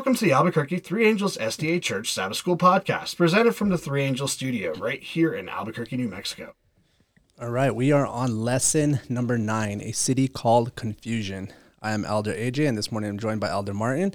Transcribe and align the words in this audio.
Welcome 0.00 0.14
to 0.14 0.24
the 0.24 0.32
Albuquerque 0.32 0.78
Three 0.78 1.06
Angels 1.06 1.36
SDA 1.36 1.82
Church 1.82 2.10
Sabbath 2.10 2.38
School 2.38 2.56
podcast, 2.56 3.18
presented 3.18 3.54
from 3.54 3.68
the 3.68 3.76
Three 3.76 4.02
Angels 4.02 4.32
studio 4.32 4.72
right 4.78 5.02
here 5.02 5.34
in 5.34 5.46
Albuquerque, 5.46 5.98
New 5.98 6.08
Mexico. 6.08 6.54
All 7.38 7.50
right, 7.50 7.74
we 7.74 7.92
are 7.92 8.06
on 8.06 8.40
lesson 8.40 9.00
number 9.10 9.36
nine, 9.36 9.82
a 9.82 9.92
city 9.92 10.26
called 10.26 10.74
confusion. 10.74 11.52
I 11.82 11.92
am 11.92 12.06
Elder 12.06 12.32
AJ, 12.32 12.66
and 12.66 12.78
this 12.78 12.90
morning 12.90 13.10
I'm 13.10 13.18
joined 13.18 13.42
by 13.42 13.50
Elder 13.50 13.74
Martin, 13.74 14.14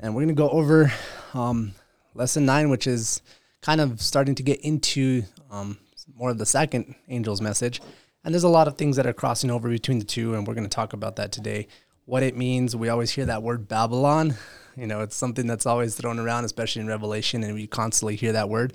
and 0.00 0.12
we're 0.12 0.22
going 0.22 0.34
to 0.34 0.42
go 0.42 0.50
over 0.50 0.92
um, 1.34 1.70
lesson 2.14 2.44
nine, 2.44 2.68
which 2.68 2.88
is 2.88 3.22
kind 3.62 3.80
of 3.80 4.02
starting 4.02 4.34
to 4.34 4.42
get 4.42 4.60
into 4.62 5.22
um, 5.52 5.78
more 6.16 6.30
of 6.30 6.38
the 6.38 6.46
second 6.46 6.96
angel's 7.08 7.40
message. 7.40 7.80
And 8.24 8.34
there's 8.34 8.42
a 8.42 8.48
lot 8.48 8.66
of 8.66 8.76
things 8.76 8.96
that 8.96 9.06
are 9.06 9.12
crossing 9.12 9.52
over 9.52 9.68
between 9.68 10.00
the 10.00 10.04
two, 10.04 10.34
and 10.34 10.48
we're 10.48 10.54
going 10.54 10.68
to 10.68 10.68
talk 10.68 10.92
about 10.94 11.14
that 11.14 11.30
today 11.30 11.68
what 12.06 12.22
it 12.22 12.36
means. 12.36 12.74
We 12.74 12.88
always 12.88 13.10
hear 13.10 13.26
that 13.26 13.42
word 13.42 13.68
Babylon. 13.68 14.34
You 14.76 14.86
know, 14.86 15.00
it's 15.00 15.16
something 15.16 15.46
that's 15.46 15.64
always 15.64 15.94
thrown 15.94 16.18
around, 16.18 16.44
especially 16.44 16.82
in 16.82 16.88
Revelation, 16.88 17.42
and 17.42 17.54
we 17.54 17.66
constantly 17.66 18.14
hear 18.14 18.32
that 18.32 18.48
word. 18.48 18.74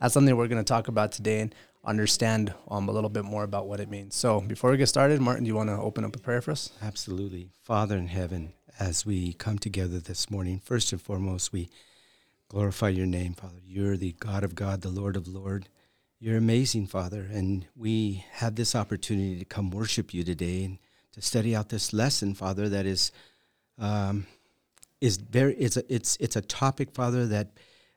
That's 0.00 0.12
something 0.12 0.36
we're 0.36 0.48
going 0.48 0.62
to 0.62 0.68
talk 0.68 0.88
about 0.88 1.12
today 1.12 1.40
and 1.40 1.54
understand 1.84 2.52
um, 2.68 2.88
a 2.88 2.92
little 2.92 3.08
bit 3.08 3.24
more 3.24 3.44
about 3.44 3.68
what 3.68 3.78
it 3.78 3.88
means. 3.88 4.16
So, 4.16 4.40
before 4.40 4.70
we 4.72 4.76
get 4.76 4.88
started, 4.88 5.20
Martin, 5.20 5.44
do 5.44 5.48
you 5.48 5.54
want 5.54 5.70
to 5.70 5.76
open 5.76 6.04
up 6.04 6.16
a 6.16 6.18
prayer 6.18 6.42
for 6.42 6.50
us? 6.50 6.70
Absolutely. 6.82 7.50
Father 7.62 7.96
in 7.96 8.08
heaven, 8.08 8.54
as 8.80 9.06
we 9.06 9.34
come 9.34 9.58
together 9.58 10.00
this 10.00 10.30
morning, 10.30 10.60
first 10.62 10.92
and 10.92 11.00
foremost, 11.00 11.52
we 11.52 11.70
glorify 12.48 12.88
your 12.88 13.06
name, 13.06 13.34
Father. 13.34 13.60
You're 13.64 13.96
the 13.96 14.16
God 14.18 14.42
of 14.42 14.54
God, 14.54 14.82
the 14.82 14.88
Lord 14.88 15.16
of 15.16 15.28
Lord. 15.28 15.68
You're 16.18 16.38
amazing, 16.38 16.88
Father, 16.88 17.28
and 17.30 17.66
we 17.76 18.24
have 18.32 18.56
this 18.56 18.74
opportunity 18.74 19.38
to 19.38 19.44
come 19.44 19.70
worship 19.70 20.12
you 20.12 20.24
today 20.24 20.64
and 20.64 20.78
to 21.12 21.22
study 21.22 21.54
out 21.54 21.68
this 21.68 21.92
lesson, 21.92 22.34
Father, 22.34 22.68
that 22.68 22.84
is 22.84 23.12
um, 23.78 24.26
is 25.00 25.16
very 25.16 25.54
it's 25.56 25.76
a 25.76 25.92
it's 25.92 26.16
it's 26.20 26.36
a 26.36 26.40
topic, 26.40 26.92
Father, 26.92 27.26
that 27.26 27.48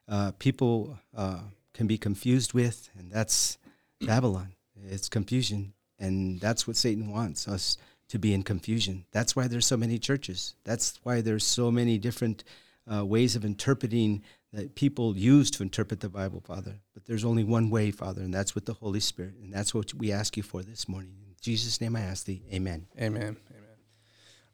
uh, 0.08 0.32
people 0.40 0.98
uh, 1.16 1.40
can 1.74 1.88
be 1.88 1.98
confused 1.98 2.54
with, 2.54 2.90
and 2.98 3.12
that's 3.12 3.58
Babylon. 4.02 4.54
It's 4.90 5.10
confusion, 5.10 5.74
and 6.00 6.40
that's 6.40 6.68
what 6.68 6.76
Satan 6.76 7.12
wants 7.12 7.48
us 7.48 7.78
to 8.10 8.18
be 8.18 8.34
in 8.34 8.44
confusion. 8.44 9.06
That's 9.12 9.36
why 9.36 9.48
there's 9.48 9.66
so 9.66 9.78
many 9.78 10.00
churches. 10.00 10.56
That's 10.64 11.00
why 11.04 11.22
there's 11.22 11.46
so 11.46 11.70
many 11.70 11.98
different 11.98 12.44
uh, 12.92 13.06
ways 13.06 13.36
of 13.36 13.46
interpreting 13.46 14.24
that 14.52 14.74
people 14.76 15.16
use 15.16 15.52
to 15.52 15.64
interpret 15.64 16.00
the 16.00 16.10
Bible, 16.10 16.42
Father. 16.42 16.80
But 16.94 17.06
there's 17.06 17.24
only 17.24 17.44
one 17.44 17.70
way, 17.70 17.92
Father, 17.92 18.22
and 18.22 18.34
that's 18.34 18.56
with 18.56 18.66
the 18.66 18.74
Holy 18.74 19.00
Spirit, 19.00 19.36
and 19.42 19.54
that's 19.54 19.74
what 19.74 19.94
we 19.94 20.12
ask 20.12 20.38
you 20.38 20.44
for 20.44 20.64
this 20.64 20.90
morning. 20.90 21.14
In 21.28 21.36
Jesus' 21.40 21.80
name 21.80 21.96
I 21.96 22.02
ask 22.02 22.26
thee. 22.26 22.42
Amen. 22.52 22.88
Amen. 23.00 23.38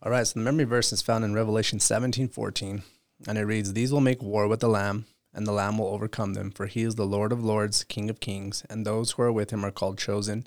All 0.06 0.12
right, 0.12 0.28
so 0.28 0.40
the 0.40 0.44
memory 0.44 0.66
verse 0.66 0.94
is 0.94 1.02
found 1.02 1.26
in 1.26 1.34
Revelation 1.34 1.80
17 1.80 2.28
14, 2.28 2.84
and 3.28 3.38
it 3.40 3.46
reads, 3.46 3.74
These 3.74 3.92
will 3.92 4.02
make 4.02 4.22
war 4.22 4.48
with 4.48 4.60
the 4.60 4.68
Lamb, 4.68 5.08
and 5.34 5.48
the 5.48 5.52
Lamb 5.52 5.80
will 5.80 5.88
overcome 5.88 6.36
them, 6.36 6.52
for 6.52 6.68
he 6.68 6.84
is 6.84 6.94
the 6.94 7.08
Lord 7.08 7.32
of 7.32 7.44
lords, 7.44 7.84
King 7.84 8.12
of 8.12 8.20
kings, 8.20 8.64
and 8.70 8.86
those 8.86 9.12
who 9.12 9.24
are 9.24 9.32
with 9.32 9.50
him 9.50 9.66
are 9.66 9.72
called 9.72 9.98
chosen 9.98 10.46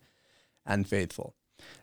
and 0.64 0.86
faithful. 0.88 1.34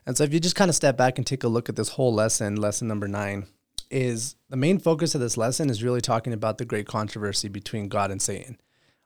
And 0.06 0.16
so 0.16 0.24
if 0.24 0.32
you 0.32 0.40
just 0.40 0.56
kind 0.56 0.70
of 0.70 0.74
step 0.74 0.96
back 0.96 1.18
and 1.18 1.26
take 1.26 1.44
a 1.44 1.48
look 1.48 1.68
at 1.68 1.76
this 1.76 1.90
whole 1.90 2.14
lesson, 2.14 2.56
lesson 2.56 2.88
number 2.88 3.08
nine, 3.08 3.44
is 3.90 4.36
the 4.48 4.56
main 4.56 4.78
focus 4.78 5.14
of 5.14 5.20
this 5.20 5.36
lesson 5.36 5.68
is 5.68 5.84
really 5.84 6.00
talking 6.00 6.32
about 6.32 6.56
the 6.56 6.64
great 6.64 6.86
controversy 6.86 7.48
between 7.48 7.88
God 7.88 8.10
and 8.10 8.22
Satan. 8.22 8.58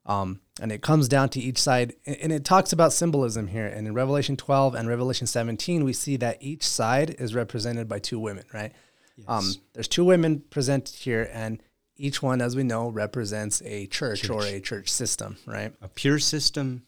Um, 0.07 0.43
and 0.61 0.71
it 0.71 0.83
comes 0.83 1.09
down 1.09 1.31
to 1.31 1.41
each 1.41 1.59
side, 1.59 1.95
and 2.05 2.31
it 2.31 2.45
talks 2.45 2.73
about 2.73 2.93
symbolism 2.93 3.49
here. 3.49 3.67
And 3.67 3.87
in 3.87 3.95
Revelation 3.95 4.37
12 4.37 4.75
and 4.75 4.89
Revelation 4.89 5.27
17, 5.27 5.85
we 5.85 5.93
see 5.93 6.17
that 6.19 6.37
each 6.41 6.67
side 6.67 7.17
is 7.19 7.35
represented 7.35 7.89
by 7.89 7.99
two 7.99 8.19
women, 8.19 8.45
right? 8.53 8.73
Yes. 9.17 9.27
Um, 9.27 9.55
there's 9.73 9.89
two 9.89 10.05
women 10.05 10.41
presented 10.51 10.95
here, 10.95 11.29
and 11.33 11.63
each 11.97 12.23
one, 12.23 12.41
as 12.43 12.57
we 12.57 12.63
know, 12.63 12.91
represents 12.91 13.63
a 13.65 13.87
church, 13.87 14.23
church. 14.23 14.31
or 14.31 14.45
a 14.45 14.61
church 14.61 14.91
system, 14.91 15.39
right? 15.47 15.73
A 15.81 15.89
pure 15.89 16.19
system 16.19 16.83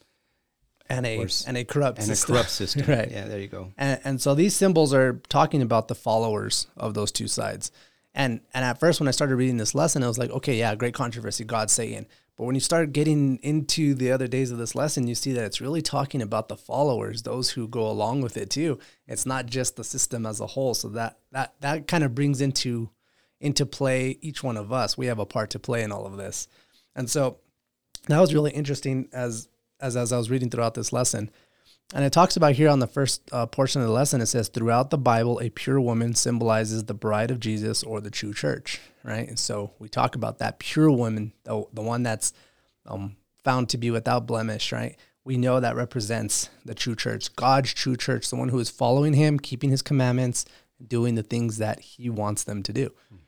and 0.89 1.05
a 1.05 1.27
and 1.47 1.57
a 1.57 1.63
corrupt 1.63 1.99
and 1.99 2.07
system. 2.07 2.33
a 2.33 2.37
corrupt 2.37 2.49
system. 2.51 2.83
right. 2.87 3.09
Yeah, 3.09 3.25
there 3.25 3.39
you 3.39 3.47
go. 3.47 3.71
And, 3.77 3.99
and 4.03 4.21
so 4.21 4.35
these 4.35 4.55
symbols 4.55 4.93
are 4.93 5.21
talking 5.29 5.61
about 5.61 5.87
the 5.87 5.95
followers 5.95 6.67
of 6.77 6.93
those 6.93 7.11
two 7.11 7.27
sides. 7.27 7.71
And 8.13 8.41
and 8.53 8.63
at 8.63 8.79
first, 8.79 8.99
when 8.99 9.07
I 9.07 9.11
started 9.11 9.35
reading 9.35 9.57
this 9.57 9.73
lesson, 9.73 10.03
I 10.03 10.07
was 10.07 10.17
like, 10.17 10.29
okay, 10.29 10.57
yeah, 10.57 10.75
great 10.75 10.93
controversy, 10.93 11.43
God 11.43 11.71
Satan. 11.71 12.05
But 12.37 12.45
when 12.45 12.55
you 12.55 12.61
start 12.61 12.93
getting 12.93 13.37
into 13.37 13.93
the 13.93 14.11
other 14.11 14.27
days 14.27 14.51
of 14.51 14.57
this 14.57 14.73
lesson, 14.73 15.07
you 15.07 15.13
see 15.13 15.33
that 15.33 15.45
it's 15.45 15.61
really 15.61 15.83
talking 15.83 16.21
about 16.21 16.47
the 16.47 16.57
followers, 16.57 17.21
those 17.21 17.51
who 17.51 17.67
go 17.67 17.87
along 17.87 18.21
with 18.21 18.37
it 18.37 18.49
too. 18.49 18.79
It's 19.07 19.25
not 19.25 19.45
just 19.45 19.75
the 19.75 19.83
system 19.83 20.25
as 20.25 20.39
a 20.39 20.47
whole. 20.47 20.73
So 20.73 20.89
that 20.89 21.19
that 21.31 21.53
that 21.61 21.87
kind 21.87 22.03
of 22.03 22.15
brings 22.15 22.41
into 22.41 22.89
into 23.39 23.65
play 23.65 24.17
each 24.21 24.41
one 24.41 24.57
of 24.57 24.73
us. 24.73 24.97
We 24.97 25.07
have 25.07 25.19
a 25.19 25.25
part 25.25 25.51
to 25.51 25.59
play 25.59 25.83
in 25.83 25.91
all 25.91 26.05
of 26.05 26.17
this. 26.17 26.47
And 26.95 27.09
so 27.09 27.37
that 28.07 28.19
was 28.19 28.33
really 28.33 28.51
interesting 28.51 29.09
as 29.13 29.47
as 29.79 29.95
as 29.95 30.11
I 30.11 30.17
was 30.17 30.31
reading 30.31 30.49
throughout 30.49 30.73
this 30.73 30.91
lesson. 30.91 31.29
And 31.95 32.03
it 32.03 32.11
talks 32.11 32.35
about 32.35 32.53
here 32.53 32.69
on 32.69 32.79
the 32.79 32.87
first 32.87 33.21
uh, 33.31 33.45
portion 33.45 33.79
of 33.79 33.87
the 33.87 33.93
lesson, 33.93 34.19
it 34.19 34.25
says, 34.25 34.49
throughout 34.49 34.89
the 34.89 34.97
Bible, 34.97 35.39
a 35.39 35.51
pure 35.51 35.79
woman 35.79 36.15
symbolizes 36.15 36.85
the 36.85 36.95
bride 36.95 37.29
of 37.29 37.39
Jesus 37.39 37.83
or 37.83 38.01
the 38.01 38.09
true 38.09 38.33
church, 38.33 38.81
right? 39.03 39.27
And 39.27 39.37
so 39.37 39.73
we 39.77 39.89
talk 39.89 40.15
about 40.15 40.39
that 40.39 40.57
pure 40.57 40.89
woman, 40.89 41.33
the, 41.43 41.63
the 41.71 41.83
one 41.83 42.01
that's 42.01 42.33
um, 42.87 43.17
found 43.43 43.69
to 43.69 43.77
be 43.77 43.91
without 43.91 44.25
blemish, 44.25 44.71
right? 44.71 44.97
We 45.23 45.37
know 45.37 45.59
that 45.59 45.75
represents 45.75 46.49
the 46.65 46.73
true 46.73 46.95
church, 46.95 47.33
God's 47.35 47.75
true 47.75 47.95
church, 47.95 48.27
the 48.27 48.37
one 48.37 48.49
who 48.49 48.59
is 48.59 48.71
following 48.71 49.13
him, 49.13 49.39
keeping 49.39 49.69
his 49.69 49.83
commandments, 49.83 50.45
doing 50.85 51.13
the 51.13 51.23
things 51.23 51.59
that 51.59 51.79
he 51.79 52.09
wants 52.09 52.43
them 52.43 52.63
to 52.63 52.73
do. 52.73 52.89
Mm-hmm. 52.89 53.22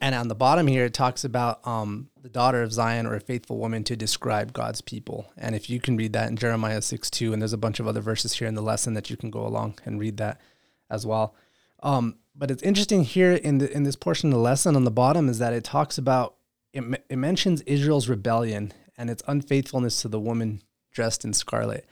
And 0.00 0.14
on 0.14 0.28
the 0.28 0.34
bottom 0.34 0.66
here, 0.66 0.86
it 0.86 0.94
talks 0.94 1.24
about 1.24 1.66
um, 1.66 2.08
the 2.22 2.30
daughter 2.30 2.62
of 2.62 2.72
Zion 2.72 3.06
or 3.06 3.14
a 3.14 3.20
faithful 3.20 3.58
woman 3.58 3.84
to 3.84 3.96
describe 3.96 4.54
God's 4.54 4.80
people. 4.80 5.30
And 5.36 5.54
if 5.54 5.68
you 5.68 5.78
can 5.78 5.96
read 5.96 6.14
that 6.14 6.30
in 6.30 6.36
Jeremiah 6.36 6.80
6 6.80 7.10
2, 7.10 7.32
and 7.32 7.42
there's 7.42 7.52
a 7.52 7.58
bunch 7.58 7.80
of 7.80 7.86
other 7.86 8.00
verses 8.00 8.32
here 8.34 8.48
in 8.48 8.54
the 8.54 8.62
lesson 8.62 8.94
that 8.94 9.10
you 9.10 9.16
can 9.16 9.30
go 9.30 9.46
along 9.46 9.78
and 9.84 10.00
read 10.00 10.16
that 10.16 10.40
as 10.88 11.06
well. 11.06 11.34
Um, 11.82 12.16
but 12.34 12.50
it's 12.50 12.62
interesting 12.62 13.04
here 13.04 13.32
in 13.32 13.58
the 13.58 13.70
in 13.70 13.82
this 13.82 13.96
portion 13.96 14.30
of 14.30 14.34
the 14.34 14.40
lesson 14.40 14.76
on 14.76 14.84
the 14.84 14.90
bottom 14.90 15.28
is 15.28 15.38
that 15.38 15.52
it 15.52 15.64
talks 15.64 15.98
about 15.98 16.36
it, 16.72 16.82
it 17.08 17.16
mentions 17.16 17.60
Israel's 17.62 18.08
rebellion 18.08 18.72
and 18.96 19.10
its 19.10 19.22
unfaithfulness 19.26 20.00
to 20.02 20.08
the 20.08 20.20
woman 20.20 20.62
dressed 20.92 21.24
in 21.24 21.32
scarlet, 21.32 21.86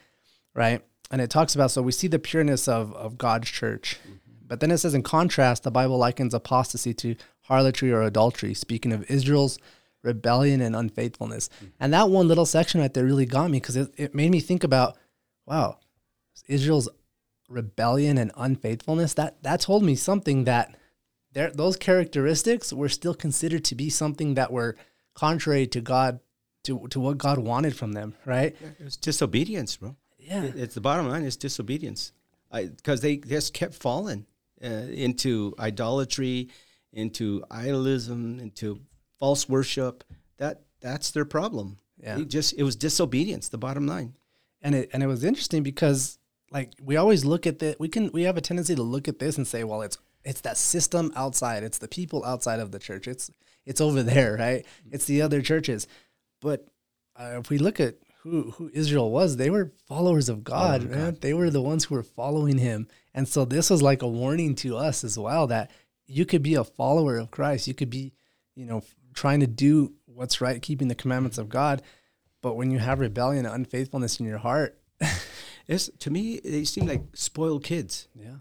right? 0.54 0.82
And 1.10 1.20
it 1.20 1.30
talks 1.30 1.54
about 1.54 1.70
so 1.70 1.82
we 1.82 1.92
see 1.92 2.06
the 2.06 2.18
pureness 2.18 2.68
of 2.68 2.94
of 2.94 3.18
God's 3.18 3.50
church, 3.50 3.98
mm-hmm. 4.02 4.16
but 4.46 4.60
then 4.60 4.70
it 4.70 4.78
says 4.78 4.94
in 4.94 5.02
contrast, 5.02 5.64
the 5.64 5.70
Bible 5.70 5.98
likens 5.98 6.32
apostasy 6.32 6.94
to 6.94 7.16
harlotry 7.48 7.90
or 7.92 8.02
adultery, 8.02 8.54
speaking 8.54 8.92
of 8.92 9.10
Israel's 9.10 9.58
rebellion 10.02 10.60
and 10.60 10.76
unfaithfulness. 10.76 11.48
Mm-hmm. 11.48 11.66
And 11.80 11.92
that 11.92 12.10
one 12.10 12.28
little 12.28 12.46
section 12.46 12.80
right 12.80 12.92
there 12.92 13.04
really 13.04 13.26
got 13.26 13.50
me 13.50 13.58
because 13.58 13.76
it, 13.76 13.92
it 13.96 14.14
made 14.14 14.30
me 14.30 14.40
think 14.40 14.62
about, 14.64 14.96
wow, 15.46 15.78
Israel's 16.46 16.88
rebellion 17.48 18.18
and 18.18 18.30
unfaithfulness. 18.36 19.14
That 19.14 19.42
that 19.42 19.60
told 19.60 19.82
me 19.82 19.94
something 19.96 20.44
that 20.44 20.76
there 21.32 21.50
those 21.50 21.76
characteristics 21.76 22.72
were 22.72 22.88
still 22.88 23.14
considered 23.14 23.64
to 23.64 23.74
be 23.74 23.90
something 23.90 24.34
that 24.34 24.52
were 24.52 24.76
contrary 25.14 25.66
to 25.66 25.80
God, 25.80 26.20
to, 26.64 26.86
to 26.88 27.00
what 27.00 27.18
God 27.18 27.38
wanted 27.38 27.74
from 27.74 27.92
them, 27.92 28.14
right? 28.24 28.56
It's 28.78 28.96
disobedience, 28.96 29.76
bro. 29.76 29.96
Yeah. 30.18 30.44
It, 30.44 30.56
it's 30.56 30.74
the 30.74 30.80
bottom 30.80 31.08
line 31.08 31.24
is 31.24 31.36
disobedience. 31.36 32.12
Because 32.52 33.00
they 33.00 33.18
just 33.18 33.52
kept 33.52 33.74
falling 33.74 34.24
uh, 34.64 34.68
into 34.68 35.54
idolatry 35.58 36.48
into 36.98 37.42
idolism, 37.50 38.40
into 38.40 38.80
false 39.18 39.48
worship. 39.48 40.04
That 40.38 40.62
that's 40.80 41.10
their 41.10 41.24
problem. 41.24 41.78
Yeah. 42.02 42.18
It 42.18 42.28
just 42.28 42.54
it 42.54 42.62
was 42.62 42.76
disobedience, 42.76 43.48
the 43.48 43.58
bottom 43.58 43.86
line. 43.86 44.14
And 44.60 44.74
it 44.74 44.90
and 44.92 45.02
it 45.02 45.06
was 45.06 45.24
interesting 45.24 45.62
because 45.62 46.18
like 46.50 46.72
we 46.82 46.96
always 46.96 47.24
look 47.24 47.46
at 47.46 47.58
that 47.60 47.78
we 47.80 47.88
can 47.88 48.10
we 48.12 48.22
have 48.22 48.36
a 48.36 48.40
tendency 48.40 48.74
to 48.74 48.82
look 48.82 49.08
at 49.08 49.18
this 49.18 49.36
and 49.38 49.46
say, 49.46 49.64
well, 49.64 49.82
it's 49.82 49.98
it's 50.24 50.40
that 50.42 50.56
system 50.56 51.12
outside, 51.14 51.62
it's 51.62 51.78
the 51.78 51.88
people 51.88 52.24
outside 52.24 52.60
of 52.60 52.72
the 52.72 52.78
church. 52.78 53.06
It's 53.08 53.30
it's 53.64 53.80
over 53.80 54.02
there, 54.02 54.36
right? 54.38 54.66
It's 54.90 55.04
the 55.06 55.22
other 55.22 55.42
churches. 55.42 55.86
But 56.40 56.66
uh, 57.16 57.38
if 57.40 57.50
we 57.50 57.58
look 57.58 57.80
at 57.80 57.96
who 58.22 58.50
who 58.52 58.70
Israel 58.74 59.10
was, 59.10 59.36
they 59.36 59.50
were 59.50 59.72
followers 59.86 60.28
of 60.28 60.42
God, 60.42 60.82
oh, 60.82 60.90
man. 60.90 61.04
God. 61.04 61.20
They 61.20 61.34
were 61.34 61.50
the 61.50 61.62
ones 61.62 61.84
who 61.84 61.94
were 61.94 62.02
following 62.02 62.58
him. 62.58 62.88
And 63.14 63.26
so 63.28 63.44
this 63.44 63.70
was 63.70 63.82
like 63.82 64.02
a 64.02 64.08
warning 64.08 64.54
to 64.56 64.76
us 64.76 65.04
as 65.04 65.18
well 65.18 65.46
that 65.48 65.70
you 66.08 66.24
could 66.24 66.42
be 66.42 66.54
a 66.54 66.64
follower 66.64 67.18
of 67.18 67.30
Christ. 67.30 67.68
You 67.68 67.74
could 67.74 67.90
be, 67.90 68.12
you 68.56 68.64
know, 68.64 68.82
trying 69.14 69.40
to 69.40 69.46
do 69.46 69.92
what's 70.06 70.40
right, 70.40 70.60
keeping 70.60 70.88
the 70.88 70.94
commandments 70.94 71.38
of 71.38 71.48
God. 71.48 71.82
But 72.40 72.56
when 72.56 72.70
you 72.70 72.78
have 72.78 72.98
rebellion 72.98 73.46
and 73.46 73.54
unfaithfulness 73.54 74.18
in 74.18 74.26
your 74.26 74.38
heart, 74.38 74.78
it's 75.68 75.90
to 75.98 76.10
me 76.10 76.40
they 76.42 76.64
seem 76.64 76.86
like 76.86 77.02
spoiled 77.14 77.62
kids. 77.62 78.08
Yeah. 78.14 78.36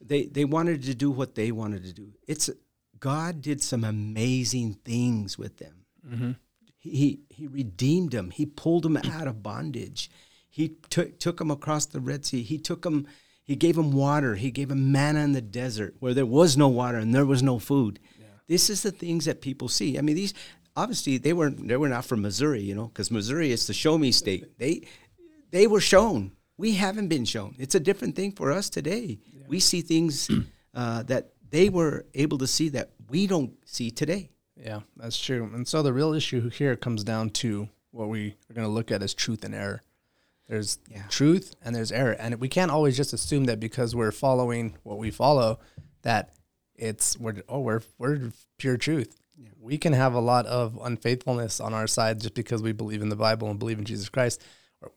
They 0.00 0.26
they 0.26 0.44
wanted 0.44 0.82
to 0.84 0.94
do 0.94 1.10
what 1.10 1.34
they 1.34 1.52
wanted 1.52 1.84
to 1.84 1.92
do. 1.92 2.14
It's 2.26 2.50
God 2.98 3.42
did 3.42 3.62
some 3.62 3.84
amazing 3.84 4.74
things 4.84 5.36
with 5.36 5.58
them. 5.58 5.84
Mm-hmm. 6.08 6.32
He 6.78 7.20
he 7.28 7.46
redeemed 7.46 8.12
them. 8.12 8.30
He 8.30 8.46
pulled 8.46 8.84
them 8.84 8.96
out 8.96 9.28
of 9.28 9.42
bondage. 9.42 10.10
He 10.48 10.76
took 10.88 11.18
took 11.18 11.38
them 11.38 11.50
across 11.50 11.86
the 11.86 12.00
Red 12.00 12.24
Sea. 12.24 12.42
He 12.42 12.58
took 12.58 12.82
them 12.82 13.06
he 13.42 13.56
gave 13.56 13.76
him 13.76 13.92
water. 13.92 14.36
He 14.36 14.50
gave 14.50 14.70
him 14.70 14.92
manna 14.92 15.20
in 15.20 15.32
the 15.32 15.40
desert 15.40 15.96
where 15.98 16.14
there 16.14 16.26
was 16.26 16.56
no 16.56 16.68
water 16.68 16.98
and 16.98 17.14
there 17.14 17.26
was 17.26 17.42
no 17.42 17.58
food. 17.58 17.98
Yeah. 18.18 18.26
This 18.46 18.70
is 18.70 18.82
the 18.82 18.92
things 18.92 19.24
that 19.24 19.40
people 19.40 19.68
see. 19.68 19.98
I 19.98 20.02
mean, 20.02 20.16
these 20.16 20.34
obviously 20.76 21.18
they 21.18 21.32
were 21.32 21.50
they 21.50 21.76
were 21.76 21.88
not 21.88 22.04
from 22.04 22.22
Missouri, 22.22 22.62
you 22.62 22.74
know, 22.74 22.86
because 22.86 23.10
Missouri 23.10 23.50
is 23.50 23.66
the 23.66 23.74
show 23.74 23.98
me 23.98 24.12
state. 24.12 24.46
They 24.58 24.86
they 25.50 25.66
were 25.66 25.80
shown. 25.80 26.32
We 26.56 26.72
haven't 26.74 27.08
been 27.08 27.24
shown. 27.24 27.56
It's 27.58 27.74
a 27.74 27.80
different 27.80 28.14
thing 28.14 28.32
for 28.32 28.52
us 28.52 28.70
today. 28.70 29.18
Yeah. 29.32 29.44
We 29.48 29.60
see 29.60 29.82
things 29.82 30.30
uh, 30.74 31.02
that 31.04 31.32
they 31.50 31.68
were 31.68 32.06
able 32.14 32.38
to 32.38 32.46
see 32.46 32.68
that 32.70 32.92
we 33.08 33.26
don't 33.26 33.52
see 33.66 33.90
today. 33.90 34.30
Yeah, 34.56 34.80
that's 34.96 35.18
true. 35.18 35.50
And 35.52 35.66
so 35.66 35.82
the 35.82 35.92
real 35.92 36.14
issue 36.14 36.48
here 36.48 36.76
comes 36.76 37.04
down 37.04 37.30
to 37.30 37.68
what 37.90 38.08
we 38.08 38.36
are 38.48 38.54
going 38.54 38.66
to 38.66 38.72
look 38.72 38.90
at 38.90 39.02
as 39.02 39.12
truth 39.12 39.44
and 39.44 39.54
error. 39.54 39.82
There's 40.52 40.78
yeah. 40.86 41.04
truth 41.08 41.56
and 41.64 41.74
there's 41.74 41.90
error, 41.90 42.12
and 42.12 42.38
we 42.38 42.46
can't 42.46 42.70
always 42.70 42.94
just 42.94 43.14
assume 43.14 43.44
that 43.44 43.58
because 43.58 43.96
we're 43.96 44.12
following 44.12 44.76
what 44.82 44.98
we 44.98 45.10
follow 45.10 45.60
that 46.02 46.34
it's 46.74 47.18
we're 47.18 47.36
oh 47.48 47.60
we're 47.60 47.80
we're 47.96 48.32
pure 48.58 48.76
truth. 48.76 49.16
Yeah. 49.38 49.48
We 49.58 49.78
can 49.78 49.94
have 49.94 50.12
a 50.12 50.20
lot 50.20 50.44
of 50.44 50.78
unfaithfulness 50.82 51.58
on 51.58 51.72
our 51.72 51.86
side 51.86 52.20
just 52.20 52.34
because 52.34 52.60
we 52.60 52.72
believe 52.72 53.00
in 53.00 53.08
the 53.08 53.16
Bible 53.16 53.48
and 53.48 53.58
believe 53.58 53.78
in 53.78 53.86
Jesus 53.86 54.10
Christ, 54.10 54.42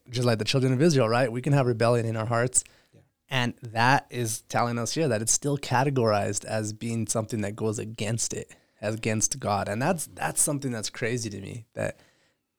just 0.09 0.25
like 0.25 0.39
the 0.39 0.43
children 0.43 0.73
of 0.73 0.81
Israel, 0.81 1.07
right? 1.07 1.31
We 1.31 1.41
can 1.41 1.53
have 1.53 1.67
rebellion 1.67 2.05
in 2.05 2.17
our 2.17 2.25
hearts, 2.25 2.65
yeah. 2.93 2.99
and 3.29 3.53
that 3.61 4.07
is 4.09 4.41
telling 4.49 4.77
us 4.77 4.93
here 4.93 5.07
that 5.07 5.21
it's 5.21 5.31
still 5.31 5.57
categorized 5.57 6.43
as 6.43 6.73
being 6.73 7.07
something 7.07 7.39
that 7.43 7.55
goes 7.55 7.79
against 7.79 8.33
it, 8.33 8.53
as 8.81 8.95
against 8.95 9.39
God, 9.39 9.69
and 9.69 9.81
that's 9.81 10.07
that's 10.07 10.41
something 10.41 10.73
that's 10.73 10.89
crazy 10.89 11.29
to 11.29 11.39
me 11.39 11.63
that 11.75 12.01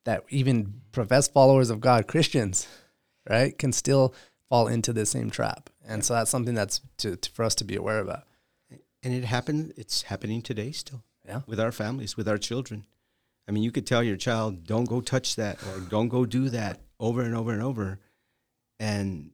that 0.05 0.23
even 0.29 0.81
professed 0.91 1.31
followers 1.31 1.69
of 1.69 1.79
God, 1.79 2.07
Christians, 2.07 2.67
right, 3.29 3.57
can 3.57 3.71
still 3.71 4.13
fall 4.49 4.67
into 4.67 4.93
the 4.93 5.05
same 5.05 5.29
trap. 5.29 5.69
And 5.85 6.03
so 6.03 6.13
that's 6.13 6.31
something 6.31 6.55
that's 6.55 6.81
to, 6.97 7.15
to, 7.15 7.31
for 7.31 7.43
us 7.43 7.55
to 7.55 7.63
be 7.63 7.75
aware 7.75 7.99
about. 7.99 8.23
And 9.03 9.13
it 9.13 9.25
happened. 9.25 9.73
It's 9.77 10.03
happening 10.03 10.41
today 10.41 10.71
still. 10.71 11.03
Yeah. 11.25 11.41
With 11.45 11.59
our 11.59 11.71
families, 11.71 12.17
with 12.17 12.27
our 12.27 12.37
children. 12.37 12.85
I 13.47 13.51
mean, 13.51 13.63
you 13.63 13.71
could 13.71 13.87
tell 13.87 14.03
your 14.03 14.17
child, 14.17 14.65
"Don't 14.65 14.85
go 14.85 15.01
touch 15.01 15.35
that," 15.35 15.61
or 15.63 15.79
"Don't 15.79 16.09
go 16.09 16.25
do 16.25 16.49
that," 16.49 16.81
over 16.99 17.21
and 17.21 17.35
over 17.35 17.51
and 17.51 17.61
over. 17.61 17.99
And 18.79 19.31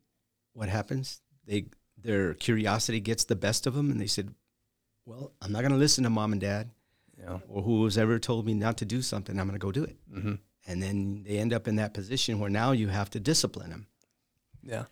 what 0.54 0.70
happens? 0.70 1.22
They 1.46 1.66
their 1.98 2.34
curiosity 2.34 3.00
gets 3.00 3.24
the 3.24 3.36
best 3.36 3.66
of 3.66 3.74
them, 3.74 3.90
and 3.90 4.00
they 4.00 4.08
said, 4.08 4.34
"Well, 5.06 5.32
I'm 5.42 5.52
not 5.52 5.62
going 5.62 5.72
to 5.72 5.78
listen 5.78 6.04
to 6.04 6.10
mom 6.10 6.32
and 6.32 6.42
dad, 6.42 6.70
yeah. 7.20 7.40
or 7.48 7.64
who 7.64 7.84
has 7.86 7.98
ever 7.98 8.20
told 8.20 8.46
me 8.46 8.54
not 8.54 8.78
to 8.78 8.86
do 8.86 9.02
something. 9.02 9.40
I'm 9.40 9.48
going 9.48 9.60
to 9.60 9.64
go 9.64 9.72
do 9.72 9.84
it." 9.84 9.98
Mm-hmm 10.12 10.34
and 10.66 10.82
then 10.82 11.24
they 11.28 11.38
end 11.38 11.54
up 11.54 11.68
in 11.68 11.76
that 11.76 11.94
position 11.94 12.40
where 12.40 12.50
now 12.50 12.72
you 12.72 12.88
have 12.88 13.10
to 13.12 13.20
discipline 13.20 13.70
them. 13.70 13.88
Yeah. 14.64 14.86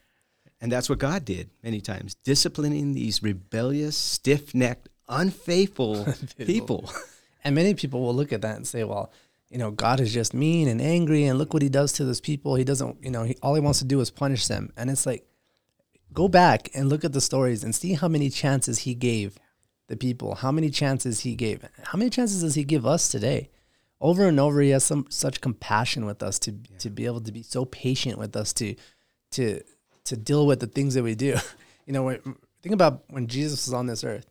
And 0.59 0.71
that's 0.71 0.89
what 0.89 0.99
God 0.99 1.25
did 1.25 1.49
many 1.63 1.81
times, 1.81 2.15
disciplining 2.23 2.93
these 2.93 3.23
rebellious, 3.23 3.97
stiff 3.97 4.53
necked, 4.53 4.89
unfaithful 5.09 6.07
people. 6.37 6.89
And 7.43 7.55
many 7.55 7.73
people 7.73 8.01
will 8.01 8.13
look 8.13 8.31
at 8.31 8.41
that 8.41 8.55
and 8.55 8.67
say, 8.67 8.83
well, 8.83 9.11
you 9.49 9.57
know, 9.57 9.71
God 9.71 9.99
is 9.99 10.13
just 10.13 10.33
mean 10.33 10.67
and 10.67 10.81
angry, 10.81 11.25
and 11.25 11.37
look 11.37 11.53
what 11.53 11.61
he 11.61 11.67
does 11.67 11.91
to 11.93 12.05
those 12.05 12.21
people. 12.21 12.55
He 12.55 12.63
doesn't, 12.63 13.03
you 13.03 13.11
know, 13.11 13.23
he, 13.23 13.35
all 13.41 13.55
he 13.55 13.59
wants 13.59 13.79
to 13.79 13.85
do 13.85 13.99
is 13.99 14.09
punish 14.09 14.47
them. 14.47 14.71
And 14.77 14.89
it's 14.89 15.05
like, 15.05 15.25
go 16.13 16.29
back 16.29 16.69
and 16.73 16.87
look 16.87 17.03
at 17.03 17.11
the 17.11 17.19
stories 17.19 17.63
and 17.63 17.75
see 17.75 17.93
how 17.93 18.07
many 18.07 18.29
chances 18.29 18.79
he 18.79 18.93
gave 18.93 19.37
the 19.87 19.97
people, 19.97 20.35
how 20.35 20.51
many 20.51 20.69
chances 20.69 21.21
he 21.21 21.35
gave. 21.35 21.67
How 21.83 21.97
many 21.97 22.09
chances 22.09 22.41
does 22.41 22.55
he 22.55 22.63
give 22.63 22.85
us 22.85 23.09
today? 23.09 23.49
Over 24.01 24.25
and 24.25 24.39
over 24.39 24.59
he 24.61 24.71
has 24.71 24.83
some 24.83 25.05
such 25.09 25.39
compassion 25.39 26.05
with 26.05 26.21
us 26.23 26.39
to 26.39 26.51
yeah. 26.51 26.77
to 26.79 26.89
be 26.89 27.05
able 27.05 27.21
to 27.21 27.31
be 27.31 27.43
so 27.43 27.63
patient 27.65 28.17
with 28.17 28.35
us 28.35 28.51
to 28.51 28.75
to 29.31 29.61
to 30.03 30.17
deal 30.17 30.45
with 30.45 30.59
the 30.59 30.67
things 30.67 30.95
that 30.95 31.03
we 31.03 31.15
do. 31.15 31.37
You 31.87 31.93
know 31.93 32.15
think 32.61 32.73
about 32.73 33.03
when 33.09 33.27
jesus 33.27 33.65
was 33.65 33.73
on 33.73 33.87
this 33.87 34.03
earth 34.03 34.27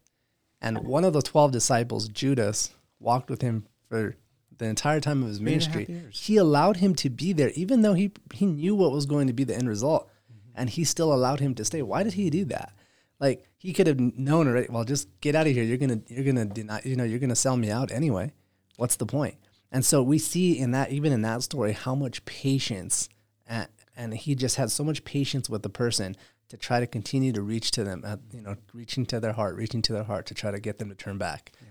and 0.62 0.78
one 0.78 1.04
of 1.04 1.12
the 1.12 1.20
12 1.20 1.50
disciples 1.50 2.08
judas 2.08 2.72
walked 3.00 3.28
with 3.28 3.42
him 3.42 3.66
for 3.88 4.16
the 4.56 4.66
entire 4.66 5.00
time 5.00 5.20
of 5.22 5.28
his 5.28 5.40
ministry. 5.40 6.04
he 6.10 6.36
allowed 6.36 6.76
him 6.76 6.94
to 6.94 7.10
be 7.10 7.32
there 7.32 7.50
even 7.50 7.82
though 7.82 7.92
he 7.92 8.12
he 8.32 8.46
knew 8.46 8.74
what 8.76 8.92
was 8.92 9.04
going 9.04 9.26
to 9.26 9.32
be 9.32 9.44
the 9.44 9.54
end 9.54 9.68
result. 9.68 10.08
Mm-hmm. 10.32 10.60
and 10.60 10.70
he 10.70 10.84
still 10.84 11.12
allowed 11.12 11.40
him 11.40 11.54
to 11.56 11.64
stay. 11.64 11.82
Why 11.82 12.02
did 12.04 12.14
he 12.14 12.30
do 12.30 12.44
that? 12.46 12.72
Like 13.18 13.44
he 13.58 13.72
could 13.72 13.88
have 13.88 13.98
known 13.98 14.46
already 14.46 14.68
well 14.70 14.84
just 14.84 15.08
get 15.20 15.34
out 15.34 15.48
of 15.48 15.52
here. 15.52 15.64
You're 15.64 15.76
gonna 15.76 16.00
you're 16.06 16.24
gonna 16.24 16.46
deny 16.46 16.80
you 16.84 16.94
know 16.96 17.04
you're 17.04 17.18
gonna 17.18 17.34
sell 17.34 17.56
me 17.56 17.70
out 17.70 17.90
anyway. 17.90 18.32
What's 18.76 18.96
the 18.96 19.06
point 19.06 19.34
and 19.72 19.84
so 19.84 20.02
we 20.02 20.18
see 20.18 20.58
in 20.58 20.72
that, 20.72 20.90
even 20.90 21.12
in 21.12 21.22
that 21.22 21.42
story, 21.42 21.72
how 21.72 21.94
much 21.94 22.24
patience, 22.24 23.08
and, 23.46 23.68
and 23.96 24.14
he 24.14 24.34
just 24.34 24.56
had 24.56 24.70
so 24.70 24.82
much 24.84 25.04
patience 25.04 25.48
with 25.48 25.62
the 25.62 25.70
person 25.70 26.16
to 26.48 26.56
try 26.56 26.80
to 26.80 26.86
continue 26.86 27.32
to 27.32 27.42
reach 27.42 27.70
to 27.70 27.84
them, 27.84 28.02
at, 28.04 28.18
you 28.32 28.42
know, 28.42 28.56
reaching 28.74 29.06
to 29.06 29.20
their 29.20 29.32
heart, 29.32 29.54
reaching 29.54 29.82
to 29.82 29.92
their 29.92 30.04
heart 30.04 30.26
to 30.26 30.34
try 30.34 30.50
to 30.50 30.58
get 30.58 30.78
them 30.78 30.88
to 30.88 30.94
turn 30.94 31.16
back. 31.16 31.52
Yeah. 31.60 31.68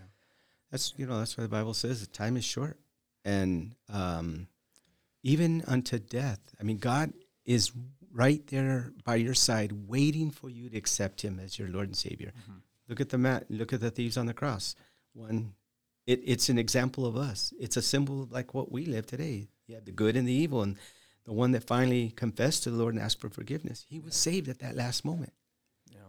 That's, 0.72 0.94
you 0.98 1.06
know, 1.06 1.20
that's 1.20 1.38
why 1.38 1.44
the 1.44 1.50
Bible 1.50 1.74
says 1.74 2.00
that 2.02 2.14
time 2.14 2.38
is 2.38 2.46
short. 2.46 2.78
And 3.26 3.76
um, 3.92 4.48
even 5.24 5.64
unto 5.68 6.00
death, 6.00 6.40
I 6.60 6.64
mean, 6.64 6.78
God 6.78 7.12
is 7.46 7.72
right 8.14 8.46
there 8.48 8.94
by 9.04 9.16
your 9.16 9.34
side, 9.34 9.74
waiting 9.88 10.32
for 10.32 10.50
you 10.50 10.70
to 10.70 10.78
accept 10.78 11.22
Him 11.22 11.40
as 11.40 11.60
your 11.60 11.68
Lord 11.68 11.88
and 11.88 11.98
Savior. 11.98 12.32
Mm-hmm. 12.42 12.60
Look 12.88 13.02
at 13.02 13.10
the 13.10 13.18
mat. 13.18 13.46
Look 13.50 13.74
at 13.74 13.82
the 13.82 13.92
thieves 13.92 14.18
on 14.18 14.26
the 14.26 14.34
cross. 14.34 14.76
One 15.14 15.54
it, 16.10 16.24
it's 16.26 16.50
an 16.50 16.58
example 16.58 17.06
of 17.06 17.16
us. 17.16 17.54
It's 17.60 17.78
a 17.78 17.84
symbol 17.84 18.24
of 18.24 18.32
like 18.32 18.56
what 18.56 18.72
we 18.72 18.86
live 18.86 19.06
today. 19.06 19.48
You 19.68 19.76
have 19.76 19.86
the 19.86 19.92
good 19.92 20.16
and 20.16 20.28
the 20.28 20.34
evil, 20.34 20.64
and 20.64 20.76
the 21.26 21.34
one 21.34 21.52
that 21.52 21.64
finally 21.64 22.10
confessed 22.16 22.64
to 22.64 22.72
the 22.72 22.78
Lord 22.78 22.96
and 22.96 23.04
asked 23.04 23.22
for 23.22 23.30
forgiveness, 23.30 23.86
he 23.88 24.00
was 24.00 24.16
saved 24.16 24.50
at 24.50 24.58
that 24.60 24.76
last 24.76 25.06
moment. 25.06 25.34
Yeah. 25.92 26.00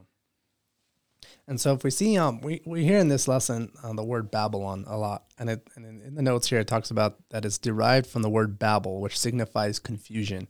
And 1.47 1.61
so 1.61 1.75
if 1.75 1.85
we 1.85 1.91
see, 1.91 2.17
um, 2.17 2.41
we, 2.41 2.63
we 2.65 2.85
hear 2.85 2.97
in 2.97 3.09
this 3.09 3.29
lesson 3.29 3.73
uh, 3.83 3.93
the 3.93 4.03
word 4.03 4.31
Babylon 4.31 4.87
a 4.89 4.97
lot, 4.97 5.25
and 5.39 5.51
it 5.51 5.69
and 5.77 5.85
in, 5.85 6.01
in 6.01 6.15
the 6.15 6.23
notes 6.23 6.49
here 6.49 6.61
it 6.61 6.67
talks 6.67 6.91
about 6.91 7.19
that 7.29 7.45
it's 7.45 7.59
derived 7.59 8.07
from 8.07 8.23
the 8.23 8.31
word 8.31 8.59
Babel, 8.59 9.03
which 9.03 9.19
signifies 9.19 9.79
confusion. 9.79 10.49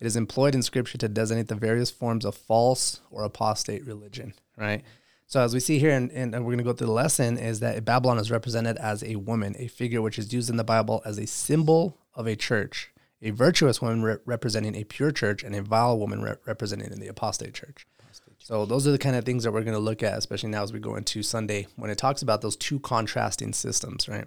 It 0.00 0.06
is 0.08 0.16
employed 0.16 0.56
in 0.56 0.62
Scripture 0.62 0.98
to 0.98 1.08
designate 1.08 1.46
the 1.46 1.54
various 1.54 1.92
forms 1.92 2.24
of 2.24 2.34
false 2.34 3.00
or 3.12 3.22
apostate 3.22 3.86
religion. 3.86 4.34
Right. 4.56 4.82
So 5.28 5.42
as 5.42 5.52
we 5.52 5.60
see 5.60 5.78
here, 5.78 5.90
and, 5.90 6.10
and 6.10 6.32
we're 6.32 6.52
going 6.52 6.58
to 6.58 6.64
go 6.64 6.72
through 6.72 6.86
the 6.86 6.92
lesson, 6.94 7.36
is 7.36 7.60
that 7.60 7.84
Babylon 7.84 8.16
is 8.16 8.30
represented 8.30 8.78
as 8.78 9.04
a 9.04 9.16
woman, 9.16 9.54
a 9.58 9.68
figure 9.68 10.00
which 10.00 10.18
is 10.18 10.32
used 10.32 10.48
in 10.48 10.56
the 10.56 10.64
Bible 10.64 11.02
as 11.04 11.18
a 11.18 11.26
symbol 11.26 11.98
of 12.14 12.26
a 12.26 12.34
church, 12.34 12.90
a 13.20 13.28
virtuous 13.28 13.82
woman 13.82 14.02
re- 14.02 14.16
representing 14.24 14.74
a 14.74 14.84
pure 14.84 15.10
church, 15.10 15.42
and 15.42 15.54
a 15.54 15.60
vile 15.60 15.98
woman 15.98 16.22
re- 16.22 16.36
representing 16.46 16.88
the 16.98 17.08
apostate 17.08 17.52
church. 17.52 17.86
apostate 18.00 18.38
church. 18.38 18.46
So 18.46 18.64
those 18.64 18.86
are 18.86 18.90
the 18.90 18.96
kind 18.96 19.16
of 19.16 19.26
things 19.26 19.44
that 19.44 19.52
we're 19.52 19.64
going 19.64 19.74
to 19.74 19.78
look 19.78 20.02
at, 20.02 20.16
especially 20.16 20.48
now 20.48 20.62
as 20.62 20.72
we 20.72 20.80
go 20.80 20.96
into 20.96 21.22
Sunday, 21.22 21.66
when 21.76 21.90
it 21.90 21.98
talks 21.98 22.22
about 22.22 22.40
those 22.40 22.56
two 22.56 22.80
contrasting 22.80 23.52
systems, 23.52 24.08
right? 24.08 24.24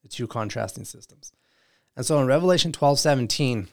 The 0.00 0.08
two 0.08 0.26
contrasting 0.26 0.86
systems. 0.86 1.34
And 1.98 2.06
so 2.06 2.18
in 2.18 2.26
Revelation 2.26 2.72
12, 2.72 2.98
17, 2.98 3.68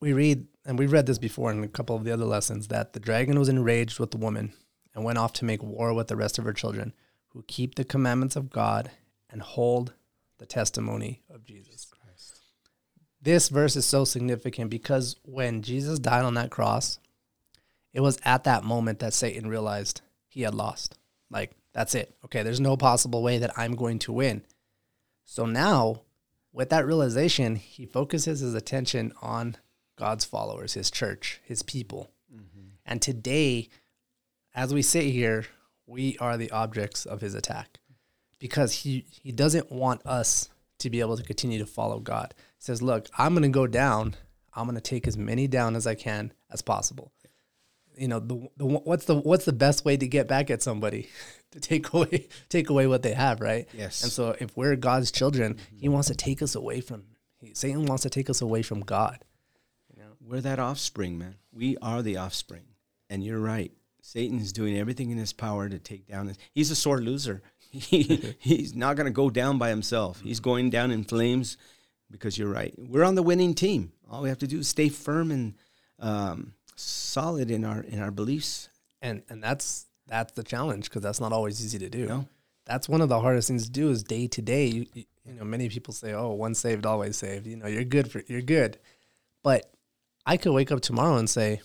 we 0.00 0.14
read, 0.14 0.46
and 0.64 0.78
we've 0.78 0.92
read 0.92 1.04
this 1.04 1.18
before 1.18 1.52
in 1.52 1.62
a 1.62 1.68
couple 1.68 1.94
of 1.94 2.04
the 2.04 2.12
other 2.12 2.24
lessons, 2.24 2.68
that 2.68 2.94
the 2.94 3.00
dragon 3.00 3.38
was 3.38 3.50
enraged 3.50 4.00
with 4.00 4.12
the 4.12 4.16
woman 4.16 4.54
and 4.98 5.04
went 5.04 5.16
off 5.16 5.32
to 5.32 5.44
make 5.44 5.62
war 5.62 5.94
with 5.94 6.08
the 6.08 6.16
rest 6.16 6.40
of 6.40 6.44
her 6.44 6.52
children 6.52 6.92
who 7.28 7.44
keep 7.46 7.76
the 7.76 7.84
commandments 7.84 8.34
of 8.34 8.50
God 8.50 8.90
and 9.30 9.40
hold 9.40 9.92
the 10.38 10.46
testimony 10.46 11.22
of 11.30 11.44
Jesus. 11.44 11.86
Christ. 11.86 12.40
This 13.22 13.48
verse 13.48 13.76
is 13.76 13.86
so 13.86 14.04
significant 14.04 14.70
because 14.70 15.14
when 15.22 15.62
Jesus 15.62 16.00
died 16.00 16.24
on 16.24 16.34
that 16.34 16.50
cross, 16.50 16.98
it 17.92 18.00
was 18.00 18.18
at 18.24 18.42
that 18.42 18.64
moment 18.64 18.98
that 18.98 19.14
Satan 19.14 19.48
realized 19.48 20.00
he 20.26 20.42
had 20.42 20.54
lost. 20.54 20.98
Like, 21.30 21.52
that's 21.72 21.94
it. 21.94 22.16
Okay, 22.24 22.42
there's 22.42 22.58
no 22.58 22.76
possible 22.76 23.22
way 23.22 23.38
that 23.38 23.56
I'm 23.56 23.76
going 23.76 24.00
to 24.00 24.12
win. 24.12 24.42
So 25.24 25.46
now, 25.46 26.02
with 26.52 26.70
that 26.70 26.84
realization, 26.84 27.54
he 27.54 27.86
focuses 27.86 28.40
his 28.40 28.54
attention 28.54 29.12
on 29.22 29.58
God's 29.94 30.24
followers, 30.24 30.74
his 30.74 30.90
church, 30.90 31.40
his 31.44 31.62
people. 31.62 32.10
Mm-hmm. 32.34 32.70
And 32.84 33.00
today, 33.00 33.68
as 34.58 34.74
we 34.74 34.82
sit 34.82 35.04
here, 35.04 35.46
we 35.86 36.18
are 36.18 36.36
the 36.36 36.50
objects 36.50 37.06
of 37.06 37.20
his 37.20 37.36
attack 37.36 37.78
because 38.40 38.72
he, 38.72 39.04
he 39.22 39.30
doesn't 39.30 39.70
want 39.70 40.04
us 40.04 40.48
to 40.78 40.90
be 40.90 40.98
able 40.98 41.16
to 41.16 41.22
continue 41.22 41.60
to 41.60 41.66
follow 41.66 42.00
God. 42.00 42.34
He 42.36 42.64
says, 42.64 42.82
Look, 42.82 43.06
I'm 43.16 43.34
going 43.34 43.44
to 43.44 43.48
go 43.50 43.68
down. 43.68 44.16
I'm 44.52 44.64
going 44.64 44.74
to 44.74 44.80
take 44.80 45.06
as 45.06 45.16
many 45.16 45.46
down 45.46 45.76
as 45.76 45.86
I 45.86 45.94
can 45.94 46.32
as 46.50 46.60
possible. 46.60 47.12
You 47.96 48.08
know, 48.08 48.18
the, 48.18 48.48
the 48.56 48.66
what's 48.66 49.04
the 49.04 49.14
what's 49.16 49.44
the 49.44 49.52
best 49.52 49.84
way 49.84 49.96
to 49.96 50.08
get 50.08 50.26
back 50.26 50.50
at 50.50 50.60
somebody 50.60 51.08
to 51.52 51.60
take 51.60 51.92
away 51.92 52.26
take 52.48 52.68
away 52.68 52.88
what 52.88 53.02
they 53.02 53.12
have, 53.12 53.40
right? 53.40 53.68
Yes. 53.72 54.02
And 54.02 54.10
so 54.10 54.34
if 54.40 54.56
we're 54.56 54.74
God's 54.74 55.12
children, 55.12 55.54
mm-hmm. 55.54 55.76
he 55.78 55.88
wants 55.88 56.08
to 56.08 56.16
take 56.16 56.42
us 56.42 56.56
away 56.56 56.80
from 56.80 57.04
he, 57.40 57.54
Satan 57.54 57.86
wants 57.86 58.02
to 58.02 58.10
take 58.10 58.28
us 58.28 58.40
away 58.40 58.62
from 58.62 58.80
God. 58.80 59.24
You 59.94 60.02
know? 60.02 60.10
We're 60.20 60.40
that 60.40 60.58
offspring, 60.58 61.16
man. 61.16 61.36
We 61.52 61.76
are 61.80 62.02
the 62.02 62.16
offspring. 62.16 62.64
And 63.10 63.24
you're 63.24 63.40
right. 63.40 63.72
Satan's 64.08 64.54
doing 64.54 64.78
everything 64.78 65.10
in 65.10 65.18
his 65.18 65.34
power 65.34 65.68
to 65.68 65.78
take 65.78 66.06
down 66.06 66.26
this. 66.26 66.38
He's 66.52 66.70
a 66.70 66.76
sore 66.76 67.00
loser. 67.00 67.42
He, 67.70 68.34
he's 68.38 68.74
not 68.74 68.96
going 68.96 69.04
to 69.04 69.12
go 69.12 69.28
down 69.28 69.58
by 69.58 69.68
himself. 69.68 70.22
He's 70.22 70.40
going 70.40 70.70
down 70.70 70.90
in 70.90 71.04
flames 71.04 71.58
because 72.10 72.38
you're 72.38 72.48
right. 72.48 72.72
We're 72.78 73.04
on 73.04 73.14
the 73.14 73.22
winning 73.22 73.52
team. 73.52 73.92
All 74.10 74.22
we 74.22 74.30
have 74.30 74.38
to 74.38 74.46
do 74.46 74.60
is 74.60 74.68
stay 74.68 74.88
firm 74.88 75.30
and 75.30 75.54
um, 75.98 76.54
solid 76.76 77.50
in 77.50 77.66
our 77.66 77.82
in 77.82 78.00
our 78.00 78.10
beliefs. 78.10 78.70
And 79.02 79.22
and 79.28 79.42
that's 79.42 79.84
that's 80.06 80.32
the 80.32 80.42
challenge 80.42 80.84
because 80.84 81.02
that's 81.02 81.20
not 81.20 81.34
always 81.34 81.62
easy 81.62 81.78
to 81.80 81.90
do. 81.90 82.06
No. 82.06 82.26
that's 82.64 82.88
one 82.88 83.02
of 83.02 83.10
the 83.10 83.20
hardest 83.20 83.48
things 83.48 83.66
to 83.66 83.70
do 83.70 83.90
is 83.90 84.02
day 84.02 84.26
to 84.28 84.40
day. 84.40 84.64
You, 84.64 84.86
you, 84.94 85.04
you 85.26 85.34
know, 85.34 85.44
many 85.44 85.68
people 85.68 85.92
say, 85.92 86.14
"Oh, 86.14 86.32
once 86.32 86.58
saved, 86.58 86.86
always 86.86 87.18
saved." 87.18 87.46
You 87.46 87.56
know, 87.56 87.66
you're 87.66 87.84
good 87.84 88.10
for 88.10 88.22
you're 88.28 88.40
good, 88.40 88.78
but 89.44 89.70
I 90.24 90.38
could 90.38 90.54
wake 90.54 90.72
up 90.72 90.80
tomorrow 90.80 91.16
and 91.18 91.28
say, 91.28 91.60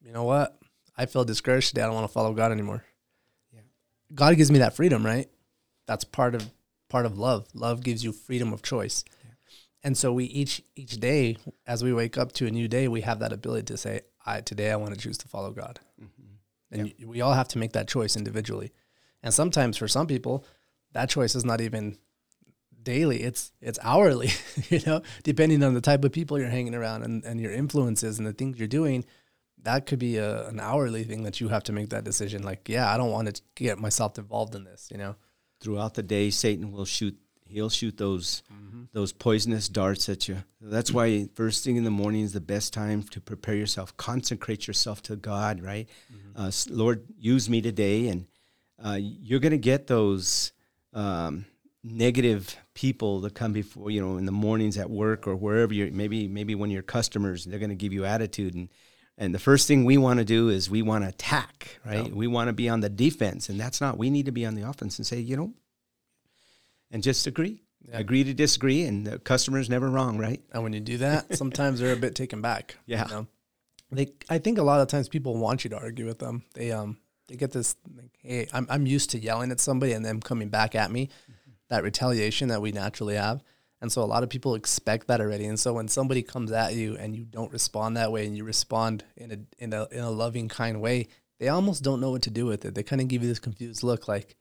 "You 0.00 0.12
know 0.12 0.22
what? 0.22 0.57
I 0.98 1.06
feel 1.06 1.24
discouraged 1.24 1.68
today. 1.68 1.82
I 1.82 1.86
don't 1.86 1.94
want 1.94 2.06
to 2.06 2.12
follow 2.12 2.34
God 2.34 2.52
anymore." 2.52 2.84
Yeah. 3.54 3.60
God 4.14 4.36
gives 4.36 4.50
me 4.50 4.58
that 4.58 4.76
freedom, 4.76 5.06
right? 5.06 5.30
That's 5.86 6.04
part 6.04 6.34
of 6.34 6.50
part 6.88 7.06
of 7.06 7.18
love. 7.18 7.48
Love 7.54 7.82
gives 7.82 8.04
you 8.04 8.12
freedom 8.12 8.52
of 8.52 8.62
choice. 8.62 9.04
And 9.82 9.96
so 9.96 10.12
we 10.12 10.24
each 10.24 10.62
each 10.74 10.98
day, 10.98 11.36
as 11.66 11.84
we 11.84 11.92
wake 11.92 12.18
up 12.18 12.32
to 12.32 12.46
a 12.46 12.50
new 12.50 12.68
day, 12.68 12.88
we 12.88 13.02
have 13.02 13.20
that 13.20 13.32
ability 13.32 13.64
to 13.66 13.76
say, 13.76 14.00
"I 14.26 14.40
today 14.40 14.70
I 14.70 14.76
want 14.76 14.94
to 14.94 15.00
choose 15.00 15.18
to 15.18 15.28
follow 15.28 15.52
God," 15.52 15.78
mm-hmm. 16.00 16.32
and 16.72 16.82
y 16.98 17.06
we 17.06 17.20
all 17.20 17.34
have 17.34 17.48
to 17.48 17.58
make 17.58 17.72
that 17.72 17.88
choice 17.88 18.16
individually. 18.16 18.72
And 19.22 19.32
sometimes 19.32 19.76
for 19.76 19.88
some 19.88 20.06
people, 20.06 20.44
that 20.92 21.08
choice 21.08 21.34
is 21.36 21.44
not 21.44 21.60
even 21.60 21.96
daily; 22.82 23.22
it's 23.22 23.52
it's 23.60 23.78
hourly. 23.82 24.30
you 24.68 24.80
know, 24.84 25.02
depending 25.22 25.62
on 25.62 25.74
the 25.74 25.80
type 25.80 26.04
of 26.04 26.12
people 26.12 26.38
you're 26.38 26.48
hanging 26.48 26.74
around 26.74 27.04
and, 27.04 27.24
and 27.24 27.40
your 27.40 27.52
influences 27.52 28.18
and 28.18 28.26
the 28.26 28.32
things 28.32 28.58
you're 28.58 28.66
doing. 28.66 29.04
That 29.62 29.86
could 29.86 29.98
be 29.98 30.16
a, 30.16 30.48
an 30.48 30.60
hourly 30.60 31.04
thing 31.04 31.24
that 31.24 31.40
you 31.40 31.48
have 31.48 31.64
to 31.64 31.72
make 31.72 31.90
that 31.90 32.04
decision. 32.04 32.42
Like, 32.42 32.68
yeah, 32.68 32.92
I 32.92 32.96
don't 32.96 33.10
want 33.10 33.34
to 33.34 33.42
get 33.54 33.78
myself 33.78 34.18
involved 34.18 34.54
in 34.54 34.64
this. 34.64 34.88
You 34.90 34.98
know, 34.98 35.16
throughout 35.60 35.94
the 35.94 36.02
day 36.02 36.30
satan 36.30 36.72
will 36.72 36.84
shoot 36.84 37.16
he'll 37.46 37.70
shoot 37.70 37.96
those 37.96 38.42
those 38.92 39.12
poisonous 39.12 39.68
darts 39.68 40.08
at 40.08 40.28
you. 40.28 40.38
That's 40.60 40.92
why 40.92 41.28
first 41.34 41.64
thing 41.64 41.76
in 41.76 41.84
the 41.84 41.90
morning 41.90 42.22
is 42.22 42.32
the 42.32 42.40
best 42.40 42.72
time 42.72 43.02
to 43.04 43.20
prepare 43.20 43.54
yourself. 43.54 43.96
Consecrate 43.96 44.66
yourself 44.66 45.02
to 45.02 45.16
god 45.16 45.62
right? 45.62 45.88
Uh, 46.36 46.50
lord 46.68 47.04
use 47.18 47.50
me 47.50 47.60
today. 47.60 48.08
And 48.08 48.26
uh, 48.82 48.98
you're 49.00 49.40
going 49.40 49.52
to 49.52 49.58
get 49.58 49.86
those 49.86 50.52
um, 50.92 51.46
negative 51.82 52.56
people 52.74 53.20
that 53.20 53.34
come 53.34 53.52
before 53.52 53.90
you 53.90 54.00
know 54.00 54.18
in 54.18 54.26
the 54.26 54.32
mornings 54.32 54.76
at 54.78 54.88
work 54.90 55.26
or 55.26 55.34
wherever 55.34 55.72
you're 55.72 55.90
maybe 55.90 56.28
maybe 56.28 56.54
when 56.54 56.70
you're 56.70 56.82
customers 56.82 57.44
they're 57.44 57.58
going 57.58 57.70
to 57.70 57.74
give 57.76 57.92
you 57.92 58.04
attitude 58.04 58.54
and 58.54 58.68
and 59.20 59.34
the 59.34 59.38
first 59.38 59.66
thing 59.68 59.84
we 59.84 59.98
want 59.98 60.18
to 60.20 60.24
do 60.24 60.48
is 60.48 60.70
we 60.70 60.80
want 60.82 61.04
to 61.04 61.08
attack 61.08 61.78
right 61.84 62.10
we 62.14 62.26
want 62.26 62.48
to 62.48 62.52
be 62.52 62.68
on 62.68 62.80
the 62.80 62.88
defense 62.88 63.48
and 63.48 63.58
that's 63.60 63.80
not 63.80 63.98
we 63.98 64.08
need 64.10 64.26
to 64.26 64.32
be 64.32 64.46
on 64.46 64.54
the 64.54 64.62
offense 64.62 64.98
and 64.98 65.06
say 65.06 65.18
you 65.18 65.36
know 65.36 65.52
and 66.90 67.02
just 67.02 67.26
agree 67.26 67.62
Yeah. 67.88 67.98
agree 67.98 68.24
to 68.24 68.34
disagree 68.34 68.82
and 68.84 69.06
the 69.06 69.18
customer's 69.18 69.68
never 69.68 69.88
wrong 69.90 70.18
right 70.18 70.40
And 70.52 70.62
when 70.62 70.72
you 70.72 70.80
do 70.80 70.98
that, 70.98 71.36
sometimes 71.42 71.80
they're 71.80 71.92
a 71.92 71.96
bit 71.96 72.14
taken 72.14 72.40
back. 72.42 72.76
Yeah. 72.86 73.06
You 73.08 73.14
know? 73.14 73.26
They 73.90 74.12
I 74.28 74.38
think 74.38 74.58
a 74.58 74.62
lot 74.62 74.80
of 74.80 74.88
times 74.88 75.08
people 75.08 75.36
want 75.36 75.64
you 75.64 75.70
to 75.70 75.78
argue 75.78 76.06
with 76.06 76.18
them. 76.18 76.44
They 76.54 76.72
um 76.72 76.98
they 77.28 77.36
get 77.36 77.52
this 77.52 77.76
like, 77.96 78.10
hey, 78.22 78.46
I'm 78.52 78.66
I'm 78.70 78.86
used 78.86 79.10
to 79.10 79.18
yelling 79.18 79.50
at 79.50 79.60
somebody 79.60 79.92
and 79.92 80.04
them 80.04 80.20
coming 80.20 80.48
back 80.50 80.74
at 80.74 80.90
me. 80.90 81.08
That 81.68 81.82
retaliation 81.82 82.48
that 82.48 82.60
we 82.62 82.72
naturally 82.72 83.16
have. 83.16 83.42
And 83.80 83.92
so 83.92 84.02
a 84.02 84.06
lot 84.06 84.22
of 84.22 84.28
people 84.28 84.54
expect 84.54 85.06
that 85.06 85.20
already. 85.20 85.46
And 85.46 85.58
so 85.58 85.72
when 85.72 85.86
somebody 85.88 86.22
comes 86.22 86.50
at 86.50 86.74
you 86.74 86.96
and 86.96 87.14
you 87.14 87.24
don't 87.24 87.52
respond 87.52 87.96
that 87.96 88.10
way 88.10 88.26
and 88.26 88.36
you 88.36 88.44
respond 88.44 89.04
in 89.16 89.30
a 89.32 89.62
in 89.62 89.72
a 89.72 89.86
in 89.92 90.00
a 90.00 90.10
loving, 90.10 90.48
kind 90.48 90.80
way, 90.80 91.08
they 91.38 91.48
almost 91.48 91.82
don't 91.84 92.00
know 92.00 92.10
what 92.10 92.22
to 92.22 92.30
do 92.30 92.46
with 92.46 92.64
it. 92.64 92.74
They 92.74 92.82
kind 92.82 93.00
of 93.00 93.08
give 93.08 93.22
you 93.22 93.28
this 93.28 93.38
confused 93.38 93.82
look 93.84 94.08
like 94.08 94.36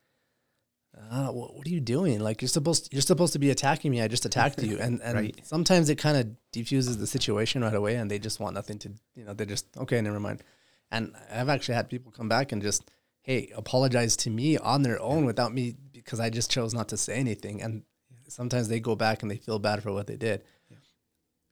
uh, 1.12 1.27
what, 1.27 1.56
what 1.56 1.67
are 1.67 1.70
you 1.70 1.79
doing? 1.79 2.20
Like 2.20 2.41
you're 2.41 2.50
supposed 2.50 2.91
you're 2.91 3.01
supposed 3.01 3.34
to 3.34 3.39
be 3.39 3.50
attacking 3.51 3.91
me. 3.91 4.01
I 4.01 4.08
just 4.08 4.25
attacked 4.25 4.63
you, 4.63 4.79
and 4.79 5.01
and 5.03 5.15
Right. 5.15 5.39
sometimes 5.44 5.89
it 5.89 5.98
kind 5.98 6.17
of 6.17 6.27
defuses 6.51 6.98
the 6.98 7.08
situation 7.08 7.62
right 7.62 7.74
away, 7.74 7.96
and 7.96 8.10
they 8.10 8.20
just 8.20 8.39
want 8.39 8.56
nothing 8.56 8.79
to 8.79 8.89
you 9.15 9.24
know 9.24 9.34
they 9.34 9.46
just 9.46 9.65
okay, 9.77 10.01
never 10.01 10.20
mind. 10.20 10.44
And 10.89 11.13
I've 11.32 11.50
actually 11.50 11.75
had 11.75 11.89
people 11.89 12.12
come 12.12 12.29
back 12.29 12.51
and 12.51 12.62
just 12.62 12.89
hey 13.22 13.51
apologize 13.56 14.15
to 14.17 14.29
me 14.29 14.58
on 14.58 14.82
their 14.82 15.00
own 15.01 15.25
without 15.25 15.53
me 15.53 15.75
because 15.94 16.20
I 16.20 16.29
just 16.29 16.50
chose 16.50 16.74
not 16.74 16.89
to 16.89 16.98
say 16.98 17.15
anything, 17.15 17.62
and 17.62 17.84
sometimes 18.27 18.67
they 18.67 18.79
go 18.79 18.96
back 18.96 19.22
and 19.22 19.31
they 19.31 19.38
feel 19.38 19.60
bad 19.60 19.84
for 19.84 19.91
what 19.91 20.07
they 20.07 20.17
did. 20.17 20.43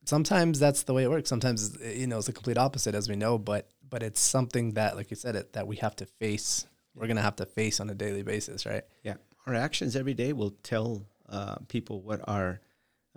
Sometimes 0.05 0.59
that's 0.59 0.83
the 0.83 0.93
way 0.93 1.03
it 1.03 1.09
works. 1.09 1.29
Sometimes 1.29 1.77
you 1.83 2.05
know 2.05 2.17
it's 2.17 2.27
the 2.27 2.33
complete 2.33 2.57
opposite, 2.59 2.93
as 2.93 3.09
we 3.09 3.15
know. 3.15 3.39
But 3.39 3.69
but 3.89 4.03
it's 4.03 4.21
something 4.21 4.73
that, 4.73 4.95
like 4.95 5.09
you 5.09 5.15
said, 5.15 5.35
it 5.35 5.53
that 5.53 5.65
we 5.67 5.77
have 5.77 5.95
to 5.97 6.05
face. 6.05 6.67
We're 6.93 7.07
gonna 7.07 7.23
have 7.23 7.37
to 7.37 7.45
face 7.45 7.79
on 7.79 7.89
a 7.89 7.95
daily 7.95 8.21
basis, 8.21 8.65
right? 8.67 8.83
Yeah, 9.03 9.15
our 9.47 9.55
actions 9.55 9.95
every 9.95 10.13
day 10.13 10.31
will 10.31 10.51
tell 10.61 11.07
uh, 11.27 11.55
people 11.67 12.01
what 12.01 12.21
our 12.27 12.59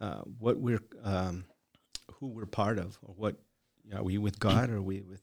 uh, 0.00 0.22
what 0.38 0.58
we're 0.58 0.80
um, 1.04 1.44
who 2.14 2.28
we're 2.28 2.46
part 2.46 2.78
of, 2.78 2.98
or 3.02 3.12
what 3.14 3.36
are 3.94 4.02
we 4.02 4.16
with 4.16 4.40
God, 4.48 4.70
or 4.70 4.76
are 4.76 4.82
we 4.82 5.02
with 5.02 5.20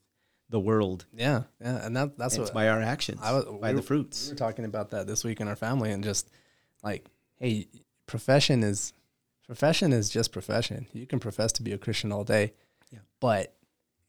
the 0.50 0.60
world? 0.60 1.08
Yeah, 1.16 1.44
yeah, 1.60 1.84
and 1.84 1.98
that 1.98 2.16
that's 2.16 2.36
it's 2.36 2.44
what 2.50 2.54
by 2.54 2.70
our 2.70 2.82
actions, 2.82 3.22
I 3.24 3.32
was 3.34 3.46
by 3.46 3.52
we 3.52 3.68
the 3.70 3.76
were- 3.78 3.82
fruits. 3.82 4.28
We 4.28 4.34
were 4.34 4.38
talking 4.38 4.66
about 4.66 4.92
that 4.92 5.08
this 5.08 5.24
week 5.24 5.42
in 5.42 5.48
our 5.48 5.56
family, 5.56 5.92
and 5.92 6.04
just 6.04 6.30
like, 6.84 7.08
hey, 7.38 7.68
profession 8.08 8.64
is 8.64 8.94
profession 9.46 9.94
is 9.94 10.10
just 10.10 10.32
profession. 10.32 10.88
You 10.94 11.06
can 11.06 11.20
profess 11.20 11.52
to 11.54 11.64
be 11.64 11.72
a 11.72 11.78
Christian 11.78 12.12
all 12.12 12.24
day, 12.24 12.54
Yeah. 12.92 13.00
but 13.20 13.56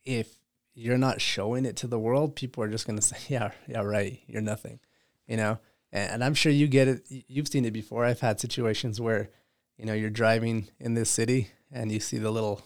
if 0.04 0.38
you're 0.74 0.98
not 0.98 1.20
showing 1.20 1.64
it 1.64 1.76
to 1.76 1.86
the 1.86 1.98
world, 1.98 2.36
people 2.36 2.62
are 2.62 2.68
just 2.68 2.86
gonna 2.86 3.02
say, 3.02 3.16
yeah, 3.28 3.52
yeah, 3.66 3.82
right, 3.82 4.20
you're 4.26 4.42
nothing, 4.42 4.78
you 5.26 5.36
know. 5.36 5.58
And, 5.92 6.12
and 6.14 6.24
I'm 6.24 6.34
sure 6.34 6.52
you 6.52 6.66
get 6.68 6.88
it. 6.88 7.06
You've 7.28 7.48
seen 7.48 7.64
it 7.64 7.72
before. 7.72 8.04
I've 8.04 8.20
had 8.20 8.40
situations 8.40 9.00
where, 9.00 9.30
you 9.76 9.84
know, 9.86 9.94
you're 9.94 10.10
driving 10.10 10.68
in 10.80 10.94
this 10.94 11.10
city 11.10 11.50
and 11.72 11.90
you 11.92 12.00
see 12.00 12.18
the 12.18 12.30
little 12.30 12.62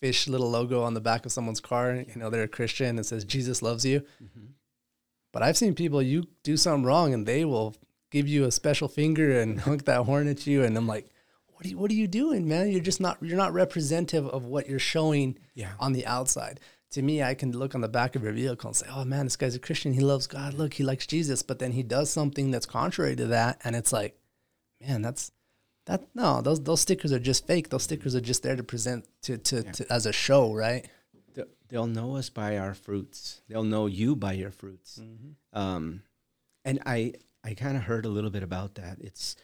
fish 0.00 0.28
little 0.28 0.50
logo 0.50 0.82
on 0.82 0.94
the 0.94 1.00
back 1.00 1.24
of 1.26 1.32
someone's 1.32 1.60
car. 1.60 1.94
You 1.94 2.16
know, 2.16 2.30
they're 2.30 2.42
a 2.42 2.48
Christian. 2.48 2.86
And 2.86 3.00
it 3.00 3.06
says 3.06 3.24
Jesus 3.24 3.62
loves 3.62 3.84
you. 3.84 4.00
Mm-hmm. 4.22 4.46
But 5.32 5.42
I've 5.42 5.56
seen 5.56 5.74
people 5.74 6.02
you 6.02 6.26
do 6.42 6.56
something 6.56 6.84
wrong 6.84 7.12
and 7.12 7.26
they 7.26 7.44
will 7.44 7.74
give 8.10 8.28
you 8.28 8.44
a 8.44 8.50
special 8.52 8.88
finger 8.88 9.38
and 9.40 9.60
honk 9.66 9.84
that 9.86 10.04
horn 10.04 10.28
at 10.28 10.46
you, 10.46 10.62
and 10.64 10.76
I'm 10.76 10.86
like, 10.86 11.08
what 11.48 11.64
are 11.64 11.68
you, 11.68 11.78
what 11.78 11.90
are 11.90 11.94
you 11.94 12.06
doing, 12.06 12.46
man? 12.46 12.70
You're 12.70 12.80
just 12.82 13.00
not 13.00 13.18
you're 13.22 13.36
not 13.38 13.52
representative 13.52 14.26
of 14.26 14.44
what 14.44 14.68
you're 14.68 14.78
showing 14.78 15.38
Yeah. 15.54 15.72
on 15.80 15.92
the 15.92 16.06
outside. 16.06 16.60
To 16.92 17.02
me, 17.02 17.22
I 17.22 17.34
can 17.34 17.52
look 17.52 17.74
on 17.74 17.80
the 17.80 17.88
back 17.88 18.14
of 18.14 18.22
your 18.22 18.32
vehicle 18.32 18.68
and 18.68 18.76
say, 18.76 18.86
"Oh 18.90 19.04
man, 19.04 19.24
this 19.26 19.36
guy's 19.36 19.54
a 19.56 19.58
Christian. 19.58 19.92
He 19.92 20.00
loves 20.00 20.26
God. 20.26 20.54
Look, 20.54 20.74
he 20.74 20.84
likes 20.84 21.06
Jesus." 21.06 21.42
But 21.42 21.58
then 21.58 21.72
he 21.72 21.82
does 21.82 22.10
something 22.10 22.50
that's 22.50 22.66
contrary 22.66 23.16
to 23.16 23.26
that, 23.26 23.60
and 23.64 23.74
it's 23.74 23.92
like, 23.92 24.16
man, 24.80 25.02
that's 25.02 25.32
that. 25.86 26.04
No, 26.14 26.40
those 26.42 26.62
those 26.62 26.80
stickers 26.80 27.12
are 27.12 27.18
just 27.18 27.46
fake. 27.46 27.70
Those 27.70 27.82
stickers 27.82 28.14
are 28.14 28.20
just 28.20 28.42
there 28.42 28.54
to 28.56 28.62
present 28.62 29.04
to 29.22 29.36
to, 29.36 29.62
to 29.64 29.92
as 29.92 30.06
a 30.06 30.12
show, 30.12 30.52
right? 30.54 30.86
They- 31.34 31.42
They'll 31.68 31.88
know 31.88 32.14
us 32.16 32.30
by 32.30 32.58
our 32.58 32.74
fruits. 32.74 33.40
They'll 33.48 33.64
know 33.64 33.86
you 33.86 34.14
by 34.14 34.34
your 34.34 34.52
fruits. 34.52 35.00
Um, 35.52 36.02
and 36.64 36.80
I, 36.86 37.14
I 37.46 37.54
kind 37.54 37.76
of 37.76 37.84
heard 37.84 38.04
a 38.04 38.08
little 38.08 38.30
bit 38.30 38.42
about 38.42 38.74
that. 38.74 38.98
It's, 39.00 39.36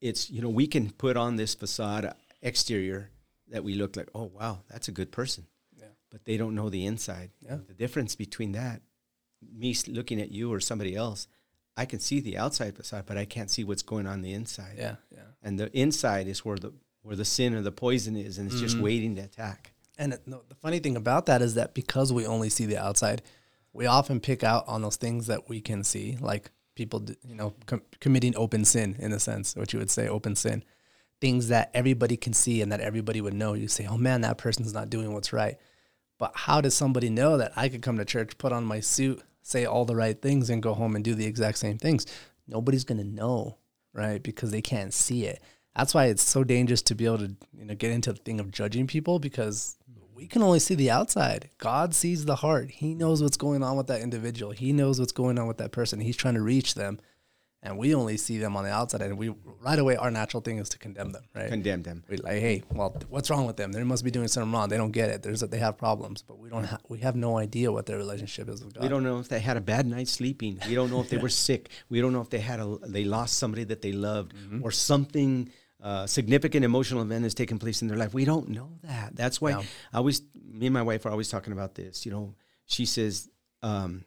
it's 0.00 0.30
you 0.30 0.42
know 0.42 0.50
we 0.50 0.66
can 0.66 0.90
put 0.90 1.16
on 1.16 1.36
this 1.36 1.54
facade 1.54 2.12
exterior 2.42 3.10
that 3.48 3.64
we 3.64 3.74
look 3.74 3.96
like, 3.96 4.08
oh 4.14 4.30
wow, 4.34 4.60
that's 4.70 4.88
a 4.88 4.92
good 4.92 5.10
person. 5.10 5.46
Yeah. 5.78 5.86
But 6.10 6.24
they 6.24 6.36
don't 6.36 6.54
know 6.54 6.68
the 6.68 6.84
inside. 6.84 7.30
Yeah. 7.40 7.58
The 7.66 7.74
difference 7.74 8.14
between 8.14 8.52
that, 8.52 8.82
me 9.40 9.74
looking 9.88 10.20
at 10.20 10.30
you 10.30 10.52
or 10.52 10.60
somebody 10.60 10.94
else, 10.94 11.28
I 11.76 11.86
can 11.86 11.98
see 11.98 12.20
the 12.20 12.36
outside 12.36 12.76
facade, 12.76 13.04
but 13.06 13.16
I 13.16 13.24
can't 13.24 13.50
see 13.50 13.64
what's 13.64 13.82
going 13.82 14.06
on 14.06 14.22
the 14.22 14.32
inside. 14.32 14.76
Yeah, 14.76 14.96
yeah. 15.10 15.20
And 15.42 15.58
the 15.58 15.74
inside 15.78 16.26
is 16.26 16.44
where 16.44 16.58
the 16.58 16.72
where 17.02 17.16
the 17.16 17.24
sin 17.24 17.54
or 17.54 17.62
the 17.62 17.72
poison 17.72 18.16
is, 18.16 18.36
and 18.36 18.50
it's 18.50 18.60
just 18.60 18.74
mm-hmm. 18.74 18.84
waiting 18.84 19.16
to 19.16 19.22
attack. 19.22 19.72
And 19.96 20.12
it, 20.12 20.22
no, 20.26 20.42
the 20.48 20.56
funny 20.56 20.78
thing 20.80 20.96
about 20.96 21.26
that 21.26 21.40
is 21.40 21.54
that 21.54 21.72
because 21.72 22.12
we 22.12 22.26
only 22.26 22.50
see 22.50 22.66
the 22.66 22.76
outside, 22.76 23.22
we 23.72 23.86
often 23.86 24.20
pick 24.20 24.44
out 24.44 24.64
on 24.66 24.82
those 24.82 24.96
things 24.96 25.26
that 25.28 25.48
we 25.48 25.60
can 25.60 25.84
see, 25.84 26.18
like 26.20 26.50
people, 26.76 27.04
you 27.26 27.34
know, 27.34 27.54
com- 27.66 27.82
committing 27.98 28.36
open 28.36 28.64
sin 28.64 28.94
in 29.00 29.12
a 29.12 29.18
sense, 29.18 29.56
what 29.56 29.72
you 29.72 29.80
would 29.80 29.90
say 29.90 30.06
open 30.06 30.36
sin, 30.36 30.62
things 31.20 31.48
that 31.48 31.70
everybody 31.74 32.16
can 32.16 32.32
see 32.32 32.62
and 32.62 32.70
that 32.70 32.80
everybody 32.80 33.20
would 33.20 33.34
know. 33.34 33.54
You 33.54 33.66
say, 33.66 33.86
"Oh 33.86 33.98
man, 33.98 34.20
that 34.20 34.38
person's 34.38 34.72
not 34.72 34.90
doing 34.90 35.12
what's 35.12 35.32
right." 35.32 35.56
But 36.18 36.32
how 36.34 36.60
does 36.60 36.74
somebody 36.74 37.10
know 37.10 37.36
that 37.38 37.52
I 37.56 37.68
could 37.68 37.82
come 37.82 37.98
to 37.98 38.04
church, 38.04 38.38
put 38.38 38.52
on 38.52 38.64
my 38.64 38.80
suit, 38.80 39.22
say 39.42 39.64
all 39.64 39.84
the 39.84 39.96
right 39.96 40.20
things, 40.20 40.48
and 40.48 40.62
go 40.62 40.74
home 40.74 40.94
and 40.94 41.04
do 41.04 41.14
the 41.14 41.26
exact 41.26 41.58
same 41.58 41.78
things? 41.78 42.06
Nobody's 42.46 42.84
gonna 42.84 43.04
know, 43.04 43.58
right? 43.92 44.22
Because 44.22 44.50
they 44.50 44.62
can't 44.62 44.94
see 44.94 45.26
it. 45.26 45.42
That's 45.74 45.94
why 45.94 46.06
it's 46.06 46.22
so 46.22 46.44
dangerous 46.44 46.82
to 46.82 46.94
be 46.94 47.04
able 47.06 47.18
to, 47.18 47.36
you 47.58 47.64
know, 47.64 47.74
get 47.74 47.90
into 47.90 48.12
the 48.12 48.18
thing 48.18 48.40
of 48.40 48.50
judging 48.50 48.86
people 48.86 49.18
because 49.18 49.75
we 50.16 50.26
can 50.26 50.42
only 50.42 50.58
see 50.58 50.74
the 50.74 50.90
outside. 50.90 51.50
God 51.58 51.94
sees 51.94 52.24
the 52.24 52.36
heart. 52.36 52.70
He 52.70 52.94
knows 52.94 53.22
what's 53.22 53.36
going 53.36 53.62
on 53.62 53.76
with 53.76 53.86
that 53.88 54.00
individual. 54.00 54.52
He 54.52 54.72
knows 54.72 54.98
what's 54.98 55.12
going 55.12 55.38
on 55.38 55.46
with 55.46 55.58
that 55.58 55.72
person. 55.72 56.00
He's 56.00 56.16
trying 56.16 56.34
to 56.34 56.40
reach 56.40 56.74
them, 56.74 56.98
and 57.62 57.76
we 57.76 57.94
only 57.94 58.16
see 58.16 58.38
them 58.38 58.56
on 58.56 58.64
the 58.64 58.70
outside. 58.70 59.02
And 59.02 59.18
we 59.18 59.34
right 59.60 59.78
away, 59.78 59.94
our 59.96 60.10
natural 60.10 60.40
thing 60.40 60.56
is 60.56 60.70
to 60.70 60.78
condemn 60.78 61.12
them, 61.12 61.24
right? 61.34 61.50
Condemn 61.50 61.82
them. 61.82 62.02
we 62.08 62.16
like, 62.16 62.38
hey, 62.38 62.62
well, 62.72 62.96
what's 63.10 63.28
wrong 63.28 63.46
with 63.46 63.58
them? 63.58 63.72
They 63.72 63.82
must 63.82 64.04
be 64.04 64.10
doing 64.10 64.28
something 64.28 64.50
wrong. 64.50 64.70
They 64.70 64.78
don't 64.78 64.90
get 64.90 65.10
it. 65.10 65.22
There's 65.22 65.40
they 65.40 65.58
have 65.58 65.76
problems, 65.76 66.22
but 66.22 66.38
we 66.38 66.48
don't. 66.48 66.64
Ha- 66.64 66.78
we 66.88 66.98
have 67.00 67.14
no 67.14 67.36
idea 67.36 67.70
what 67.70 67.84
their 67.84 67.98
relationship 67.98 68.48
is 68.48 68.64
with 68.64 68.72
God. 68.72 68.84
We 68.84 68.88
don't 68.88 69.04
know 69.04 69.18
if 69.18 69.28
they 69.28 69.40
had 69.40 69.58
a 69.58 69.60
bad 69.60 69.86
night 69.86 70.08
sleeping. 70.08 70.58
We 70.66 70.74
don't 70.74 70.90
know 70.90 71.02
if 71.02 71.10
they 71.10 71.18
were 71.26 71.28
sick. 71.28 71.68
We 71.90 72.00
don't 72.00 72.14
know 72.14 72.22
if 72.22 72.30
they 72.30 72.40
had 72.40 72.58
a 72.58 72.78
they 72.86 73.04
lost 73.04 73.36
somebody 73.36 73.64
that 73.64 73.82
they 73.82 73.92
loved 73.92 74.34
mm-hmm. 74.34 74.64
or 74.64 74.70
something 74.70 75.50
uh, 75.82 76.06
significant 76.06 76.64
emotional 76.64 77.02
event 77.02 77.24
has 77.24 77.34
taken 77.34 77.58
place 77.58 77.82
in 77.82 77.88
their 77.88 77.96
life. 77.98 78.14
We 78.14 78.24
don't 78.24 78.48
know 78.48 78.78
that. 78.82 79.14
That's 79.14 79.40
why 79.40 79.50
Yeah. 79.50 79.62
I 79.92 79.98
always 79.98 80.22
me 80.34 80.66
and 80.66 80.74
my 80.74 80.82
wife 80.82 81.04
are 81.06 81.10
always 81.10 81.28
talking 81.28 81.52
about 81.52 81.74
this. 81.74 82.04
You 82.06 82.12
know, 82.12 82.34
she 82.64 82.86
says 82.86 83.28
um, 83.62 84.04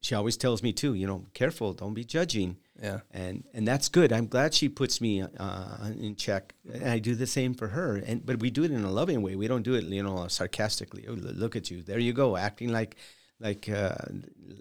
she 0.00 0.14
always 0.14 0.36
tells 0.36 0.62
me 0.62 0.72
too. 0.72 0.94
You 0.94 1.06
know, 1.06 1.26
careful, 1.34 1.74
don't 1.74 1.94
be 1.94 2.04
judging. 2.04 2.56
Yeah. 2.82 3.00
and 3.12 3.44
and 3.54 3.68
that's 3.68 3.88
good. 3.88 4.12
I'm 4.12 4.26
glad 4.26 4.54
she 4.54 4.68
puts 4.68 5.00
me 5.00 5.22
uh, 5.22 5.90
in 6.00 6.16
check, 6.16 6.54
and 6.72 6.84
I 6.88 6.98
do 6.98 7.14
the 7.14 7.26
same 7.26 7.54
for 7.54 7.68
her. 7.68 7.96
And 7.96 8.24
but 8.26 8.40
we 8.40 8.50
do 8.50 8.64
it 8.64 8.72
in 8.72 8.82
a 8.82 8.90
loving 8.90 9.22
way. 9.22 9.36
We 9.36 9.46
don't 9.46 9.62
do 9.62 9.74
it, 9.74 9.84
you 9.84 10.02
know, 10.02 10.26
sarcastically. 10.28 11.04
Oh, 11.08 11.12
look 11.12 11.54
at 11.54 11.70
you! 11.70 11.82
There 11.82 11.98
you 12.00 12.12
go, 12.12 12.36
acting 12.36 12.70
like 12.72 12.96
like 13.42 13.68
uh, 13.68 13.94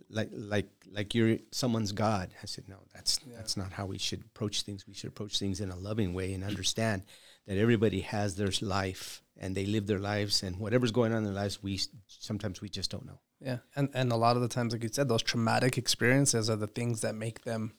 like 0.09 0.29
like 0.33 0.69
like 0.91 1.15
you're 1.15 1.37
someone's 1.51 1.91
god. 1.91 2.33
I 2.41 2.45
said, 2.47 2.67
no, 2.67 2.77
that's 2.93 3.19
that's 3.35 3.55
not 3.55 3.71
how 3.71 3.85
we 3.85 3.97
should 3.97 4.21
approach 4.21 4.63
things. 4.63 4.87
We 4.87 4.93
should 4.93 5.09
approach 5.09 5.37
things 5.39 5.61
in 5.61 5.69
a 5.69 5.75
loving 5.75 6.13
way 6.13 6.33
and 6.33 6.43
understand 6.43 7.03
that 7.47 7.57
everybody 7.57 8.01
has 8.01 8.35
their 8.35 8.51
life 8.61 9.21
and 9.37 9.55
they 9.55 9.65
live 9.65 9.87
their 9.87 9.99
lives, 9.99 10.43
and 10.43 10.57
whatever's 10.57 10.91
going 10.91 11.11
on 11.11 11.19
in 11.19 11.23
their 11.25 11.33
lives, 11.33 11.63
we 11.63 11.79
sometimes 12.07 12.61
we 12.61 12.69
just 12.69 12.91
don't 12.91 13.05
know. 13.05 13.19
Yeah, 13.39 13.57
and 13.75 13.89
and 13.93 14.11
a 14.11 14.17
lot 14.17 14.35
of 14.35 14.41
the 14.41 14.47
times, 14.47 14.73
like 14.73 14.83
you 14.83 14.89
said, 14.91 15.07
those 15.07 15.23
traumatic 15.23 15.77
experiences 15.77 16.49
are 16.49 16.55
the 16.55 16.67
things 16.67 17.01
that 17.01 17.15
make 17.15 17.43
them 17.43 17.73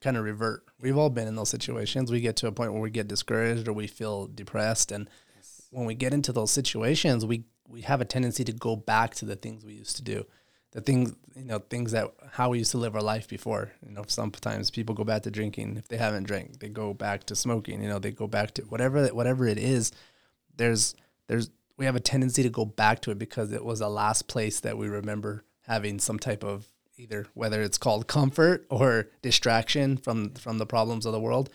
kind 0.00 0.16
of 0.16 0.24
revert. 0.24 0.64
We've 0.80 0.96
all 0.96 1.10
been 1.10 1.28
in 1.28 1.36
those 1.36 1.48
situations. 1.48 2.10
We 2.10 2.20
get 2.20 2.36
to 2.36 2.46
a 2.46 2.52
point 2.52 2.72
where 2.72 2.82
we 2.82 2.90
get 2.90 3.08
discouraged 3.08 3.68
or 3.68 3.72
we 3.72 3.86
feel 3.86 4.26
depressed, 4.26 4.92
and 4.92 5.08
when 5.70 5.86
we 5.86 5.94
get 5.94 6.12
into 6.12 6.32
those 6.32 6.50
situations, 6.50 7.24
we 7.24 7.44
we 7.68 7.82
have 7.82 8.00
a 8.00 8.04
tendency 8.04 8.44
to 8.44 8.52
go 8.52 8.76
back 8.76 9.14
to 9.16 9.24
the 9.24 9.36
things 9.36 9.64
we 9.64 9.74
used 9.74 9.96
to 9.96 10.02
do, 10.02 10.26
the 10.72 10.80
things 10.80 11.14
you 11.36 11.44
know, 11.44 11.58
things 11.58 11.92
that 11.92 12.12
how 12.32 12.50
we 12.50 12.58
used 12.58 12.70
to 12.72 12.78
live 12.78 12.94
our 12.94 13.02
life 13.02 13.28
before. 13.28 13.72
You 13.86 13.92
know, 13.92 14.04
sometimes 14.06 14.70
people 14.70 14.94
go 14.94 15.04
back 15.04 15.22
to 15.22 15.30
drinking 15.30 15.76
if 15.76 15.88
they 15.88 15.96
haven't 15.96 16.24
drank. 16.24 16.60
They 16.60 16.68
go 16.68 16.92
back 16.92 17.24
to 17.24 17.36
smoking. 17.36 17.82
You 17.82 17.88
know, 17.88 17.98
they 17.98 18.10
go 18.10 18.26
back 18.26 18.52
to 18.54 18.62
whatever 18.62 19.06
whatever 19.08 19.46
it 19.46 19.58
is. 19.58 19.92
There's 20.56 20.94
there's 21.26 21.50
we 21.76 21.86
have 21.86 21.96
a 21.96 22.00
tendency 22.00 22.42
to 22.42 22.50
go 22.50 22.64
back 22.64 23.00
to 23.02 23.10
it 23.10 23.18
because 23.18 23.52
it 23.52 23.64
was 23.64 23.78
the 23.78 23.88
last 23.88 24.28
place 24.28 24.60
that 24.60 24.76
we 24.76 24.88
remember 24.88 25.44
having 25.66 25.98
some 25.98 26.18
type 26.18 26.44
of 26.44 26.66
either 26.96 27.26
whether 27.34 27.62
it's 27.62 27.78
called 27.78 28.06
comfort 28.06 28.66
or 28.68 29.08
distraction 29.22 29.96
from 29.96 30.34
from 30.34 30.58
the 30.58 30.66
problems 30.66 31.06
of 31.06 31.12
the 31.12 31.20
world 31.20 31.48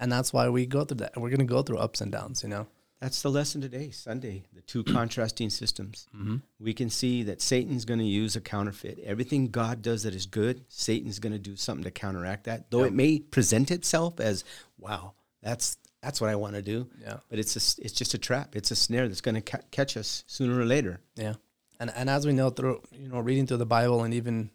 and 0.00 0.10
that's 0.10 0.32
why 0.32 0.48
we 0.48 0.66
go 0.66 0.84
through 0.84 0.96
that 0.96 1.16
we're 1.16 1.28
going 1.28 1.38
to 1.38 1.44
go 1.44 1.62
through 1.62 1.76
ups 1.78 2.00
and 2.00 2.10
downs 2.10 2.42
you 2.42 2.48
know 2.48 2.66
That's 3.00 3.22
the 3.22 3.30
lesson 3.30 3.62
today, 3.62 3.90
Sunday, 3.90 4.44
the 4.54 4.60
two 4.60 4.84
contrasting 4.92 5.50
systems. 5.50 6.06
Mm-hmm. 6.14 6.36
We 6.58 6.74
can 6.74 6.90
see 6.90 7.22
that 7.24 7.40
Satan's 7.40 7.84
going 7.84 8.00
to 8.00 8.06
use 8.06 8.36
a 8.36 8.40
counterfeit. 8.40 8.98
Everything 9.04 9.48
God 9.48 9.80
does 9.80 10.02
that 10.02 10.14
is 10.14 10.26
good, 10.26 10.64
Satan's 10.68 11.18
going 11.18 11.32
to 11.32 11.38
do 11.38 11.56
something 11.56 11.84
to 11.84 11.90
counteract 11.90 12.44
that. 12.44 12.70
Though 12.70 12.84
it 12.84 12.92
may 12.92 13.18
present 13.18 13.70
itself 13.70 14.20
as, 14.20 14.44
wow, 14.78 15.14
that's 15.42 15.78
that's 16.02 16.20
what 16.20 16.30
I 16.30 16.36
want 16.36 16.54
to 16.54 16.62
do. 16.62 16.88
Yeah. 17.00 17.18
But 17.28 17.38
it's 17.38 17.56
a, 17.56 17.82
it's 17.82 17.92
just 17.92 18.14
a 18.14 18.18
trap. 18.18 18.56
It's 18.56 18.70
a 18.70 18.76
snare 18.76 19.06
that's 19.06 19.20
going 19.20 19.34
to 19.34 19.42
ca- 19.42 19.64
catch 19.70 19.96
us 19.96 20.24
sooner 20.26 20.58
or 20.58 20.64
later. 20.64 21.00
Yeah. 21.14 21.34
And 21.78 21.90
and 21.94 22.10
as 22.10 22.26
we 22.26 22.32
know 22.32 22.50
through 22.50 22.82
you 22.92 23.08
know 23.08 23.20
reading 23.20 23.46
through 23.46 23.58
the 23.58 23.66
Bible 23.66 24.04
and 24.04 24.12
even 24.14 24.50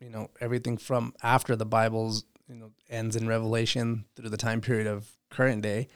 you 0.00 0.10
know 0.10 0.30
everything 0.40 0.78
from 0.78 1.14
after 1.22 1.56
the 1.56 1.66
Bible's 1.66 2.24
you 2.48 2.54
know 2.54 2.70
ends 2.88 3.16
in 3.16 3.26
Revelation 3.26 4.04
through 4.14 4.28
the 4.30 4.36
time 4.36 4.60
period 4.60 4.86
of 4.86 5.08
current 5.30 5.62
day, 5.62 5.88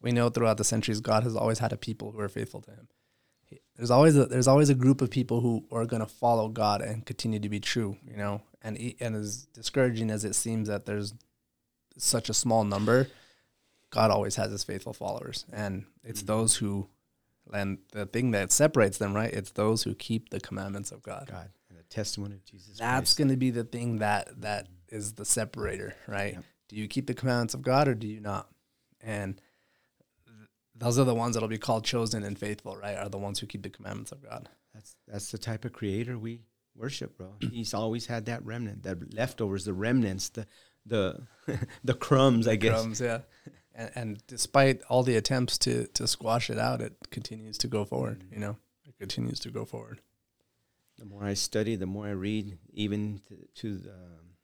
we 0.00 0.12
know 0.12 0.28
throughout 0.28 0.56
the 0.56 0.64
centuries 0.64 1.00
God 1.00 1.22
has 1.24 1.36
always 1.36 1.58
had 1.58 1.72
a 1.72 1.76
people 1.76 2.12
who 2.12 2.20
are 2.20 2.28
faithful 2.28 2.60
to 2.62 2.70
Him. 2.70 2.88
He- 3.44 3.60
There's 3.76 3.90
always 3.90 4.16
a, 4.16 4.26
there's 4.26 4.48
always 4.48 4.70
a 4.70 4.74
group 4.74 5.00
of 5.00 5.10
people 5.10 5.40
who 5.40 5.66
are 5.72 5.86
going 5.86 6.00
to 6.00 6.06
follow 6.06 6.48
God 6.48 6.80
and 6.80 7.04
continue 7.04 7.40
to 7.40 7.48
be 7.48 7.60
true. 7.60 7.96
You 8.06 8.16
know, 8.16 8.42
and 8.62 8.78
and 9.00 9.16
as 9.16 9.46
discouraging 9.46 10.10
as 10.10 10.24
it 10.24 10.34
seems 10.34 10.68
that 10.68 10.86
there's 10.86 11.14
such 11.96 12.28
a 12.28 12.34
small 12.34 12.64
number, 12.64 13.08
God 13.90 14.10
always 14.10 14.36
has 14.36 14.50
His 14.50 14.64
faithful 14.64 14.92
followers, 14.92 15.44
and 15.52 15.84
it's 16.04 16.20
mm-hmm. 16.20 16.32
those 16.32 16.56
who 16.56 16.88
and 17.52 17.78
the 17.92 18.06
thing 18.06 18.32
that 18.32 18.52
separates 18.52 18.98
them, 18.98 19.14
right? 19.14 19.32
It's 19.32 19.52
those 19.52 19.82
who 19.82 19.94
keep 19.94 20.30
the 20.30 20.40
commandments 20.40 20.92
of 20.92 21.02
God. 21.02 21.28
God 21.30 21.50
and 21.68 21.78
the 21.78 21.82
testimony 21.84 22.34
of 22.34 22.44
Jesus 22.44 22.78
That's 22.78 23.14
going 23.14 23.28
to 23.28 23.36
be 23.36 23.50
the 23.50 23.64
thing 23.64 23.98
that 23.98 24.40
that 24.40 24.68
is 24.88 25.14
the 25.14 25.24
separator, 25.24 25.94
right? 26.06 26.34
Yep. 26.34 26.44
Do 26.68 26.76
you 26.76 26.88
keep 26.88 27.06
the 27.06 27.14
commandments 27.14 27.54
of 27.54 27.62
God 27.62 27.88
or 27.88 27.94
do 27.94 28.06
you 28.06 28.20
not? 28.20 28.48
And 29.00 29.40
those 30.78 30.98
are 30.98 31.04
the 31.04 31.14
ones 31.14 31.34
that'll 31.34 31.48
be 31.48 31.58
called 31.58 31.84
chosen 31.84 32.22
and 32.22 32.38
faithful, 32.38 32.76
right? 32.76 32.96
Are 32.96 33.08
the 33.08 33.18
ones 33.18 33.38
who 33.38 33.46
keep 33.46 33.62
the 33.62 33.70
commandments 33.70 34.12
of 34.12 34.22
God. 34.22 34.48
That's 34.74 34.96
that's 35.06 35.30
the 35.30 35.38
type 35.38 35.64
of 35.64 35.72
creator 35.72 36.18
we 36.18 36.42
worship, 36.74 37.16
bro. 37.16 37.34
He's 37.40 37.74
always 37.74 38.06
had 38.06 38.26
that 38.26 38.44
remnant, 38.44 38.84
the 38.84 38.98
leftovers, 39.12 39.64
the 39.64 39.72
remnants, 39.72 40.28
the 40.28 40.46
the 40.86 41.26
the 41.84 41.94
crumbs, 41.94 42.46
I 42.46 42.56
guess. 42.56 42.80
Crumbs, 42.80 43.00
yeah. 43.00 43.20
And, 43.74 43.90
and 43.94 44.26
despite 44.26 44.82
all 44.88 45.02
the 45.02 45.16
attempts 45.16 45.58
to 45.58 45.86
to 45.88 46.06
squash 46.06 46.50
it 46.50 46.58
out, 46.58 46.80
it 46.80 46.94
continues 47.10 47.58
to 47.58 47.68
go 47.68 47.84
forward. 47.84 48.24
You 48.30 48.38
know, 48.38 48.56
it 48.86 48.96
continues 48.98 49.40
to 49.40 49.50
go 49.50 49.64
forward. 49.64 50.00
The 50.98 51.04
more 51.04 51.24
I 51.24 51.34
study, 51.34 51.76
the 51.76 51.86
more 51.86 52.06
I 52.06 52.10
read, 52.10 52.58
even 52.72 53.20
to, 53.28 53.36
to 53.62 53.78
the, 53.78 53.90
um, 53.90 54.34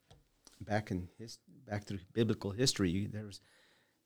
back 0.61 0.89
in 0.89 1.09
his 1.17 1.37
back 1.67 1.85
through 1.85 1.99
biblical 2.13 2.51
history, 2.51 3.07
there 3.11 3.25
was 3.25 3.41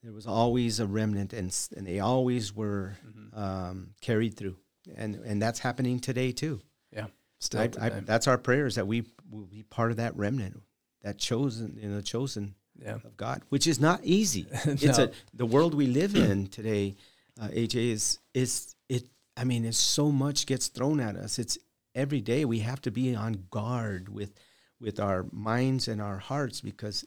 there 0.03 0.13
was 0.13 0.27
always 0.27 0.79
a 0.79 0.85
remnant, 0.85 1.33
and 1.33 1.55
and 1.75 1.85
they 1.85 1.99
always 1.99 2.55
were 2.55 2.97
um, 3.33 3.91
carried 4.01 4.35
through, 4.35 4.57
and 4.95 5.15
and 5.15 5.41
that's 5.41 5.59
happening 5.59 5.99
today 5.99 6.31
too. 6.31 6.62
Yeah, 6.91 7.07
still 7.39 7.62
I, 7.62 7.67
today. 7.67 7.85
I, 7.85 7.99
that's 8.01 8.27
our 8.27 8.38
prayers 8.38 8.75
that 8.75 8.88
we 8.88 9.03
will 9.29 9.45
be 9.45 9.63
part 9.63 9.91
of 9.91 9.97
that 9.97 10.15
remnant, 10.15 10.62
that 11.03 11.17
chosen, 11.17 11.77
you 11.81 11.89
know, 11.89 12.01
chosen 12.01 12.55
yeah, 12.81 12.95
of 12.95 13.17
God, 13.17 13.41
which 13.49 13.67
is 13.67 13.79
not 13.79 13.99
easy. 14.03 14.47
It's 14.65 14.97
a 14.97 15.12
the 15.33 15.45
world 15.45 15.73
we 15.73 15.88
live 15.88 16.15
in 16.29 16.47
today. 16.47 16.95
Uh, 17.39 17.47
AJ 17.47 17.91
is 17.91 18.19
is 18.33 18.75
it. 18.88 19.03
I 19.35 19.43
mean, 19.43 19.65
it's 19.65 19.77
so 19.77 20.12
much 20.12 20.45
gets 20.45 20.67
thrown 20.67 20.99
at 20.99 21.15
us. 21.15 21.39
It's 21.39 21.57
every 21.95 22.21
day 22.21 22.45
we 22.45 22.59
have 22.59 22.81
to 22.81 22.91
be 22.91 23.15
on 23.15 23.45
guard 23.49 24.09
with 24.09 24.33
with 24.79 24.99
our 24.99 25.25
minds 25.31 25.88
and 25.88 26.01
our 26.01 26.17
hearts 26.17 26.62
because 26.62 27.05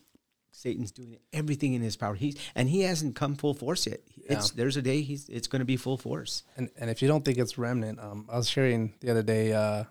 Satan's 0.53 0.93
doing 0.93 1.17
everything 1.33 1.73
in 1.73 1.83
his 1.83 1.97
power. 1.97 2.15
He's 2.15 2.37
and 2.55 2.69
he 2.69 2.83
hasn't 2.83 3.17
come 3.17 3.35
full 3.35 3.55
force 3.55 3.87
yet. 3.87 4.01
It's 4.29 4.51
there's 4.51 4.77
a 4.77 4.83
day 4.83 5.01
he's 5.01 5.29
it's 5.29 5.49
going 5.49 5.61
to 5.61 5.67
be 5.67 5.77
full 5.77 5.97
force. 5.97 6.45
And 6.57 6.71
and 6.79 6.91
if 6.91 7.03
you 7.03 7.09
don't 7.09 7.25
think 7.25 7.39
it's 7.39 7.59
remnant, 7.59 7.99
um, 7.99 8.29
I 8.31 8.37
was 8.37 8.49
sharing 8.49 8.95
the 9.01 9.11
other 9.11 9.23
day. 9.23 9.53
Uh, 9.53 9.85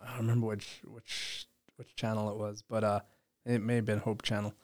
I 0.00 0.06
don't 0.08 0.18
remember 0.18 0.46
which 0.46 0.80
which 0.86 1.46
which 1.76 1.94
channel 1.96 2.30
it 2.30 2.36
was, 2.36 2.62
but 2.68 2.84
uh, 2.84 3.00
it 3.44 3.60
may 3.60 3.76
have 3.76 3.84
been 3.84 3.98
Hope 3.98 4.22
Channel. 4.22 4.54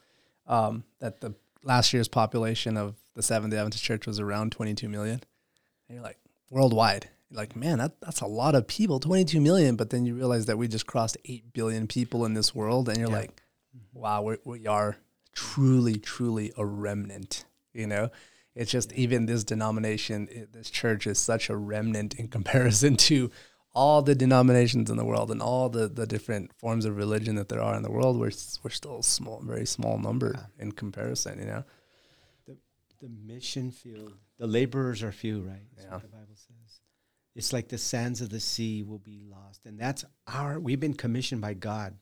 Um, 0.47 0.85
that 1.01 1.21
the 1.21 1.35
last 1.63 1.93
year's 1.93 2.09
population 2.09 2.77
of 2.77 2.95
the 3.15 3.23
Seventh 3.23 3.53
Day 3.53 3.59
Adventist 3.59 3.85
Church 3.85 4.07
was 4.07 4.21
around 4.21 4.53
22 4.53 4.89
million, 4.89 5.21
and 5.89 5.97
you're 5.97 6.03
like 6.03 6.19
worldwide. 6.51 7.09
You're 7.31 7.39
like, 7.39 7.55
man, 7.55 7.79
that 7.79 8.01
that's 8.01 8.21
a 8.21 8.27
lot 8.27 8.55
of 8.55 8.67
people, 8.67 9.01
22 9.01 9.41
million. 9.41 9.77
But 9.77 9.91
then 9.91 10.07
you 10.07 10.15
realize 10.15 10.47
that 10.47 10.59
we 10.59 10.69
just 10.69 10.87
crossed 10.87 11.17
eight 11.25 11.53
billion 11.53 11.87
people 11.87 12.25
in 12.25 12.35
this 12.35 12.55
world, 12.55 12.89
and 12.89 12.99
you're 12.99 13.09
like, 13.09 13.43
Mm-hmm. 13.77 13.99
wow, 14.01 14.23
we 14.23 14.37
we 14.45 14.67
are 14.67 14.97
truly, 15.33 15.99
truly 15.99 16.53
a 16.57 16.65
remnant. 16.65 17.45
You 17.73 17.87
know, 17.87 18.11
it's 18.55 18.71
just 18.71 18.93
even 18.95 19.27
this 19.27 19.45
denomination, 19.45 20.29
it, 20.31 20.53
this 20.53 20.71
church 20.71 21.07
is 21.07 21.19
such 21.19 21.49
a 21.51 21.57
remnant 21.57 22.15
in 22.15 22.29
comparison 22.37 22.97
to 22.97 23.31
all 23.73 24.03
the 24.03 24.17
denominations 24.17 24.91
in 24.91 24.97
the 24.97 25.05
world 25.05 25.31
and 25.31 25.41
all 25.41 25.69
the, 25.69 25.87
the 25.87 26.05
different 26.05 26.53
forms 26.55 26.85
of 26.85 26.97
religion 26.97 27.37
that 27.37 27.49
there 27.49 27.63
are 27.63 27.77
in 27.77 27.85
the 27.85 27.91
world. 27.93 28.19
We're 28.19 28.33
we're 28.65 28.71
still 28.71 28.99
a 28.99 29.03
small, 29.05 29.41
very 29.45 29.67
small 29.67 29.99
number 29.99 30.49
in 30.59 30.73
comparison. 30.73 31.39
You 31.39 31.47
know, 31.47 31.65
The 32.47 32.57
the 33.01 33.09
mission 33.09 33.71
field, 33.71 34.15
the 34.39 34.49
laborers 34.49 35.03
are 35.05 35.13
few, 35.13 35.43
right? 35.43 35.63
That's 35.77 35.87
Yeah. 35.87 35.95
what 35.95 36.03
the 36.03 36.09
Bible 36.09 36.35
says. 36.35 36.81
It's 37.37 37.53
like 37.53 37.69
the 37.69 37.79
sands 37.79 38.21
of 38.21 38.31
the 38.31 38.41
sea 38.41 38.83
will 38.83 38.99
be 38.99 39.21
lost, 39.31 39.65
and 39.65 39.79
that's 39.79 40.05
our. 40.27 40.59
We've 40.59 40.81
been 40.81 40.95
commissioned 40.95 41.41
by 41.41 41.55
God, 41.55 41.95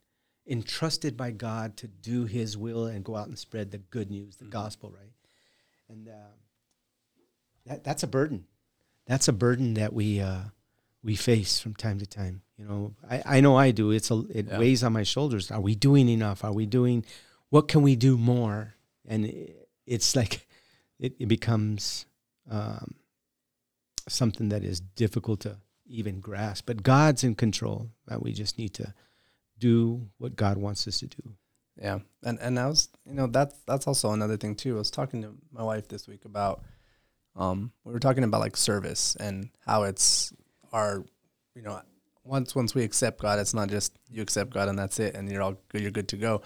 entrusted 0.48 1.16
by 1.16 1.30
God 1.30 1.76
to 1.78 1.87
do 1.87 2.24
His 2.24 2.56
will 2.56 2.87
and 2.87 3.04
go 3.04 3.16
out 3.16 3.28
and 3.28 3.38
spread 3.38 3.70
the 3.70 3.78
good 3.78 4.11
news, 4.11 4.37
the 4.37 4.46
gospel, 4.46 4.90
right? 4.90 5.12
And 5.88 6.08
uh, 6.08 6.32
that 7.66 7.84
that's 7.84 8.02
a 8.02 8.06
burden. 8.06 8.44
That's 9.06 9.28
a 9.28 9.32
burden 9.32 9.74
that 9.74 9.92
we 9.92 10.20
uh, 10.20 10.40
we 11.02 11.16
face 11.16 11.61
from 11.61 11.74
time 11.74 11.98
to 11.98 12.06
time. 12.06 12.42
You 12.58 12.64
know, 12.64 12.94
I, 13.08 13.22
I 13.37 13.40
know 13.40 13.56
I 13.56 13.70
do. 13.70 13.90
It's 13.90 14.11
a 14.11 14.22
it 14.30 14.46
Yeah. 14.48 14.58
weighs 14.58 14.82
on 14.82 14.92
my 14.92 15.02
shoulders. 15.04 15.50
Are 15.50 15.61
we 15.61 15.74
doing 15.74 16.08
enough? 16.08 16.44
Are 16.44 16.52
we 16.52 16.66
doing? 16.66 17.04
What 17.50 17.68
can 17.68 17.82
we 17.82 17.96
do 17.96 18.16
more? 18.18 18.74
And 19.06 19.24
i- 19.26 19.54
it's 19.87 20.14
like 20.16 20.46
it, 20.98 21.14
it 21.18 21.26
becomes 21.28 22.04
um, 22.50 22.94
something 24.08 24.48
that 24.50 24.64
is 24.64 24.80
difficult 24.80 25.40
to 25.40 25.56
even 25.87 26.20
grasp. 26.20 26.66
But 26.66 26.82
God's 26.82 27.24
in 27.24 27.34
control. 27.34 27.90
Uh, 28.11 28.18
we 28.20 28.32
just 28.32 28.58
need 28.58 28.74
to 28.74 28.92
do 29.58 30.08
what 30.18 30.36
God 30.36 30.56
wants 30.56 30.86
us 30.88 31.00
to 31.00 31.06
do. 31.06 31.34
Yeah, 31.80 32.00
and 32.24 32.38
and 32.40 32.58
I 32.58 32.66
was, 32.66 32.88
you 33.06 33.14
know, 33.14 33.28
that's 33.28 33.54
that's 33.66 33.86
also 33.86 34.10
another 34.10 34.36
thing 34.36 34.56
too. 34.56 34.74
I 34.76 34.78
was 34.78 34.90
talking 34.90 35.22
to 35.22 35.34
my 35.52 35.62
wife 35.62 35.86
this 35.86 36.08
week 36.08 36.24
about, 36.24 36.62
um, 37.36 37.70
we 37.84 37.92
were 37.92 38.00
talking 38.00 38.24
about 38.24 38.40
like 38.40 38.56
service 38.56 39.16
and 39.20 39.50
how 39.64 39.84
it's 39.84 40.32
our, 40.72 41.04
you 41.54 41.62
know, 41.62 41.80
once 42.24 42.56
once 42.56 42.74
we 42.74 42.82
accept 42.82 43.22
God, 43.22 43.38
it's 43.38 43.54
not 43.54 43.68
just 43.68 43.96
you 44.10 44.22
accept 44.22 44.50
God 44.50 44.68
and 44.68 44.78
that's 44.78 44.98
it, 44.98 45.14
and 45.14 45.30
you're 45.30 45.42
all 45.42 45.56
good, 45.68 45.82
you're 45.82 45.92
good 45.92 46.08
to 46.08 46.16
go. 46.16 46.42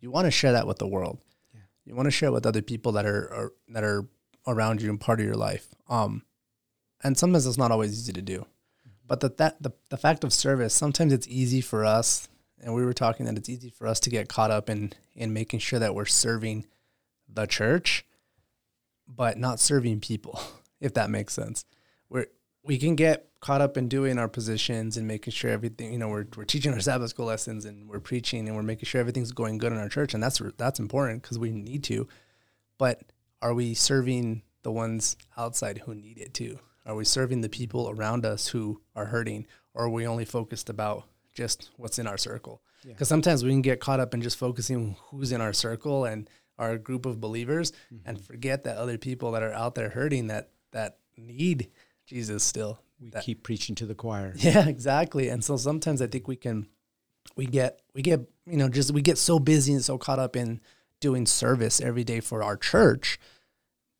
You 0.00 0.12
want 0.12 0.26
to 0.26 0.30
share 0.30 0.52
that 0.52 0.68
with 0.68 0.78
the 0.78 0.86
world. 0.86 1.18
Yeah. 1.52 1.60
You 1.84 1.96
want 1.96 2.06
to 2.06 2.12
share 2.12 2.28
it 2.28 2.32
with 2.32 2.46
other 2.46 2.62
people 2.62 2.92
that 2.92 3.06
are, 3.06 3.32
are 3.34 3.52
that 3.70 3.82
are 3.82 4.06
around 4.46 4.82
you 4.82 4.90
and 4.90 5.00
part 5.00 5.18
of 5.18 5.26
your 5.26 5.34
life. 5.34 5.66
Um, 5.88 6.22
and 7.02 7.18
sometimes 7.18 7.46
it's 7.46 7.58
not 7.58 7.72
always 7.72 7.92
easy 7.92 8.12
to 8.12 8.22
do, 8.22 8.46
but 9.04 9.18
the 9.18 9.30
that 9.38 9.60
the 9.60 9.72
the 9.88 9.96
fact 9.96 10.22
of 10.22 10.32
service, 10.32 10.74
sometimes 10.74 11.12
it's 11.12 11.26
easy 11.26 11.60
for 11.60 11.84
us 11.84 12.28
and 12.62 12.74
we 12.74 12.84
were 12.84 12.92
talking 12.92 13.26
that 13.26 13.36
it's 13.36 13.48
easy 13.48 13.70
for 13.70 13.86
us 13.86 14.00
to 14.00 14.10
get 14.10 14.28
caught 14.28 14.50
up 14.50 14.70
in 14.70 14.92
in 15.14 15.32
making 15.32 15.60
sure 15.60 15.78
that 15.78 15.94
we're 15.94 16.04
serving 16.04 16.66
the 17.28 17.46
church, 17.46 18.04
but 19.06 19.38
not 19.38 19.60
serving 19.60 20.00
people, 20.00 20.40
if 20.80 20.94
that 20.94 21.10
makes 21.10 21.34
sense. 21.34 21.64
We're 22.08 22.26
we 22.66 22.78
can 22.78 22.96
get 22.96 23.28
caught 23.40 23.60
up 23.60 23.76
in 23.76 23.88
doing 23.88 24.18
our 24.18 24.28
positions 24.28 24.96
and 24.96 25.06
making 25.06 25.32
sure 25.32 25.50
everything, 25.50 25.92
you 25.92 25.98
know, 25.98 26.08
we're, 26.08 26.26
we're 26.36 26.44
teaching 26.44 26.72
our 26.72 26.80
Sabbath 26.80 27.10
school 27.10 27.26
lessons 27.26 27.64
and 27.64 27.88
we're 27.88 28.00
preaching 28.00 28.48
and 28.48 28.56
we're 28.56 28.62
making 28.62 28.86
sure 28.86 29.00
everything's 29.00 29.30
going 29.30 29.58
good 29.58 29.72
in 29.72 29.78
our 29.78 29.88
church. 29.88 30.14
And 30.14 30.22
that's, 30.22 30.42
that's 30.56 30.80
important 30.80 31.22
because 31.22 31.38
we 31.38 31.52
need 31.52 31.84
to, 31.84 32.08
but 32.76 33.02
are 33.40 33.54
we 33.54 33.74
serving 33.74 34.42
the 34.62 34.72
ones 34.72 35.16
outside 35.36 35.78
who 35.78 35.94
need 35.94 36.18
it 36.18 36.34
too? 36.34 36.58
Are 36.84 36.96
we 36.96 37.04
serving 37.04 37.42
the 37.42 37.48
people 37.48 37.88
around 37.88 38.26
us 38.26 38.48
who 38.48 38.80
are 38.96 39.06
hurting 39.06 39.46
or 39.74 39.84
are 39.84 39.90
we 39.90 40.06
only 40.06 40.24
focused 40.24 40.68
about 40.68 41.04
just 41.36 41.70
what's 41.76 41.98
in 41.98 42.06
our 42.06 42.18
circle? 42.18 42.62
Because 42.82 43.08
yeah. 43.08 43.14
sometimes 43.14 43.44
we 43.44 43.50
can 43.50 43.62
get 43.62 43.80
caught 43.80 44.00
up 44.00 44.14
in 44.14 44.22
just 44.22 44.38
focusing 44.38 44.96
who's 45.10 45.32
in 45.32 45.40
our 45.40 45.52
circle 45.52 46.04
and 46.04 46.28
our 46.58 46.78
group 46.78 47.06
of 47.06 47.20
believers 47.20 47.72
mm-hmm. 47.92 48.08
and 48.08 48.20
forget 48.20 48.64
that 48.64 48.76
other 48.76 48.98
people 48.98 49.32
that 49.32 49.42
are 49.42 49.52
out 49.52 49.74
there 49.74 49.90
hurting 49.90 50.28
that, 50.28 50.50
that 50.72 50.98
need 51.16 51.70
Jesus 52.06 52.42
still. 52.42 52.80
We 53.00 53.10
that, 53.10 53.24
keep 53.24 53.42
preaching 53.42 53.74
to 53.76 53.86
the 53.86 53.94
choir. 53.94 54.34
Yeah, 54.38 54.66
exactly. 54.66 55.28
And 55.28 55.44
so 55.44 55.56
sometimes 55.56 56.00
I 56.00 56.06
think 56.06 56.26
we 56.26 56.36
can 56.36 56.66
we 57.36 57.44
get 57.46 57.80
we 57.94 58.02
get 58.02 58.20
you 58.46 58.56
know 58.56 58.68
just 58.68 58.92
we 58.92 59.02
get 59.02 59.18
so 59.18 59.38
busy 59.38 59.72
and 59.72 59.84
so 59.84 59.98
caught 59.98 60.18
up 60.18 60.36
in 60.36 60.60
doing 61.00 61.26
service 61.26 61.80
every 61.80 62.04
day 62.04 62.20
for 62.20 62.42
our 62.42 62.56
church, 62.56 63.18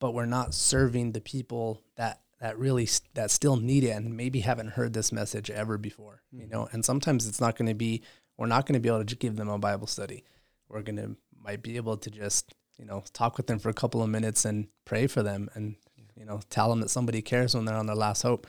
but 0.00 0.14
we're 0.14 0.24
not 0.24 0.54
serving 0.54 1.12
the 1.12 1.20
people 1.20 1.82
that 1.96 2.20
that 2.40 2.58
really 2.58 2.88
that 3.14 3.30
still 3.30 3.56
need 3.56 3.84
it 3.84 3.90
and 3.90 4.16
maybe 4.16 4.40
haven't 4.40 4.72
heard 4.72 4.92
this 4.92 5.12
message 5.12 5.50
ever 5.50 5.78
before. 5.78 6.22
Mm-hmm. 6.34 6.42
You 6.42 6.48
know, 6.48 6.68
and 6.72 6.84
sometimes 6.84 7.26
it's 7.26 7.40
not 7.40 7.56
going 7.56 7.68
to 7.68 7.74
be 7.74 8.02
we're 8.36 8.46
not 8.46 8.66
going 8.66 8.74
to 8.74 8.80
be 8.80 8.88
able 8.88 9.04
to 9.04 9.16
give 9.16 9.36
them 9.36 9.48
a 9.48 9.58
Bible 9.58 9.86
study. 9.86 10.24
We're 10.68 10.82
going 10.82 10.96
to 10.96 11.16
might 11.42 11.62
be 11.62 11.76
able 11.76 11.96
to 11.96 12.10
just 12.10 12.54
you 12.78 12.84
know 12.84 13.04
talk 13.12 13.36
with 13.36 13.46
them 13.46 13.58
for 13.58 13.68
a 13.68 13.74
couple 13.74 14.02
of 14.02 14.10
minutes 14.10 14.44
and 14.44 14.68
pray 14.84 15.06
for 15.06 15.22
them 15.22 15.48
and 15.54 15.76
you 16.16 16.24
know, 16.24 16.40
tell 16.50 16.70
them 16.70 16.80
that 16.80 16.90
somebody 16.90 17.22
cares 17.22 17.54
when 17.54 17.66
they're 17.66 17.76
on 17.76 17.86
their 17.86 17.94
last 17.94 18.22
hope. 18.22 18.46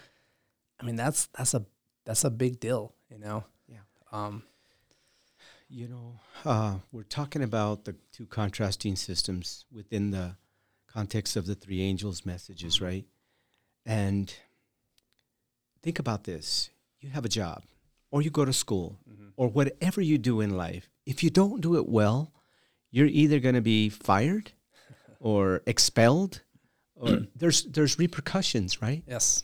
I 0.80 0.86
mean, 0.86 0.96
that's 0.96 1.28
that's 1.38 1.54
a 1.54 1.66
that's 2.06 2.24
a 2.24 2.30
big 2.30 2.60
deal, 2.60 2.94
you 3.10 3.20
know. 3.20 3.44
Yeah. 3.68 3.80
Um, 4.12 4.44
you 5.70 5.88
know, 5.88 6.20
uh, 6.46 6.76
we're 6.92 7.04
talking 7.04 7.44
about 7.44 7.84
the 7.84 7.96
two 8.14 8.26
contrasting 8.26 8.96
systems 8.96 9.66
within 9.72 10.12
the 10.12 10.38
context 10.88 11.36
of 11.36 11.46
the 11.46 11.56
three 11.56 11.82
angels' 11.82 12.26
messages, 12.26 12.80
right? 12.80 13.06
And 13.88 14.34
think 15.82 15.98
about 15.98 16.26
this: 16.26 16.70
you 17.00 17.10
have 17.10 17.26
a 17.26 17.30
job, 17.30 17.64
or 18.12 18.22
you 18.22 18.30
go 18.30 18.44
to 18.44 18.54
school, 18.54 19.00
mm-hmm. 19.10 19.30
or 19.38 19.48
whatever 19.48 20.02
you 20.02 20.18
do 20.18 20.42
in 20.42 20.58
life. 20.58 20.90
If 21.06 21.24
you 21.24 21.30
don't 21.30 21.62
do 21.62 21.78
it 21.78 21.88
well, 21.88 22.34
you're 22.92 23.08
either 23.08 23.40
going 23.40 23.56
to 23.56 23.62
be 23.62 23.88
fired, 23.88 24.52
or 25.22 25.62
expelled, 25.66 26.42
or 26.96 27.20
there's 27.36 27.64
there's 27.64 27.98
repercussions, 27.98 28.82
right? 28.82 29.04
Yes. 29.08 29.44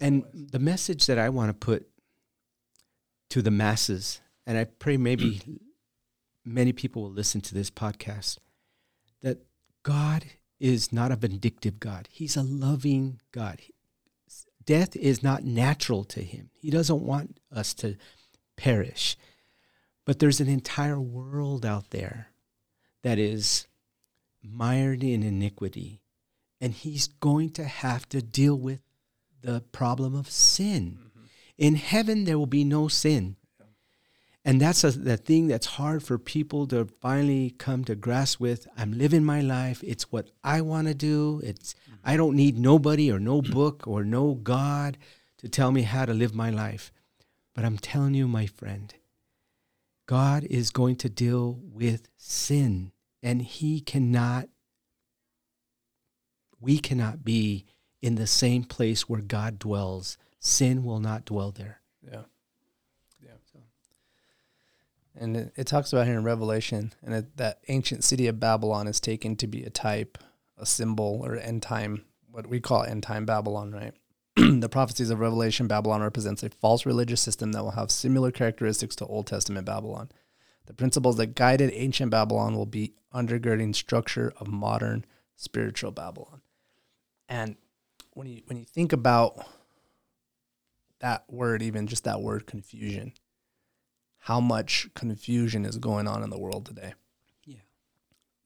and 0.00 0.24
the 0.32 0.58
message 0.58 1.06
that 1.06 1.18
I 1.18 1.28
want 1.28 1.50
to 1.50 1.54
put 1.54 1.88
to 3.30 3.42
the 3.42 3.50
masses, 3.50 4.20
and 4.46 4.56
I 4.56 4.64
pray 4.64 4.96
maybe 4.96 5.40
many 6.44 6.72
people 6.72 7.02
will 7.02 7.10
listen 7.10 7.40
to 7.40 7.54
this 7.54 7.70
podcast, 7.70 8.38
that 9.22 9.38
God 9.82 10.24
is 10.60 10.92
not 10.92 11.12
a 11.12 11.16
vindictive 11.16 11.80
God. 11.80 12.08
He's 12.10 12.36
a 12.36 12.42
loving 12.42 13.20
God. 13.32 13.60
Death 14.64 14.96
is 14.96 15.22
not 15.22 15.44
natural 15.44 16.04
to 16.04 16.22
him. 16.22 16.50
He 16.54 16.70
doesn't 16.70 17.02
want 17.02 17.38
us 17.52 17.74
to 17.74 17.96
perish. 18.56 19.16
But 20.06 20.18
there's 20.18 20.40
an 20.40 20.48
entire 20.48 21.00
world 21.00 21.66
out 21.66 21.90
there 21.90 22.28
that 23.02 23.18
is 23.18 23.66
mired 24.42 25.02
in 25.02 25.22
iniquity 25.22 26.00
and 26.60 26.72
he's 26.72 27.08
going 27.08 27.50
to 27.50 27.64
have 27.64 28.08
to 28.08 28.22
deal 28.22 28.56
with 28.56 28.80
the 29.42 29.62
problem 29.72 30.14
of 30.14 30.30
sin. 30.30 30.98
Mm-hmm. 30.98 31.24
In 31.58 31.74
heaven, 31.74 32.24
there 32.24 32.38
will 32.38 32.46
be 32.46 32.64
no 32.64 32.88
sin. 32.88 33.36
And 34.44 34.60
that's 34.60 34.84
a, 34.84 34.90
the 34.90 35.16
thing 35.16 35.46
that's 35.46 35.66
hard 35.66 36.02
for 36.02 36.18
people 36.18 36.66
to 36.66 36.86
finally 37.00 37.54
come 37.56 37.84
to 37.86 37.94
grasp 37.94 38.40
with. 38.40 38.68
I'm 38.76 38.92
living 38.92 39.24
my 39.24 39.40
life. 39.40 39.82
It's 39.82 40.12
what 40.12 40.30
I 40.42 40.60
want 40.60 40.86
to 40.88 40.94
do. 40.94 41.40
It's 41.42 41.74
mm-hmm. 41.74 41.94
I 42.04 42.16
don't 42.18 42.36
need 42.36 42.58
nobody 42.58 43.10
or 43.10 43.18
no 43.18 43.40
book 43.40 43.86
or 43.86 44.04
no 44.04 44.34
God 44.34 44.98
to 45.38 45.48
tell 45.48 45.72
me 45.72 45.82
how 45.82 46.04
to 46.04 46.12
live 46.12 46.34
my 46.34 46.50
life. 46.50 46.92
But 47.54 47.64
I'm 47.64 47.78
telling 47.78 48.14
you, 48.14 48.28
my 48.28 48.46
friend, 48.46 48.92
God 50.06 50.44
is 50.44 50.70
going 50.70 50.96
to 50.96 51.08
deal 51.08 51.58
with 51.62 52.08
sin, 52.18 52.92
and 53.22 53.40
He 53.40 53.80
cannot 53.80 54.48
we 56.60 56.78
cannot 56.78 57.24
be 57.24 57.66
in 58.00 58.14
the 58.14 58.26
same 58.26 58.64
place 58.64 59.08
where 59.08 59.20
God 59.20 59.58
dwells. 59.58 60.16
Sin 60.38 60.84
will 60.84 61.00
not 61.00 61.24
dwell 61.24 61.50
there. 61.50 61.80
Yeah. 62.02 62.22
And 65.16 65.36
it, 65.36 65.52
it, 65.56 65.66
talks 65.66 65.92
about 65.92 66.06
here 66.06 66.18
in 66.18 66.24
Revelation, 66.24 66.92
and 67.02 67.14
it, 67.14 67.36
that 67.36 67.60
ancient 67.68 68.02
city 68.02 68.26
of 68.26 68.40
Babylon 68.40 68.88
is 68.88 68.98
taken 68.98 69.36
to 69.36 69.46
be 69.46 69.62
a 69.62 69.70
type, 69.70 70.18
a 70.58 70.66
symbol, 70.66 71.20
or 71.24 71.36
end 71.36 71.62
time, 71.62 72.04
what 72.30 72.48
we 72.48 72.58
call 72.58 72.82
end 72.82 73.04
time 73.04 73.24
Babylon, 73.24 73.70
right? 73.70 73.94
the 74.36 74.68
prophecies 74.68 75.10
of 75.10 75.20
Revelation, 75.20 75.68
Babylon 75.68 76.02
represents 76.02 76.42
a 76.42 76.50
false 76.50 76.84
religious 76.84 77.20
system 77.20 77.52
that 77.52 77.62
will 77.62 77.72
have 77.72 77.92
similar 77.92 78.32
characteristics 78.32 78.96
to 78.96 79.06
Old 79.06 79.28
Testament 79.28 79.66
Babylon. 79.66 80.10
The 80.66 80.74
principles 80.74 81.16
that 81.18 81.36
guided 81.36 81.70
ancient 81.72 82.10
Babylon 82.10 82.56
will 82.56 82.66
be 82.66 82.94
undergirding 83.14 83.74
structure 83.74 84.32
of 84.38 84.48
modern 84.48 85.04
spiritual 85.36 85.92
Babylon. 85.92 86.40
And 87.28 87.56
when 88.14 88.26
you 88.26 88.42
when 88.46 88.58
you 88.58 88.64
think 88.64 88.92
about 88.92 89.46
that 91.00 91.24
word, 91.28 91.62
even 91.62 91.86
just 91.86 92.04
that 92.04 92.20
word 92.20 92.46
confusion, 92.46 93.12
how 94.24 94.40
much 94.40 94.88
confusion 94.94 95.66
is 95.66 95.76
going 95.76 96.08
on 96.08 96.22
in 96.22 96.30
the 96.30 96.38
world 96.38 96.64
today? 96.64 96.94
Yeah, 97.44 97.58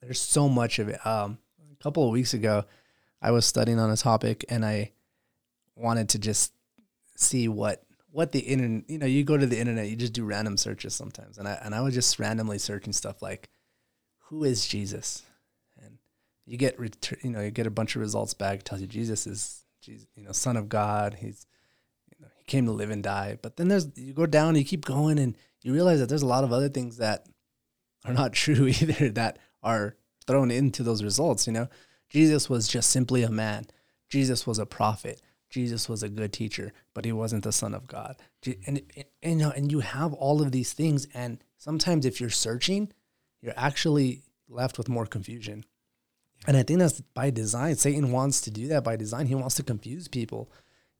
there's 0.02 0.20
so 0.20 0.48
much 0.48 0.80
of 0.80 0.88
it. 0.88 0.98
Um, 1.06 1.38
a 1.70 1.80
couple 1.80 2.04
of 2.04 2.10
weeks 2.10 2.34
ago, 2.34 2.64
I 3.22 3.30
was 3.30 3.46
studying 3.46 3.78
on 3.78 3.88
a 3.88 3.96
topic, 3.96 4.44
and 4.48 4.64
I 4.64 4.90
wanted 5.76 6.08
to 6.10 6.18
just 6.18 6.52
see 7.14 7.46
what 7.46 7.84
what 8.10 8.32
the 8.32 8.40
internet. 8.40 8.90
You 8.90 8.98
know, 8.98 9.06
you 9.06 9.22
go 9.22 9.36
to 9.36 9.46
the 9.46 9.60
internet, 9.60 9.88
you 9.88 9.94
just 9.94 10.12
do 10.12 10.24
random 10.24 10.56
searches 10.56 10.94
sometimes, 10.94 11.38
and 11.38 11.46
I 11.46 11.52
and 11.62 11.72
I 11.76 11.80
was 11.80 11.94
just 11.94 12.18
randomly 12.18 12.58
searching 12.58 12.92
stuff 12.92 13.22
like, 13.22 13.48
"Who 14.30 14.42
is 14.42 14.66
Jesus?" 14.66 15.22
And 15.80 15.98
you 16.44 16.56
get 16.56 16.76
you 17.22 17.30
know 17.30 17.40
you 17.40 17.52
get 17.52 17.68
a 17.68 17.70
bunch 17.70 17.94
of 17.94 18.00
results 18.00 18.34
back. 18.34 18.58
It 18.58 18.64
tells 18.64 18.80
you 18.80 18.88
Jesus 18.88 19.28
is 19.28 19.62
Jesus, 19.80 20.08
you 20.16 20.24
know 20.24 20.32
Son 20.32 20.56
of 20.56 20.68
God. 20.68 21.18
He's 21.20 21.46
you 22.10 22.16
know 22.20 22.32
he 22.36 22.44
came 22.46 22.66
to 22.66 22.72
live 22.72 22.90
and 22.90 23.04
die. 23.04 23.38
But 23.40 23.58
then 23.58 23.68
there's 23.68 23.86
you 23.94 24.12
go 24.12 24.26
down, 24.26 24.56
you 24.56 24.64
keep 24.64 24.84
going, 24.84 25.20
and 25.20 25.36
you 25.62 25.72
realize 25.72 26.00
that 26.00 26.08
there's 26.08 26.22
a 26.22 26.26
lot 26.26 26.44
of 26.44 26.52
other 26.52 26.68
things 26.68 26.98
that 26.98 27.26
are 28.04 28.14
not 28.14 28.32
true 28.44 28.66
either 28.66 29.10
that 29.10 29.38
are 29.62 29.96
thrown 30.26 30.50
into 30.50 30.82
those 30.82 31.02
results. 31.02 31.46
You 31.46 31.52
know, 31.52 31.68
Jesus 32.10 32.48
was 32.48 32.68
just 32.68 32.90
simply 32.90 33.22
a 33.22 33.30
man. 33.30 33.66
Jesus 34.08 34.46
was 34.46 34.58
a 34.58 34.66
prophet. 34.66 35.20
Jesus 35.50 35.88
was 35.88 36.02
a 36.02 36.08
good 36.08 36.32
teacher, 36.32 36.72
but 36.94 37.04
he 37.04 37.12
wasn't 37.12 37.44
the 37.44 37.52
son 37.52 37.74
of 37.74 37.86
God. 37.86 38.16
And, 38.44 38.82
and, 38.94 39.04
and, 39.22 39.40
you 39.40 39.46
know, 39.46 39.50
and 39.50 39.72
you 39.72 39.80
have 39.80 40.12
all 40.12 40.42
of 40.42 40.52
these 40.52 40.74
things, 40.74 41.06
and 41.14 41.42
sometimes 41.56 42.04
if 42.04 42.20
you're 42.20 42.28
searching, 42.28 42.92
you're 43.40 43.54
actually 43.56 44.22
left 44.48 44.76
with 44.76 44.88
more 44.88 45.06
confusion. 45.06 45.64
And 46.46 46.56
I 46.56 46.62
think 46.62 46.78
that's 46.80 47.00
by 47.00 47.30
design. 47.30 47.76
Satan 47.76 48.12
wants 48.12 48.42
to 48.42 48.50
do 48.50 48.68
that 48.68 48.84
by 48.84 48.96
design. 48.96 49.26
He 49.26 49.34
wants 49.34 49.56
to 49.56 49.62
confuse 49.62 50.06
people. 50.06 50.50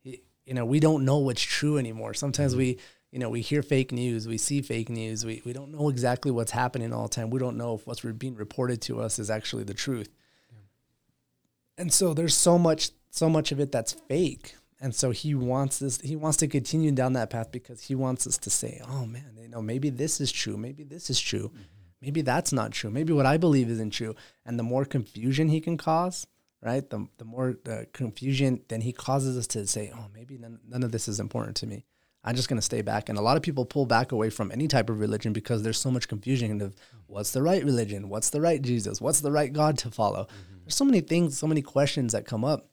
He, 0.01 0.23
you 0.45 0.55
know, 0.55 0.65
we 0.65 0.81
don't 0.81 1.05
know 1.05 1.19
what's 1.19 1.43
true 1.43 1.79
anymore. 1.79 2.15
Sometimes 2.15 2.53
mm-hmm. 2.53 2.59
we, 2.59 2.79
you 3.11 3.19
know, 3.19 3.31
we 3.31 3.41
hear 3.41 3.63
fake 3.63 3.93
news, 3.93 4.29
we 4.29 4.39
see 4.39 4.61
fake 4.61 4.89
news, 4.89 5.25
we, 5.25 5.43
we 5.45 5.53
don't 5.53 5.73
know 5.73 5.89
exactly 5.89 6.31
what's 6.31 6.51
happening 6.51 6.93
all 6.93 7.05
the 7.05 7.15
time. 7.15 7.31
We 7.31 7.39
don't 7.39 7.57
know 7.57 7.75
if 7.75 7.87
what's 7.87 8.01
being 8.03 8.35
reported 8.35 8.83
to 8.83 9.01
us 9.01 9.19
is 9.19 9.31
actually 9.31 9.65
the 9.65 9.75
truth. 9.75 10.09
Yeah. 10.51 11.83
And 11.83 11.93
so 11.93 12.15
there's 12.15 12.37
so 12.37 12.59
much, 12.59 12.91
so 13.11 13.29
much 13.29 13.53
of 13.53 13.61
it 13.61 13.73
that's 13.73 13.93
fake. 13.93 14.55
And 14.81 14.95
so 14.95 15.11
he 15.11 15.35
wants 15.35 15.79
this, 15.79 16.01
he 16.01 16.17
wants 16.17 16.37
to 16.39 16.49
continue 16.49 16.93
down 16.93 17.15
that 17.15 17.31
path 17.31 17.51
because 17.51 17.83
he 17.83 17.95
wants 17.95 18.27
us 18.27 18.39
to 18.39 18.51
say, 18.51 18.81
oh 18.89 19.07
man, 19.07 19.37
you 19.41 19.49
know, 19.49 19.63
maybe 19.63 19.91
this 19.91 20.21
is 20.21 20.31
true. 20.31 20.57
Maybe 20.57 20.85
this 20.85 21.11
is 21.11 21.19
true. 21.19 21.49
Mm-hmm 21.49 21.63
maybe 22.01 22.23
that's 22.23 22.53
not 22.53 22.73
true. 22.73 22.91
Maybe 22.91 23.13
what 23.13 23.27
I 23.27 23.37
believe 23.37 23.69
isn't 23.71 23.91
true. 23.91 24.15
And 24.45 24.59
the 24.59 24.63
more 24.63 24.85
confusion 24.85 25.49
he 25.49 25.61
can 25.61 25.77
cause, 25.77 26.27
right? 26.63 26.89
The, 26.89 27.07
the 27.19 27.25
more 27.25 27.57
the 27.65 27.87
confusion, 27.93 28.63
then 28.69 28.81
he 28.81 28.93
causes 28.93 29.37
us 29.37 29.47
to 29.49 29.67
say, 29.67 29.93
oh, 29.95 30.07
maybe 30.15 30.39
none, 30.39 30.61
none 30.67 30.83
of 30.83 30.93
this 30.93 31.09
is 31.09 31.21
important 31.21 31.57
to 31.59 31.67
me. 31.67 31.85
I'm 32.25 32.35
just 32.37 32.49
going 32.49 32.59
to 32.59 32.63
stay 32.65 32.83
back. 32.83 33.09
And 33.09 33.17
a 33.19 33.23
lot 33.23 33.37
of 33.37 33.43
people 33.43 33.65
pull 33.65 33.87
back 33.87 34.13
away 34.13 34.29
from 34.31 34.51
any 34.53 34.69
type 34.69 34.91
of 34.91 34.99
religion 35.01 35.33
because 35.33 35.63
there's 35.63 35.79
so 35.79 35.91
much 35.91 36.09
confusion 36.09 36.61
of 36.61 36.75
what's 37.07 37.31
the 37.33 37.43
right 37.43 37.65
religion? 37.65 38.09
What's 38.09 38.31
the 38.31 38.41
right 38.41 38.61
Jesus? 38.61 39.01
What's 39.01 39.21
the 39.21 39.31
right 39.33 39.53
God 39.53 39.79
to 39.79 39.91
follow? 39.91 40.25
Mm-hmm. 40.25 40.59
There's 40.65 40.75
so 40.75 40.85
many 40.85 41.01
things, 41.01 41.39
so 41.39 41.47
many 41.47 41.63
questions 41.63 42.13
that 42.13 42.27
come 42.27 42.45
up. 42.45 42.69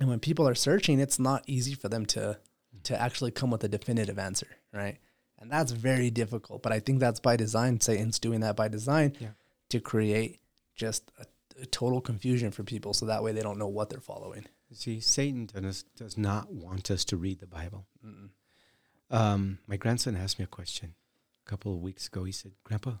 And 0.00 0.08
when 0.08 0.18
people 0.20 0.48
are 0.48 0.54
searching, 0.54 0.98
it's 0.98 1.18
not 1.18 1.44
easy 1.46 1.74
for 1.74 1.88
them 1.88 2.06
to 2.06 2.38
to 2.84 3.00
actually 3.00 3.32
come 3.32 3.50
with 3.50 3.64
a 3.64 3.68
definitive 3.68 4.18
answer, 4.18 4.46
right? 4.72 4.98
And 5.40 5.50
that's 5.50 5.72
very 5.72 6.08
difficult. 6.10 6.62
But 6.62 6.72
I 6.72 6.78
think 6.78 7.00
that's 7.00 7.18
by 7.18 7.34
design. 7.36 7.80
Satan's 7.80 8.18
doing 8.20 8.40
that 8.40 8.54
by 8.56 8.68
design 8.68 9.16
Yeah. 9.18 9.30
to 9.70 9.80
create 9.80 10.38
just 10.76 11.10
a, 11.18 11.26
a 11.62 11.66
total 11.66 12.00
confusion 12.00 12.50
for 12.52 12.62
people 12.62 12.94
so 12.94 13.06
that 13.06 13.24
way 13.24 13.32
they 13.32 13.42
don't 13.42 13.58
know 13.58 13.66
what 13.66 13.90
they're 13.90 13.98
following. 14.00 14.46
See, 14.72 15.00
Satan 15.00 15.46
does, 15.46 15.82
does 15.96 16.16
not 16.16 16.52
want 16.52 16.90
us 16.92 17.04
to 17.06 17.16
read 17.16 17.40
the 17.40 17.46
Bible. 17.48 17.86
Um, 19.10 19.58
my 19.66 19.76
grandson 19.76 20.16
asked 20.16 20.38
me 20.38 20.44
a 20.44 20.48
question 20.48 20.94
a 21.46 21.50
couple 21.50 21.72
of 21.74 21.80
weeks 21.80 22.08
ago. 22.08 22.24
He 22.24 22.32
said, 22.32 22.52
Grandpa, 22.64 22.92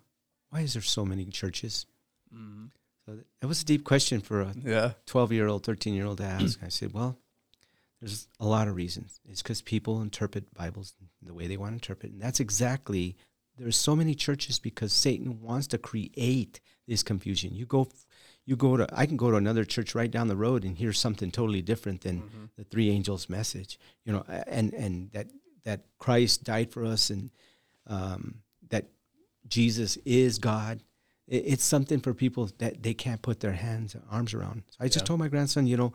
why 0.50 0.60
is 0.60 0.72
there 0.74 0.82
so 0.82 1.04
many 1.04 1.24
churches? 1.26 1.86
So 3.04 3.12
th- 3.12 3.26
it 3.42 3.46
was 3.46 3.62
a 3.62 3.64
deep 3.64 3.84
question 3.84 4.20
for 4.20 4.40
a 4.42 4.54
12 5.06 5.32
year 5.32 5.46
old, 5.48 5.64
13 5.64 5.94
year 5.94 6.06
old 6.06 6.18
to 6.18 6.24
ask. 6.24 6.58
I 6.64 6.68
said, 6.68 6.92
well, 6.92 7.18
there's 8.00 8.28
a 8.40 8.46
lot 8.46 8.68
of 8.68 8.76
reasons. 8.76 9.20
It's 9.28 9.42
because 9.42 9.62
people 9.62 10.02
interpret 10.02 10.52
Bibles 10.54 10.94
the 11.22 11.34
way 11.34 11.46
they 11.46 11.56
want 11.56 11.70
to 11.70 11.74
interpret. 11.74 12.12
And 12.12 12.20
that's 12.20 12.40
exactly, 12.40 13.16
there's 13.58 13.76
so 13.76 13.96
many 13.96 14.14
churches 14.14 14.58
because 14.58 14.92
Satan 14.92 15.40
wants 15.40 15.66
to 15.68 15.78
create 15.78 16.60
this 16.86 17.02
confusion. 17.02 17.54
You 17.54 17.66
go, 17.66 17.88
you 18.44 18.54
go 18.54 18.76
to, 18.76 18.86
I 18.92 19.06
can 19.06 19.16
go 19.16 19.30
to 19.30 19.36
another 19.36 19.64
church 19.64 19.94
right 19.94 20.10
down 20.10 20.28
the 20.28 20.36
road 20.36 20.62
and 20.64 20.76
hear 20.76 20.92
something 20.92 21.30
totally 21.32 21.62
different 21.62 22.02
than 22.02 22.50
the 22.56 22.64
three 22.64 22.90
angels 22.90 23.28
message, 23.28 23.78
you 24.04 24.12
know, 24.12 24.24
and, 24.46 24.72
and 24.74 25.10
that, 25.12 25.26
that 25.66 25.82
Christ 25.98 26.44
died 26.44 26.70
for 26.72 26.84
us 26.84 27.10
and 27.10 27.30
um, 27.86 28.36
that 28.70 28.86
Jesus 29.46 29.98
is 30.06 30.38
God. 30.38 30.80
It, 31.28 31.42
it's 31.46 31.64
something 31.64 32.00
for 32.00 32.14
people 32.14 32.48
that 32.58 32.82
they 32.82 32.94
can't 32.94 33.20
put 33.20 33.40
their 33.40 33.52
hands 33.52 33.94
and 33.94 34.02
arms 34.10 34.32
around. 34.32 34.62
So 34.70 34.76
I 34.80 34.86
just 34.86 35.00
Yeah. 35.02 35.08
told 35.08 35.20
my 35.20 35.28
grandson, 35.28 35.66
you 35.66 35.76
know, 35.76 35.92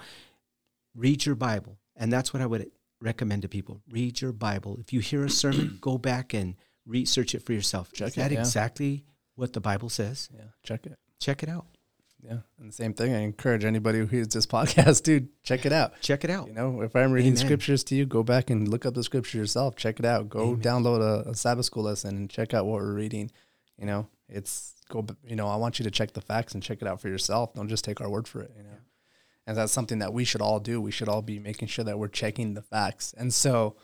read 0.93 1.25
your 1.25 1.35
Bible. 1.35 1.79
And 1.95 2.11
that's 2.11 2.33
what 2.33 2.41
I 2.41 2.45
would 2.45 2.69
recommend 2.99 3.41
to 3.43 3.47
people. 3.47 3.81
Read 3.89 4.21
your 4.21 4.33
Bible. 4.33 4.77
If 4.79 4.93
you 4.93 4.99
hear 4.99 5.23
a 5.23 5.29
sermon, 5.29 5.77
go 5.81 5.97
back 5.97 6.33
and 6.33 6.55
research 6.85 7.33
it 7.33 7.43
for 7.43 7.53
yourself. 7.53 7.91
Check 7.93 8.09
is 8.09 8.15
that 8.15 8.31
yeah. 8.31 8.39
exactly 8.39 9.05
what 9.35 9.53
the 9.53 9.61
Bible 9.61 9.89
says? 9.89 10.29
Yeah. 10.33 10.43
Check 10.63 10.85
it. 10.85 10.97
Check 11.19 11.43
it 11.43 11.49
out. 11.49 11.65
Yeah. 12.23 12.37
And 12.59 12.69
the 12.69 12.73
same 12.73 12.93
thing. 12.93 13.13
I 13.13 13.19
encourage 13.19 13.65
anybody 13.65 13.99
who 13.99 14.05
hears 14.05 14.27
this 14.29 14.45
podcast, 14.47 15.03
dude, 15.03 15.29
check 15.43 15.65
it 15.65 15.73
out. 15.73 15.93
Check 16.01 16.23
it 16.23 16.29
out. 16.29 16.47
You 16.47 16.53
know, 16.53 16.81
if 16.81 16.95
I'm 16.95 17.11
reading 17.11 17.33
Amen. 17.33 17.45
scriptures 17.45 17.83
to 17.85 17.95
you, 17.95 18.05
go 18.05 18.23
back 18.23 18.49
and 18.49 18.67
look 18.67 18.85
up 18.85 18.93
the 18.93 19.03
scripture 19.03 19.37
yourself. 19.37 19.75
Check 19.75 19.99
it 19.99 20.05
out. 20.05 20.29
Go 20.29 20.49
Amen. 20.51 20.61
download 20.61 21.01
a, 21.01 21.29
a 21.29 21.35
Sabbath 21.35 21.65
school 21.65 21.83
lesson 21.83 22.15
and 22.15 22.29
check 22.29 22.53
out 22.53 22.65
what 22.65 22.81
we're 22.81 22.93
reading. 22.93 23.31
You 23.77 23.85
know, 23.87 24.07
it's 24.29 24.75
go. 24.89 25.05
You 25.25 25.35
know, 25.35 25.47
I 25.47 25.55
want 25.55 25.79
you 25.79 25.83
to 25.83 25.91
check 25.91 26.13
the 26.13 26.21
facts 26.21 26.53
and 26.53 26.61
check 26.61 26.81
it 26.81 26.87
out 26.87 27.01
for 27.01 27.09
yourself. 27.09 27.53
Don't 27.55 27.67
just 27.67 27.83
take 27.83 27.99
our 28.01 28.09
word 28.09 28.27
for 28.27 28.41
it. 28.41 28.51
You 28.55 28.63
know, 28.63 28.77
and 29.47 29.57
that's 29.57 29.71
something 29.71 29.99
that 29.99 30.13
we 30.13 30.23
should 30.23 30.41
all 30.41 30.59
do. 30.59 30.79
We 30.79 30.91
should 30.91 31.09
all 31.09 31.21
be 31.23 31.39
making 31.39 31.67
sure 31.69 31.85
that 31.85 31.97
we're 31.97 32.07
checking 32.07 32.53
the 32.53 32.61
facts. 32.61 33.13
And 33.17 33.33
so, 33.33 33.75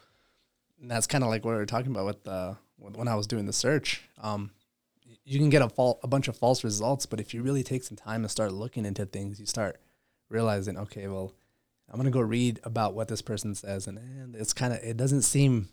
and 0.80 0.91
that's 0.91 1.08
kind 1.08 1.23
of 1.23 1.30
like 1.32 1.43
what 1.43 1.52
we 1.52 1.58
were 1.58 1.65
talking 1.65 1.91
about 1.91 2.06
with 2.06 2.23
the 2.23 2.58
when 2.78 2.93
when 2.93 3.08
I 3.08 3.15
was 3.15 3.26
doing 3.26 3.47
the 3.47 3.54
search. 3.54 4.08
Um, 4.21 4.52
you 5.27 5.39
can 5.39 5.49
get 5.49 5.61
a 5.61 5.67
fal- 5.67 5.99
a 6.03 6.07
bunch 6.07 6.29
of 6.29 6.37
false 6.37 6.63
results, 6.63 7.05
but 7.05 7.19
if 7.19 7.33
you 7.33 7.43
really 7.43 7.63
take 7.63 7.83
some 7.83 7.97
time 7.97 8.23
and 8.23 8.31
start 8.31 8.53
looking 8.53 8.85
into 8.85 9.05
things, 9.05 9.39
you 9.39 9.45
start 9.45 9.79
realizing, 10.29 10.77
okay, 10.77 11.07
well, 11.07 11.33
I'm 11.89 11.97
gonna 11.97 12.11
go 12.11 12.21
read 12.21 12.59
about 12.63 12.93
what 12.93 13.09
this 13.09 13.21
person 13.21 13.53
says, 13.53 13.87
and, 13.87 13.97
and 13.97 14.35
it's 14.35 14.53
kind 14.53 14.73
of 14.73 14.79
it 14.81 14.97
doesn't 14.97 15.23
seem 15.23 15.67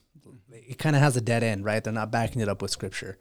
it 0.51 0.79
kind 0.79 0.97
of 0.97 1.03
has 1.03 1.17
a 1.17 1.21
dead 1.21 1.43
end, 1.43 1.65
right? 1.65 1.83
They're 1.83 1.93
not 1.93 2.11
backing 2.11 2.41
it 2.41 2.49
up 2.49 2.63
with 2.63 2.71
scripture, 2.71 3.17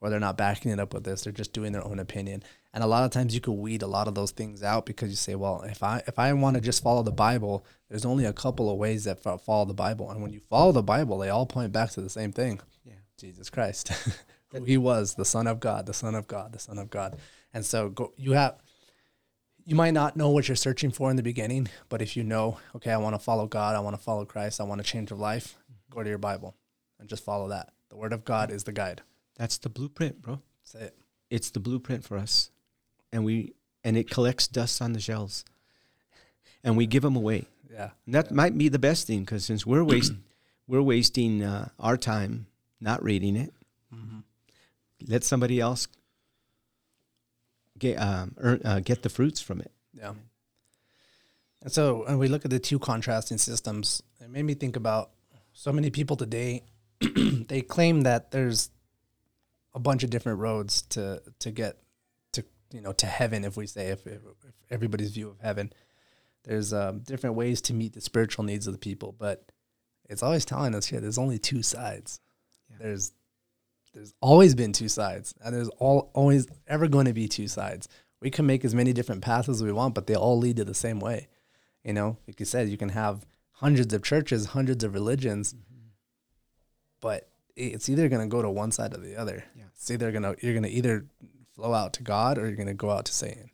or 0.00 0.10
they're 0.10 0.20
not 0.20 0.36
backing 0.36 0.70
it 0.70 0.80
up 0.80 0.92
with 0.92 1.04
this. 1.04 1.22
They're 1.22 1.32
just 1.32 1.52
doing 1.52 1.72
their 1.72 1.84
own 1.84 1.98
opinion, 1.98 2.42
and 2.72 2.84
a 2.84 2.86
lot 2.86 3.04
of 3.04 3.10
times 3.10 3.34
you 3.34 3.40
could 3.40 3.52
weed 3.52 3.82
a 3.82 3.86
lot 3.86 4.08
of 4.08 4.14
those 4.14 4.30
things 4.30 4.62
out 4.62 4.86
because 4.86 5.10
you 5.10 5.16
say, 5.16 5.34
well, 5.34 5.62
if 5.62 5.82
I 5.82 6.02
if 6.06 6.18
I 6.18 6.32
want 6.34 6.56
to 6.56 6.60
just 6.60 6.82
follow 6.82 7.02
the 7.02 7.12
Bible, 7.12 7.64
there's 7.88 8.04
only 8.04 8.24
a 8.24 8.32
couple 8.32 8.70
of 8.70 8.78
ways 8.78 9.04
that 9.04 9.22
follow 9.22 9.64
the 9.64 9.74
Bible, 9.74 10.10
and 10.10 10.22
when 10.22 10.32
you 10.32 10.40
follow 10.40 10.72
the 10.72 10.82
Bible, 10.82 11.18
they 11.18 11.30
all 11.30 11.46
point 11.46 11.72
back 11.72 11.90
to 11.92 12.00
the 12.00 12.10
same 12.10 12.32
thing. 12.32 12.60
Yeah. 12.84 12.94
Jesus 13.18 13.50
Christ, 13.50 13.90
who 14.52 14.64
he 14.64 14.76
was, 14.76 15.14
the 15.14 15.24
Son 15.24 15.46
of 15.46 15.60
God, 15.60 15.86
the 15.86 15.94
Son 15.94 16.14
of 16.14 16.26
God, 16.26 16.52
the 16.52 16.58
Son 16.58 16.78
of 16.78 16.90
God. 16.90 17.18
And 17.52 17.64
so 17.64 17.88
go, 17.90 18.12
you 18.16 18.32
have, 18.32 18.56
you 19.64 19.74
might 19.74 19.94
not 19.94 20.16
know 20.16 20.30
what 20.30 20.48
you're 20.48 20.56
searching 20.56 20.90
for 20.90 21.10
in 21.10 21.16
the 21.16 21.22
beginning, 21.22 21.68
but 21.88 22.00
if 22.00 22.16
you 22.16 22.24
know, 22.24 22.58
okay, 22.76 22.90
I 22.90 22.96
want 22.96 23.14
to 23.14 23.18
follow 23.18 23.46
God, 23.46 23.76
I 23.76 23.80
want 23.80 23.96
to 23.96 24.02
follow 24.02 24.24
Christ, 24.24 24.60
I 24.60 24.64
want 24.64 24.80
to 24.80 24.86
change 24.86 25.10
of 25.10 25.18
life, 25.18 25.56
go 25.90 26.02
to 26.02 26.08
your 26.08 26.18
Bible 26.18 26.54
and 26.98 27.08
just 27.08 27.24
follow 27.24 27.48
that. 27.48 27.72
The 27.90 27.96
Word 27.96 28.12
of 28.12 28.24
God 28.24 28.50
is 28.50 28.64
the 28.64 28.72
guide. 28.72 29.02
That's 29.36 29.58
the 29.58 29.68
blueprint, 29.68 30.20
bro. 30.20 30.40
That's 30.72 30.86
it. 30.86 30.96
It's 31.30 31.50
the 31.50 31.60
blueprint 31.60 32.04
for 32.04 32.16
us. 32.18 32.50
And 33.12 33.24
we 33.24 33.54
and 33.84 33.96
it 33.96 34.10
collects 34.10 34.48
dust 34.48 34.82
on 34.82 34.92
the 34.92 35.00
shelves. 35.00 35.44
And 36.64 36.76
we 36.76 36.86
give 36.86 37.02
them 37.02 37.16
away. 37.16 37.46
Yeah. 37.72 37.90
And 38.04 38.14
that 38.14 38.32
might 38.32 38.58
be 38.58 38.68
the 38.68 38.78
best 38.78 39.06
thing 39.06 39.20
because 39.20 39.44
since 39.44 39.64
we're 39.64 39.84
waste, 39.84 40.12
we're 40.66 40.82
wasting 40.82 41.42
uh, 41.42 41.68
our 41.78 41.96
time 41.96 42.46
not 42.80 43.02
reading 43.02 43.36
it, 43.36 43.52
let 45.06 45.24
somebody 45.24 45.60
else 45.60 45.88
get 47.78 47.96
um, 47.96 48.34
earn, 48.38 48.60
uh, 48.64 48.80
get 48.80 49.02
the 49.02 49.08
fruits 49.08 49.40
from 49.40 49.60
it. 49.60 49.70
Yeah. 49.92 50.14
And 51.62 51.72
so 51.72 52.04
when 52.06 52.18
we 52.18 52.28
look 52.28 52.44
at 52.44 52.50
the 52.50 52.58
two 52.58 52.78
contrasting 52.78 53.38
systems, 53.38 54.02
it 54.20 54.30
made 54.30 54.44
me 54.44 54.54
think 54.54 54.76
about 54.76 55.10
so 55.52 55.72
many 55.72 55.90
people 55.90 56.16
today. 56.16 56.64
they 57.00 57.62
claim 57.62 58.02
that 58.02 58.30
there's 58.30 58.70
a 59.74 59.80
bunch 59.80 60.02
of 60.02 60.10
different 60.10 60.38
roads 60.38 60.82
to 60.82 61.22
to 61.40 61.50
get 61.50 61.78
to 62.32 62.44
you 62.72 62.80
know 62.80 62.92
to 62.92 63.06
heaven. 63.06 63.44
If 63.44 63.56
we 63.56 63.66
say 63.66 63.88
if, 63.88 64.06
if, 64.06 64.20
if 64.46 64.54
everybody's 64.70 65.10
view 65.10 65.28
of 65.28 65.40
heaven, 65.40 65.72
there's 66.44 66.72
um, 66.72 67.00
different 67.00 67.36
ways 67.36 67.60
to 67.62 67.74
meet 67.74 67.92
the 67.92 68.00
spiritual 68.00 68.44
needs 68.44 68.66
of 68.66 68.72
the 68.72 68.78
people, 68.78 69.14
but 69.18 69.50
it's 70.08 70.22
always 70.22 70.44
telling 70.44 70.74
us 70.74 70.86
here 70.86 71.00
there's 71.00 71.18
only 71.18 71.38
two 71.38 71.62
sides. 71.62 72.20
Yeah. 72.70 72.76
There's 72.80 73.12
there's 73.94 74.14
always 74.20 74.54
been 74.54 74.72
two 74.72 74.88
sides, 74.88 75.34
and 75.42 75.54
there's 75.54 75.68
all 75.78 76.10
always 76.14 76.46
ever 76.66 76.88
going 76.88 77.06
to 77.06 77.12
be 77.12 77.28
two 77.28 77.48
sides. 77.48 77.88
We 78.20 78.30
can 78.30 78.46
make 78.46 78.64
as 78.64 78.74
many 78.74 78.92
different 78.92 79.22
paths 79.22 79.48
as 79.48 79.62
we 79.62 79.72
want, 79.72 79.94
but 79.94 80.06
they 80.06 80.14
all 80.14 80.38
lead 80.38 80.56
to 80.56 80.64
the 80.64 80.74
same 80.74 81.00
way. 81.00 81.28
You 81.84 81.92
know, 81.92 82.16
like 82.26 82.40
you 82.40 82.46
said, 82.46 82.68
you 82.68 82.76
can 82.76 82.90
have 82.90 83.24
hundreds 83.52 83.94
of 83.94 84.02
churches, 84.02 84.46
hundreds 84.46 84.84
of 84.84 84.94
religions, 84.94 85.54
but 87.00 87.28
it's 87.56 87.88
either 87.88 88.08
going 88.08 88.20
to 88.22 88.28
go 88.28 88.42
to 88.42 88.50
one 88.50 88.70
side 88.70 88.94
or 88.94 89.00
the 89.00 89.16
other. 89.16 89.44
Yeah. 89.56 89.64
It's 89.74 89.90
either 89.90 90.10
going 90.12 90.22
to 90.22 90.36
you're 90.40 90.54
going 90.54 90.64
to 90.64 90.70
either 90.70 91.06
flow 91.54 91.72
out 91.74 91.92
to 91.94 92.02
God 92.02 92.38
or 92.38 92.46
you're 92.46 92.56
going 92.56 92.68
to 92.68 92.74
go 92.74 92.90
out 92.90 93.06
to 93.06 93.12
Satan. 93.12 93.50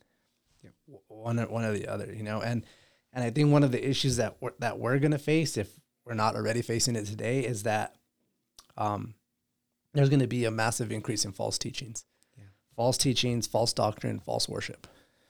Yep. 0.63 0.73
W- 0.87 1.03
One 1.09 1.39
or 1.39 1.47
one 1.47 1.65
or 1.65 1.73
the 1.73 1.89
other, 1.89 2.13
you 2.13 2.23
know. 2.23 2.41
And 2.41 2.65
and 3.13 3.25
I 3.25 3.31
think 3.31 3.53
one 3.53 3.63
of 3.63 3.73
the 3.73 3.89
issues 3.89 4.17
that 4.17 4.37
we're, 4.41 4.53
that 4.59 4.79
we're 4.79 4.99
going 4.99 5.13
to 5.13 5.19
face 5.19 5.57
if 5.57 5.71
we're 6.05 6.15
not 6.15 6.35
already 6.35 6.61
facing 6.63 6.97
it 6.97 7.07
today 7.07 7.41
is 7.41 7.63
that 7.63 7.95
um 8.77 9.15
there's 9.95 10.11
going 10.11 10.21
to 10.21 10.27
be 10.27 10.45
a 10.45 10.51
massive 10.51 10.93
increase 10.93 11.25
in 11.25 11.33
false 11.33 11.57
teachings. 11.57 12.05
Yeah. 12.37 12.45
False 12.77 12.99
teachings, 12.99 13.47
false 13.47 13.73
doctrine, 13.73 14.21
false 14.21 14.49
worship. 14.49 14.87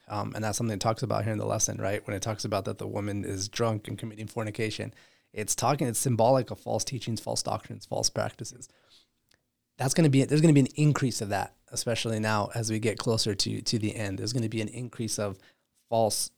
Um, 0.08 0.32
and 0.34 0.44
that's 0.44 0.58
something 0.58 0.74
it 0.74 0.80
talks 0.80 1.02
about 1.02 1.24
here 1.24 1.32
in 1.32 1.38
the 1.38 1.46
lesson, 1.46 1.78
right? 1.80 2.06
When 2.06 2.16
it 2.16 2.22
talks 2.22 2.44
about 2.44 2.64
that 2.66 2.78
the 2.78 2.86
woman 2.86 3.24
is 3.24 3.48
drunk 3.48 3.88
and 3.88 3.98
committing 3.98 4.26
fornication, 4.26 4.92
it's 5.32 5.54
talking, 5.54 5.86
it's 5.86 5.98
symbolic 5.98 6.50
of 6.50 6.60
false 6.60 6.84
teachings, 6.84 7.20
false 7.20 7.42
doctrines, 7.42 7.86
false 7.86 8.10
practices. 8.10 8.68
That's 9.78 9.94
going 9.94 10.04
to 10.04 10.10
be, 10.10 10.24
there's 10.24 10.40
going 10.40 10.54
to 10.54 10.60
be 10.62 10.68
an 10.68 10.74
increase 10.76 11.20
of 11.20 11.30
that, 11.30 11.54
especially 11.72 12.20
now 12.20 12.50
as 12.54 12.70
we 12.70 12.78
get 12.78 12.98
closer 12.98 13.34
to 13.34 13.60
to 13.60 13.78
the 13.78 13.96
end. 13.96 14.18
There's 14.18 14.32
going 14.32 14.44
to 14.44 14.48
be 14.48 14.60
an 14.60 14.68
increase 14.68 15.18
of 15.18 15.38
false, 15.88 16.30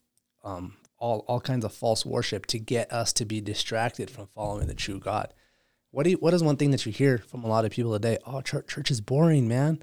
um, 0.43 0.77
all 0.99 1.25
all 1.29 1.41
kinds 1.41 1.65
of 1.65 1.75
false 1.75 2.07
worship 2.07 2.47
to 2.47 2.59
get 2.59 2.91
us 2.91 3.12
to 3.15 3.27
be 3.27 3.43
distracted 3.43 4.11
from 4.11 4.29
following 4.35 4.69
the 4.69 4.75
true 4.75 4.99
God. 4.99 5.35
What 5.90 6.05
do 6.05 6.11
you, 6.11 6.16
what 6.16 6.35
is 6.35 6.42
one 6.42 6.57
thing 6.57 6.72
that 6.72 6.85
you 6.85 6.92
hear 6.92 7.18
from 7.18 7.44
a 7.44 7.49
lot 7.49 7.64
of 7.64 7.70
people 7.70 7.92
today? 7.92 8.18
Oh, 8.27 8.40
church, 8.40 8.66
church 8.68 8.90
is 8.90 9.01
boring, 9.01 9.49
man. 9.49 9.83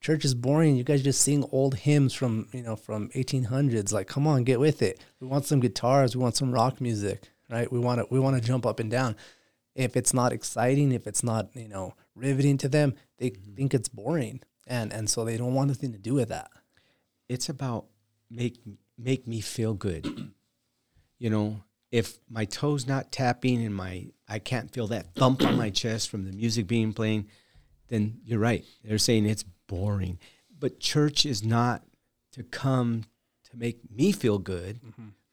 Church 0.00 0.24
is 0.24 0.34
boring. 0.34 0.76
You 0.76 0.84
guys 0.84 1.02
just 1.02 1.22
sing 1.22 1.44
old 1.50 1.74
hymns 1.74 2.14
from 2.14 2.46
you 2.52 2.62
know 2.62 2.76
from 2.76 3.08
1800s. 3.08 3.92
Like, 3.92 4.06
come 4.06 4.26
on, 4.26 4.44
get 4.44 4.60
with 4.60 4.82
it. 4.82 5.00
We 5.20 5.26
want 5.26 5.46
some 5.46 5.58
guitars. 5.58 6.14
We 6.14 6.22
want 6.22 6.36
some 6.36 6.52
rock 6.52 6.80
music, 6.80 7.30
right? 7.50 7.70
We 7.72 7.78
want 7.78 8.00
to 8.00 8.06
we 8.10 8.20
want 8.20 8.36
to 8.36 8.46
jump 8.46 8.66
up 8.66 8.78
and 8.78 8.90
down. 8.90 9.16
If 9.74 9.96
it's 9.96 10.14
not 10.14 10.32
exciting, 10.32 10.92
if 10.92 11.06
it's 11.06 11.24
not 11.24 11.48
you 11.54 11.66
know 11.66 11.94
riveting 12.14 12.58
to 12.58 12.68
them, 12.68 12.94
they 13.18 13.30
mm-hmm. 13.30 13.54
think 13.54 13.74
it's 13.74 13.88
boring, 13.88 14.42
and 14.66 14.92
and 14.92 15.10
so 15.10 15.24
they 15.24 15.36
don't 15.36 15.54
want 15.54 15.70
anything 15.70 15.92
to 15.92 15.98
do 15.98 16.14
with 16.14 16.28
that. 16.28 16.50
It's 17.28 17.48
about 17.48 17.86
make 18.30 18.60
make 18.96 19.26
me 19.26 19.40
feel 19.40 19.74
good. 19.74 20.32
You 21.18 21.30
know, 21.30 21.62
if 21.96 22.18
my 22.28 22.44
toes 22.44 22.86
not 22.86 23.10
tapping 23.10 23.64
and 23.64 23.74
my 23.74 24.08
I 24.28 24.38
can't 24.38 24.70
feel 24.70 24.86
that 24.88 25.14
thump 25.14 25.42
on 25.42 25.56
my 25.56 25.70
chest 25.70 26.10
from 26.10 26.24
the 26.24 26.32
music 26.32 26.66
being 26.66 26.92
playing, 26.92 27.28
then 27.88 28.20
you're 28.22 28.38
right. 28.38 28.66
They're 28.84 28.98
saying 28.98 29.24
it's 29.24 29.44
boring. 29.66 30.18
But 30.58 30.78
church 30.78 31.24
is 31.24 31.42
not 31.42 31.84
to 32.32 32.42
come 32.42 33.04
to 33.50 33.56
make 33.56 33.78
me 33.90 34.12
feel 34.12 34.38
good, 34.38 34.78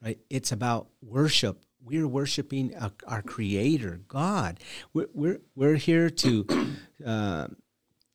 right? 0.02 0.17
It's 0.30 0.54
about 0.54 0.88
worship. 1.02 1.65
We're 1.84 2.08
worshiping 2.08 2.73
our, 2.80 2.93
our 3.08 3.21
Creator, 3.21 3.99
God. 4.08 4.62
We're 4.93 5.10
we're 5.13 5.41
we're 5.56 5.76
here 5.76 6.10
to. 6.10 6.45
Uh, 7.04 7.47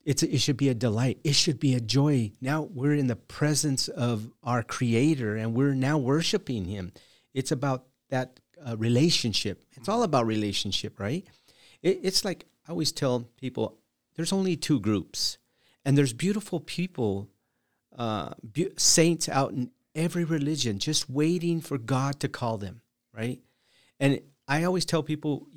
it's 0.06 0.22
it 0.22 0.38
should 0.38 0.56
be 0.56 0.70
a 0.70 0.74
delight. 0.74 1.18
It 1.22 1.34
should 1.34 1.60
be 1.60 1.74
a 1.74 1.80
joy. 1.80 2.32
Now 2.40 2.62
we're 2.62 2.94
in 2.94 3.08
the 3.08 3.16
presence 3.16 3.88
of 3.88 4.30
our 4.42 4.62
Creator, 4.62 5.36
and 5.36 5.52
we're 5.52 5.74
now 5.74 5.98
worshiping 5.98 6.64
Him. 6.64 6.92
It's 7.34 7.52
about 7.52 7.84
that 8.10 8.40
uh, 8.66 8.76
relationship. 8.76 9.64
It's 9.72 9.88
all 9.88 10.02
about 10.02 10.26
relationship, 10.26 10.98
right? 10.98 11.24
It, 11.82 12.00
it's 12.02 12.24
like 12.24 12.46
I 12.66 12.70
always 12.70 12.92
tell 12.92 13.28
people: 13.36 13.78
there's 14.16 14.32
only 14.32 14.56
two 14.56 14.80
groups, 14.80 15.38
and 15.84 15.96
there's 15.96 16.12
beautiful 16.12 16.60
people, 16.60 17.28
uh, 17.96 18.30
be- 18.52 18.72
saints 18.76 19.28
out 19.28 19.52
in 19.52 19.70
every 19.94 20.24
religion, 20.24 20.78
just 20.78 21.10
waiting 21.10 21.60
for 21.60 21.78
God 21.78 22.20
to 22.20 22.28
call 22.28 22.58
them, 22.58 22.80
right? 23.14 23.40
And 24.00 24.20
I 24.46 24.64
always 24.64 24.84
tell 24.84 25.02
people, 25.02 25.48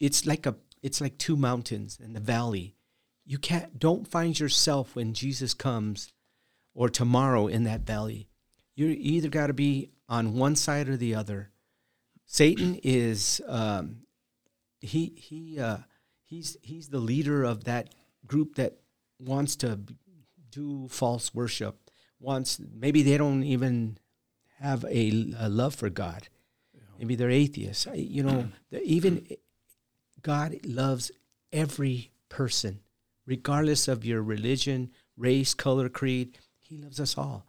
it's 0.00 0.26
like 0.26 0.46
a 0.46 0.56
it's 0.82 1.00
like 1.00 1.18
two 1.18 1.36
mountains 1.36 1.98
in 2.02 2.12
the 2.12 2.20
valley. 2.20 2.74
You 3.26 3.38
can't 3.38 3.78
don't 3.78 4.08
find 4.08 4.38
yourself 4.38 4.96
when 4.96 5.12
Jesus 5.12 5.54
comes 5.54 6.12
or 6.74 6.88
tomorrow 6.88 7.48
in 7.48 7.64
that 7.64 7.80
valley. 7.80 8.28
You 8.74 8.86
either 8.88 9.28
got 9.28 9.48
to 9.48 9.52
be 9.52 9.90
on 10.08 10.34
one 10.34 10.56
side 10.56 10.88
or 10.88 10.96
the 10.96 11.14
other. 11.14 11.50
Satan 12.30 12.78
is 12.82 13.40
um, 13.48 14.02
he 14.80 15.14
he 15.16 15.58
uh, 15.58 15.78
he's 16.24 16.58
he's 16.62 16.88
the 16.90 16.98
leader 17.00 17.42
of 17.42 17.64
that 17.64 17.94
group 18.26 18.54
that 18.56 18.76
wants 19.18 19.56
to 19.56 19.80
do 20.50 20.88
false 20.88 21.34
worship. 21.34 21.90
Wants 22.20 22.60
maybe 22.60 23.02
they 23.02 23.16
don't 23.16 23.44
even 23.44 23.96
have 24.60 24.84
a, 24.84 25.32
a 25.38 25.48
love 25.48 25.74
for 25.74 25.88
God. 25.88 26.28
Maybe 26.98 27.14
they're 27.14 27.30
atheists. 27.30 27.86
I- 27.86 27.94
You 27.94 28.22
know, 28.24 28.48
the- 28.70 28.82
even 28.82 29.26
God 30.20 30.56
loves 30.66 31.10
every 31.52 32.10
person, 32.28 32.80
regardless 33.24 33.88
of 33.88 34.04
your 34.04 34.22
religion, 34.22 34.90
race, 35.16 35.54
color, 35.54 35.88
creed. 35.88 36.36
He 36.58 36.76
loves 36.76 37.00
us 37.00 37.16
all. 37.16 37.46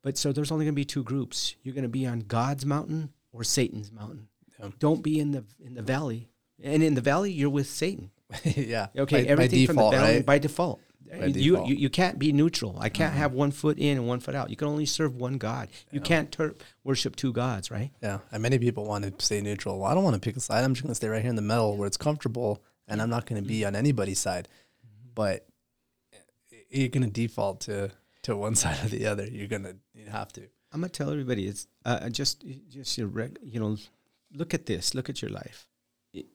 But 0.00 0.16
so 0.16 0.32
there's 0.32 0.50
only 0.52 0.64
going 0.64 0.74
to 0.74 0.80
be 0.80 0.84
two 0.86 1.02
groups. 1.02 1.56
You're 1.62 1.74
going 1.74 1.82
to 1.82 1.88
be 2.00 2.06
on 2.06 2.20
God's 2.20 2.64
mountain 2.64 3.12
or 3.38 3.44
Satan's 3.44 3.92
mountain. 3.92 4.28
Yeah. 4.58 4.70
Don't 4.78 5.02
be 5.02 5.20
in 5.20 5.30
the 5.32 5.44
in 5.64 5.74
the 5.74 5.82
valley. 5.82 6.28
And 6.62 6.82
in 6.82 6.94
the 6.94 7.00
valley, 7.00 7.30
you're 7.30 7.50
with 7.50 7.68
Satan. 7.68 8.10
yeah. 8.44 8.88
Okay, 8.96 9.18
By- 9.22 9.24
by 9.24 9.30
everything 9.30 9.66
default, 9.66 9.76
from 9.76 9.76
the 9.76 9.90
valley 10.04 10.16
right? 10.16 10.26
by 10.26 10.38
default. 10.38 10.80
By 11.08 11.26
you, 11.26 11.32
default. 11.32 11.62
Mm-hmm. 11.62 11.70
you 11.72 11.76
you 11.76 11.88
can't 11.90 12.18
be 12.18 12.32
neutral. 12.32 12.76
I 12.80 12.88
can't 12.88 13.14
have 13.14 13.32
one 13.32 13.50
foot 13.52 13.78
in 13.78 13.96
and 13.96 14.06
one 14.08 14.20
foot 14.20 14.34
out. 14.34 14.50
You 14.50 14.56
can 14.56 14.68
only 14.68 14.84
serve 14.84 15.14
one 15.16 15.38
God. 15.38 15.68
You 15.92 16.00
can't 16.00 16.30
ter- 16.30 16.54
worship 16.84 17.16
two 17.16 17.32
gods, 17.32 17.70
right? 17.70 17.92
Yeah, 18.02 18.18
and 18.32 18.42
many 18.42 18.58
people 18.58 18.84
want 18.84 19.04
to 19.04 19.24
stay 19.24 19.40
neutral. 19.40 19.78
Well, 19.78 19.90
I 19.90 19.94
don't 19.94 20.04
want 20.04 20.14
to 20.14 20.20
pick 20.20 20.36
a 20.36 20.40
side. 20.40 20.64
I'm 20.64 20.74
just 20.74 20.82
going 20.82 20.90
to 20.90 20.94
stay 20.96 21.08
right 21.08 21.22
here 21.22 21.30
in 21.30 21.36
the 21.36 21.42
middle 21.42 21.76
where 21.76 21.86
it's 21.86 21.96
comfortable, 21.96 22.62
and 22.88 23.00
I'm 23.00 23.08
not 23.08 23.24
going 23.24 23.40
to 23.40 23.48
be 23.48 23.64
on 23.64 23.74
anybody's 23.74 24.18
side. 24.18 24.48
But 25.14 25.46
you're 26.68 26.88
going 26.88 27.04
to 27.04 27.10
default 27.10 27.60
to 27.62 27.90
to 28.22 28.36
one 28.36 28.54
side 28.62 28.84
or 28.84 28.88
the 28.88 29.06
other. 29.06 29.26
You're 29.26 29.48
gonna 29.48 29.74
you 29.94 30.06
have 30.10 30.32
to. 30.34 30.42
I'm 30.72 30.80
gonna 30.80 30.90
tell 30.90 31.10
everybody 31.10 31.46
it's 31.46 31.66
uh, 31.84 32.08
just 32.10 32.44
just 32.68 32.98
your 32.98 33.08
reg- 33.08 33.38
you 33.42 33.58
know 33.60 33.76
look 34.34 34.52
at 34.54 34.66
this 34.66 34.94
look 34.94 35.08
at 35.08 35.22
your 35.22 35.30
life. 35.30 35.66
It- 36.12 36.26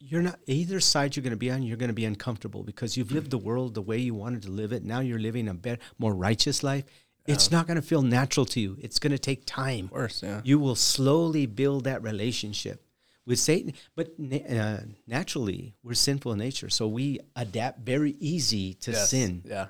you're 0.00 0.22
not 0.22 0.38
either 0.46 0.80
side 0.80 1.16
you're 1.16 1.24
gonna 1.24 1.36
be 1.36 1.50
on 1.50 1.62
you're 1.62 1.76
gonna 1.76 1.92
be 1.92 2.04
uncomfortable 2.04 2.62
because 2.62 2.96
you've 2.96 3.10
lived 3.12 3.30
the 3.30 3.38
world 3.38 3.74
the 3.74 3.82
way 3.82 3.98
you 3.98 4.14
wanted 4.14 4.42
to 4.42 4.50
live 4.50 4.72
it. 4.72 4.84
Now 4.84 5.00
you're 5.00 5.18
living 5.18 5.48
a 5.48 5.54
better 5.54 5.80
more 5.98 6.14
righteous 6.14 6.62
life. 6.62 6.84
It's 7.26 7.50
not 7.50 7.66
gonna 7.66 7.80
feel 7.82 8.02
natural 8.02 8.44
to 8.46 8.60
you. 8.60 8.76
It's 8.80 8.98
gonna 8.98 9.18
take 9.18 9.44
time. 9.46 9.88
Worse, 9.90 10.22
yeah. 10.22 10.42
you 10.44 10.58
will 10.58 10.74
slowly 10.76 11.46
build 11.46 11.84
that 11.84 12.02
relationship 12.02 12.84
with 13.26 13.38
Satan. 13.38 13.72
But 13.96 14.18
na- 14.18 14.36
uh, 14.60 14.80
naturally 15.06 15.74
we're 15.82 15.94
sinful 15.94 16.32
in 16.32 16.38
nature 16.38 16.68
so 16.68 16.86
we 16.86 17.20
adapt 17.34 17.80
very 17.80 18.14
easy 18.20 18.74
to 18.74 18.90
Yes, 18.90 19.10
sin 19.10 19.42
Yeah, 19.46 19.68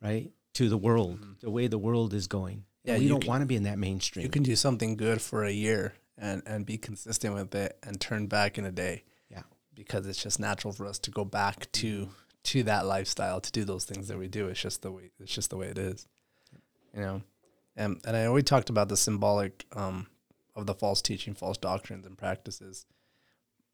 right? 0.00 0.30
To 0.54 0.68
the 0.70 0.78
world 0.78 1.18
the 1.40 1.50
way 1.50 1.66
the 1.66 1.78
world 1.78 2.14
is 2.14 2.26
going 2.26 2.64
Yeah, 2.84 2.98
we 2.98 3.04
you 3.04 3.08
don't 3.08 3.20
can- 3.20 3.28
want 3.28 3.42
to 3.42 3.46
be 3.46 3.56
in 3.56 3.64
that 3.64 3.78
mainstream 3.78 4.24
you 4.24 4.30
can 4.30 4.42
do 4.42 4.56
something 4.56 4.96
good 4.96 5.20
for 5.20 5.44
a 5.44 5.52
year 5.52 5.94
and 6.16 6.42
and 6.46 6.64
be 6.64 6.78
consistent 6.78 7.34
with 7.34 7.54
it 7.54 7.78
and 7.82 8.00
turn 8.00 8.26
back 8.26 8.58
in 8.58 8.64
a 8.64 8.72
day 8.72 9.04
yeah 9.30 9.42
because 9.74 10.06
it's 10.06 10.22
just 10.22 10.38
natural 10.38 10.72
for 10.72 10.86
us 10.86 10.98
to 11.00 11.10
go 11.10 11.24
back 11.24 11.70
to 11.72 12.08
to 12.44 12.62
that 12.64 12.86
lifestyle 12.86 13.40
to 13.40 13.50
do 13.50 13.64
those 13.64 13.84
things 13.84 14.08
that 14.08 14.18
we 14.18 14.28
do. 14.28 14.48
It's 14.48 14.60
just 14.60 14.82
the 14.82 14.92
way 14.92 15.10
it's 15.18 15.34
just 15.34 15.50
the 15.50 15.56
way 15.56 15.68
it 15.68 15.78
is, 15.78 16.06
you 16.94 17.00
know. 17.00 17.22
And 17.76 18.00
and 18.06 18.16
I 18.16 18.26
always 18.26 18.44
talked 18.44 18.70
about 18.70 18.88
the 18.88 18.96
symbolic 18.96 19.66
um, 19.74 20.06
of 20.54 20.66
the 20.66 20.74
false 20.74 21.02
teaching, 21.02 21.34
false 21.34 21.56
doctrines 21.56 22.06
and 22.06 22.16
practices. 22.16 22.86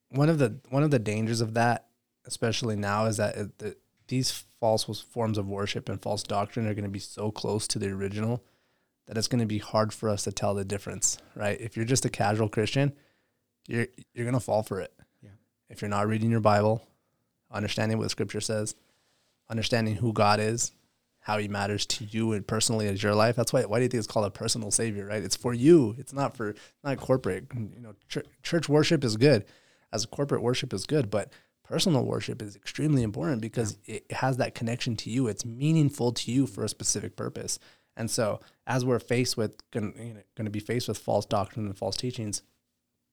One 0.08 0.28
of 0.28 0.38
the 0.38 0.60
one 0.70 0.82
of 0.82 0.90
the 0.90 0.98
dangers 0.98 1.40
of 1.40 1.54
that, 1.54 1.86
especially 2.24 2.76
now, 2.76 3.06
is 3.06 3.16
that 3.18 3.36
it, 3.36 3.58
that 3.58 3.78
these 4.08 4.44
false 4.60 4.84
forms 5.00 5.36
of 5.36 5.48
worship 5.48 5.88
and 5.88 6.00
false 6.00 6.22
doctrine 6.22 6.66
are 6.66 6.74
going 6.74 6.84
to 6.84 6.90
be 6.90 6.98
so 6.98 7.30
close 7.30 7.66
to 7.68 7.78
the 7.78 7.88
original 7.88 8.42
that 9.06 9.18
it's 9.18 9.28
going 9.28 9.40
to 9.40 9.46
be 9.46 9.58
hard 9.58 9.92
for 9.92 10.08
us 10.08 10.24
to 10.24 10.32
tell 10.32 10.54
the 10.54 10.64
difference. 10.64 11.18
Right? 11.34 11.60
If 11.60 11.76
you're 11.76 11.86
just 11.86 12.04
a 12.04 12.10
casual 12.10 12.48
Christian, 12.48 12.92
you're 13.66 13.86
you're 14.14 14.24
going 14.26 14.34
to 14.34 14.40
fall 14.40 14.62
for 14.62 14.80
it 14.80 14.92
if 15.70 15.80
you're 15.80 15.88
not 15.88 16.08
reading 16.08 16.30
your 16.30 16.40
Bible, 16.40 16.82
understanding 17.50 17.96
what 17.96 18.04
the 18.04 18.10
scripture 18.10 18.40
says, 18.40 18.74
understanding 19.48 19.94
who 19.94 20.12
God 20.12 20.40
is, 20.40 20.72
how 21.20 21.38
he 21.38 21.48
matters 21.48 21.86
to 21.86 22.04
you 22.04 22.32
and 22.32 22.46
personally 22.46 22.88
as 22.88 23.02
your 23.02 23.14
life. 23.14 23.36
That's 23.36 23.52
why 23.52 23.62
why 23.62 23.78
do 23.78 23.84
you 23.84 23.88
think 23.88 24.00
it's 24.00 24.12
called 24.12 24.26
a 24.26 24.30
personal 24.30 24.70
savior, 24.70 25.06
right? 25.06 25.22
It's 25.22 25.36
for 25.36 25.54
you. 25.54 25.94
It's 25.96 26.12
not 26.12 26.36
for 26.36 26.54
not 26.82 26.98
corporate. 26.98 27.46
You 27.54 27.80
know, 27.80 27.94
church, 28.08 28.26
church 28.42 28.68
worship 28.68 29.04
is 29.04 29.16
good. 29.16 29.44
As 29.92 30.06
corporate 30.06 30.42
worship 30.42 30.72
is 30.72 30.86
good, 30.86 31.10
but 31.10 31.32
personal 31.64 32.04
worship 32.04 32.42
is 32.42 32.56
extremely 32.56 33.02
important 33.02 33.40
because 33.40 33.78
it 33.86 34.10
has 34.10 34.38
that 34.38 34.54
connection 34.54 34.96
to 34.96 35.10
you. 35.10 35.28
It's 35.28 35.44
meaningful 35.44 36.12
to 36.12 36.32
you 36.32 36.46
for 36.46 36.64
a 36.64 36.68
specific 36.68 37.16
purpose. 37.16 37.58
And 37.96 38.10
so, 38.10 38.40
as 38.66 38.84
we're 38.84 38.98
faced 38.98 39.36
with 39.36 39.56
going 39.70 39.94
you 39.98 40.14
know, 40.14 40.44
to 40.44 40.50
be 40.50 40.60
faced 40.60 40.88
with 40.88 40.98
false 40.98 41.26
doctrine 41.26 41.66
and 41.66 41.76
false 41.76 41.96
teachings, 41.96 42.42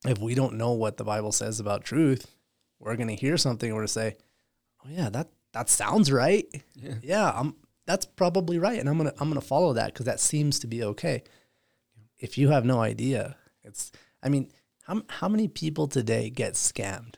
if 0.05 0.19
we 0.19 0.35
don't 0.35 0.53
know 0.55 0.71
what 0.71 0.97
the 0.97 1.03
Bible 1.03 1.31
says 1.31 1.59
about 1.59 1.83
truth, 1.83 2.27
we're 2.79 2.95
going 2.95 3.07
to 3.09 3.15
hear 3.15 3.37
something 3.37 3.69
and 3.69 3.75
we're 3.75 3.81
going 3.81 3.87
to 3.87 3.93
say, 3.93 4.17
"Oh 4.85 4.89
yeah, 4.89 5.09
that 5.09 5.29
that 5.53 5.69
sounds 5.69 6.11
right. 6.11 6.45
Yeah. 6.75 6.95
Yeah, 7.01 7.31
I'm 7.31 7.55
that's 7.85 8.05
probably 8.05 8.59
right, 8.59 8.79
and 8.79 8.87
I'm 8.87 8.97
gonna 8.97 9.13
I'm 9.19 9.29
gonna 9.29 9.41
follow 9.41 9.73
that 9.73 9.93
because 9.93 10.05
that 10.05 10.19
seems 10.19 10.59
to 10.59 10.67
be 10.67 10.83
okay." 10.83 11.23
If 12.19 12.37
you 12.37 12.49
have 12.49 12.65
no 12.65 12.79
idea, 12.79 13.37
it's 13.63 13.91
I 14.21 14.29
mean, 14.29 14.51
how 14.83 15.01
how 15.07 15.27
many 15.27 15.47
people 15.47 15.87
today 15.87 16.29
get 16.29 16.53
scammed? 16.53 17.15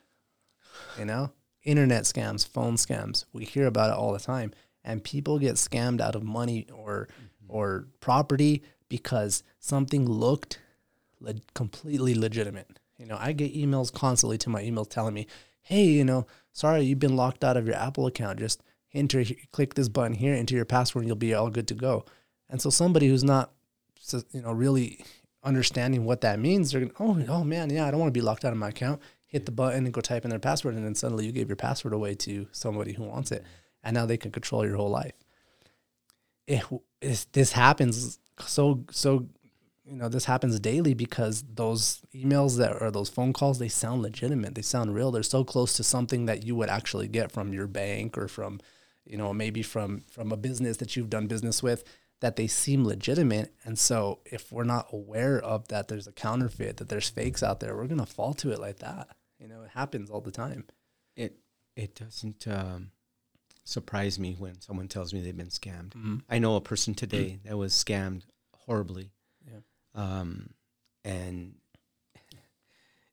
You 0.97 1.05
know, 1.05 1.31
internet 1.63 2.03
scams, 2.03 2.47
phone 2.47 2.75
scams. 2.75 3.25
We 3.33 3.45
hear 3.45 3.67
about 3.67 3.89
it 3.89 3.97
all 3.97 4.13
the 4.13 4.19
time, 4.19 4.53
and 4.83 5.03
people 5.03 5.39
get 5.39 5.55
scammed 5.55 6.01
out 6.01 6.15
of 6.15 6.23
money 6.23 6.67
or 6.73 7.09
or 7.49 7.87
property 7.99 8.63
because 8.87 9.43
something 9.59 10.05
looked 10.07 10.59
le- 11.19 11.35
completely 11.53 12.15
legitimate. 12.15 12.79
You 12.97 13.05
know, 13.05 13.17
I 13.19 13.31
get 13.33 13.55
emails 13.55 13.93
constantly 13.93 14.37
to 14.39 14.49
my 14.49 14.61
email 14.61 14.85
telling 14.85 15.13
me, 15.13 15.27
"Hey, 15.61 15.85
you 15.85 16.03
know, 16.03 16.25
sorry 16.51 16.83
you've 16.83 16.99
been 16.99 17.15
locked 17.15 17.43
out 17.43 17.57
of 17.57 17.65
your 17.65 17.75
Apple 17.75 18.07
account. 18.07 18.39
Just 18.39 18.61
enter, 18.93 19.23
click 19.51 19.75
this 19.75 19.89
button 19.89 20.15
here, 20.15 20.33
enter 20.33 20.55
your 20.55 20.65
password, 20.65 21.03
and 21.03 21.07
you'll 21.07 21.15
be 21.15 21.33
all 21.33 21.49
good 21.49 21.67
to 21.67 21.75
go." 21.75 22.05
And 22.49 22.61
so 22.61 22.69
somebody 22.69 23.07
who's 23.07 23.23
not, 23.23 23.51
you 24.31 24.41
know, 24.41 24.51
really 24.51 25.03
understanding 25.43 26.03
what 26.05 26.21
that 26.21 26.39
means, 26.39 26.71
they're 26.71 26.81
going, 26.81 26.93
"Oh, 26.99 27.33
oh 27.33 27.43
man, 27.43 27.69
yeah, 27.69 27.87
I 27.87 27.91
don't 27.91 27.99
want 27.99 28.13
to 28.13 28.19
be 28.19 28.25
locked 28.25 28.43
out 28.43 28.51
of 28.51 28.59
my 28.59 28.69
account." 28.69 29.01
Hit 29.25 29.45
the 29.45 29.51
button 29.51 29.85
and 29.85 29.93
go 29.93 30.01
type 30.01 30.23
in 30.23 30.31
their 30.31 30.39
password, 30.39 30.73
and 30.75 30.83
then 30.83 30.95
suddenly 30.95 31.25
you 31.25 31.31
gave 31.31 31.47
your 31.47 31.55
password 31.55 31.93
away 31.93 32.15
to 32.15 32.47
somebody 32.51 32.93
who 32.93 33.03
wants 33.03 33.31
it, 33.31 33.43
and 33.83 33.93
now 33.93 34.07
they 34.07 34.17
can 34.17 34.31
control 34.31 34.65
your 34.65 34.75
whole 34.75 34.89
life. 34.89 35.13
It, 36.49 36.63
this 37.31 37.51
happens 37.51 38.19
so 38.45 38.83
so 38.91 39.27
you 39.85 39.95
know 39.95 40.09
this 40.09 40.25
happens 40.25 40.59
daily 40.59 40.93
because 40.93 41.43
those 41.53 42.01
emails 42.13 42.57
that 42.57 42.81
or 42.81 42.91
those 42.91 43.09
phone 43.09 43.33
calls 43.33 43.59
they 43.59 43.69
sound 43.69 44.01
legitimate. 44.01 44.55
They 44.55 44.61
sound 44.61 44.93
real. 44.93 45.11
They're 45.11 45.23
so 45.23 45.43
close 45.43 45.73
to 45.73 45.83
something 45.83 46.25
that 46.25 46.43
you 46.43 46.55
would 46.55 46.69
actually 46.69 47.07
get 47.07 47.31
from 47.31 47.53
your 47.53 47.67
bank 47.67 48.17
or 48.17 48.27
from 48.27 48.59
you 49.05 49.17
know 49.17 49.33
maybe 49.33 49.61
from 49.61 50.01
from 50.11 50.31
a 50.31 50.37
business 50.37 50.77
that 50.77 50.95
you've 50.95 51.09
done 51.09 51.27
business 51.27 51.63
with 51.63 51.83
that 52.21 52.35
they 52.35 52.47
seem 52.47 52.83
legitimate. 52.83 53.53
And 53.63 53.79
so 53.79 54.19
if 54.25 54.51
we're 54.51 54.63
not 54.63 54.87
aware 54.91 55.39
of 55.39 55.67
that 55.69 55.87
there's 55.87 56.07
a 56.07 56.11
counterfeit 56.11 56.77
that 56.77 56.89
there's 56.89 57.09
fakes 57.09 57.41
out 57.41 57.59
there 57.59 57.75
we're 57.75 57.87
going 57.87 57.99
to 57.99 58.05
fall 58.05 58.33
to 58.35 58.51
it 58.51 58.59
like 58.59 58.79
that. 58.79 59.09
You 59.39 59.47
know 59.47 59.61
it 59.63 59.71
happens 59.73 60.09
all 60.09 60.21
the 60.21 60.31
time. 60.31 60.65
It 61.15 61.37
it 61.75 61.95
doesn't 61.95 62.47
um, 62.47 62.91
surprise 63.69 64.17
me 64.19 64.35
when 64.37 64.59
someone 64.61 64.87
tells 64.87 65.13
me 65.13 65.21
they've 65.21 65.35
been 65.35 65.47
scammed. 65.47 66.21
I 66.29 66.39
know 66.39 66.55
a 66.55 66.61
person 66.61 66.93
today 66.95 67.39
that 67.45 67.57
was 67.57 67.73
scammed 67.73 68.23
horribly. 68.65 69.11
Yeah. 69.47 69.59
Um, 69.95 70.49
and 71.05 71.55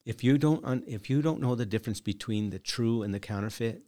if 0.04 0.22
you 0.24 0.38
don't 0.38 0.64
un- 0.64 0.84
if 0.86 1.10
you 1.10 1.22
don't 1.22 1.40
know 1.40 1.54
the 1.54 1.66
difference 1.66 2.00
between 2.00 2.50
the 2.50 2.58
true 2.58 3.02
and 3.02 3.12
the 3.12 3.20
counterfeit, 3.20 3.82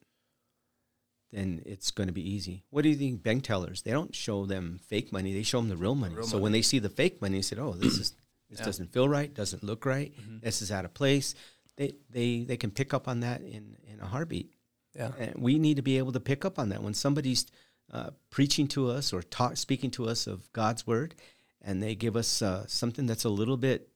then 1.32 1.62
it's 1.66 1.90
going 1.90 2.06
to 2.08 2.12
be 2.12 2.28
easy. 2.28 2.64
What 2.70 2.82
do 2.82 2.88
you 2.88 2.96
think 2.96 3.22
bank 3.22 3.44
tellers? 3.44 3.82
They 3.82 3.90
don't 3.92 4.14
show 4.14 4.46
them 4.46 4.80
fake 4.86 5.12
money; 5.12 5.32
they 5.34 5.42
show 5.42 5.58
them 5.60 5.68
the 5.68 5.76
real 5.76 5.94
money. 5.94 6.14
real 6.16 6.26
so 6.26 6.38
when 6.38 6.52
they 6.52 6.62
see 6.62 6.78
the 6.78 6.88
fake 6.88 7.20
money, 7.20 7.38
they 7.38 7.42
say, 7.42 7.56
"Oh, 7.56 7.72
this 7.74 7.98
is 7.98 8.12
this 8.50 8.58
Yeah. 8.60 8.64
doesn't 8.64 8.92
feel 8.92 9.08
right, 9.08 9.32
doesn't 9.32 9.62
look 9.62 9.84
right, 9.84 10.12
Mm-hmm. 10.16 10.38
this 10.40 10.62
is 10.62 10.70
out 10.72 10.84
of 10.84 10.94
place." 10.94 11.34
They 11.76 11.94
they 12.10 12.42
they 12.44 12.56
can 12.56 12.70
pick 12.70 12.92
up 12.94 13.06
on 13.08 13.20
that 13.20 13.42
in 13.42 13.76
in 13.86 14.00
a 14.00 14.06
heartbeat. 14.06 14.50
Yeah 14.94 15.10
And 15.18 15.34
we 15.36 15.58
need 15.58 15.76
to 15.76 15.82
be 15.82 15.98
able 15.98 16.12
to 16.12 16.20
pick 16.20 16.44
up 16.44 16.58
on 16.58 16.68
that 16.70 16.82
when 16.82 16.94
somebody's 16.94 17.46
uh, 17.92 18.10
preaching 18.30 18.68
to 18.68 18.90
us 18.90 19.12
or 19.12 19.22
talk, 19.22 19.56
speaking 19.56 19.90
to 19.92 20.06
us 20.08 20.26
of 20.26 20.52
God's 20.52 20.86
word, 20.86 21.14
and 21.62 21.82
they 21.82 21.94
give 21.94 22.16
us 22.16 22.42
uh, 22.42 22.66
something 22.66 23.06
that's 23.06 23.24
a 23.24 23.30
little 23.30 23.56
bit 23.56 23.88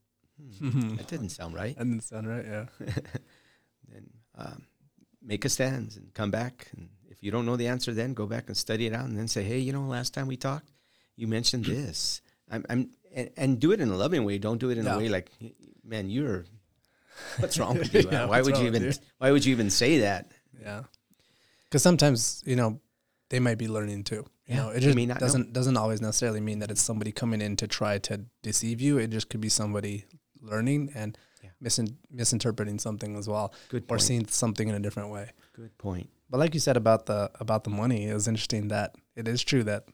hmm, 0.58 0.96
that 0.96 1.06
didn't 1.08 1.28
sound 1.30 1.54
right. 1.54 1.76
that 1.76 1.84
didn't 1.84 2.02
sound 2.04 2.26
right 2.26 2.44
yeah 2.44 2.66
then 3.92 4.10
um, 4.36 4.62
make 5.22 5.44
a 5.44 5.48
stand 5.48 5.94
and 5.96 6.12
come 6.14 6.30
back. 6.30 6.68
And 6.76 6.88
if 7.10 7.22
you 7.22 7.30
don't 7.30 7.46
know 7.46 7.56
the 7.56 7.68
answer, 7.68 7.92
then 7.92 8.14
go 8.14 8.26
back 8.26 8.44
and 8.48 8.56
study 8.56 8.86
it 8.86 8.92
out, 8.92 9.04
and 9.06 9.16
then 9.18 9.28
say, 9.28 9.42
"Hey, 9.44 9.58
you 9.58 9.72
know, 9.72 9.82
last 9.82 10.14
time 10.14 10.26
we 10.26 10.36
talked, 10.36 10.70
you 11.16 11.26
mentioned 11.28 11.64
this." 11.76 12.22
I'm, 12.50 12.64
I'm 12.68 12.90
and, 13.14 13.30
and 13.36 13.60
do 13.60 13.72
it 13.72 13.80
in 13.80 13.90
a 13.90 13.96
loving 13.96 14.24
way. 14.24 14.38
Don't 14.38 14.58
do 14.58 14.70
it 14.70 14.78
in 14.78 14.84
Yeah. 14.84 14.94
a 14.94 14.98
way 14.98 15.08
like, 15.08 15.30
"Man, 15.84 16.10
you're 16.10 16.44
what's 17.38 17.58
wrong 17.60 17.78
with 17.78 17.92
you? 17.94 18.08
Yeah, 18.10 18.26
why 18.26 18.42
would 18.42 18.56
you 18.58 18.66
even? 18.66 18.82
you?" 18.84 18.92
Why 19.18 19.30
would 19.30 19.44
you 19.44 19.52
even 19.52 19.70
say 19.70 19.98
that?" 20.00 20.32
Yeah. 20.62 20.82
Because 21.64 21.82
sometimes, 21.82 22.42
you 22.46 22.56
know, 22.56 22.80
they 23.30 23.40
might 23.40 23.58
be 23.58 23.68
learning 23.68 24.04
too. 24.04 24.24
You 24.46 24.56
Yeah, 24.56 24.56
know, 24.56 24.68
it 24.70 24.80
just 24.80 24.96
not 24.96 25.06
know. 25.08 25.14
doesn't 25.18 25.52
doesn't 25.52 25.76
always 25.76 26.00
necessarily 26.00 26.40
mean 26.40 26.58
that 26.58 26.70
it's 26.70 26.82
somebody 26.82 27.12
coming 27.12 27.40
in 27.40 27.56
to 27.56 27.66
try 27.66 27.98
to 27.98 28.24
deceive 28.42 28.80
you. 28.80 28.98
It 28.98 29.08
just 29.10 29.28
could 29.30 29.40
be 29.40 29.48
somebody 29.48 30.04
learning 30.40 30.90
and 30.94 31.16
Yeah. 31.42 31.50
misin- 31.62 31.96
misinterpreting 32.10 32.78
something 32.78 33.16
as 33.16 33.28
well, 33.28 33.54
Good 33.68 33.84
or 33.88 33.98
seeing 33.98 34.26
something 34.26 34.68
in 34.68 34.74
a 34.74 34.80
different 34.80 35.10
way. 35.10 35.30
Good 35.54 35.76
point. 35.78 36.10
But 36.28 36.38
like 36.38 36.54
you 36.54 36.60
said 36.60 36.76
about 36.76 37.06
the 37.06 37.30
about 37.40 37.64
the 37.64 37.70
money, 37.70 38.06
it 38.08 38.14
was 38.14 38.28
interesting 38.28 38.68
that 38.68 38.96
it 39.16 39.26
is 39.28 39.42
true 39.42 39.62
that 39.64 39.86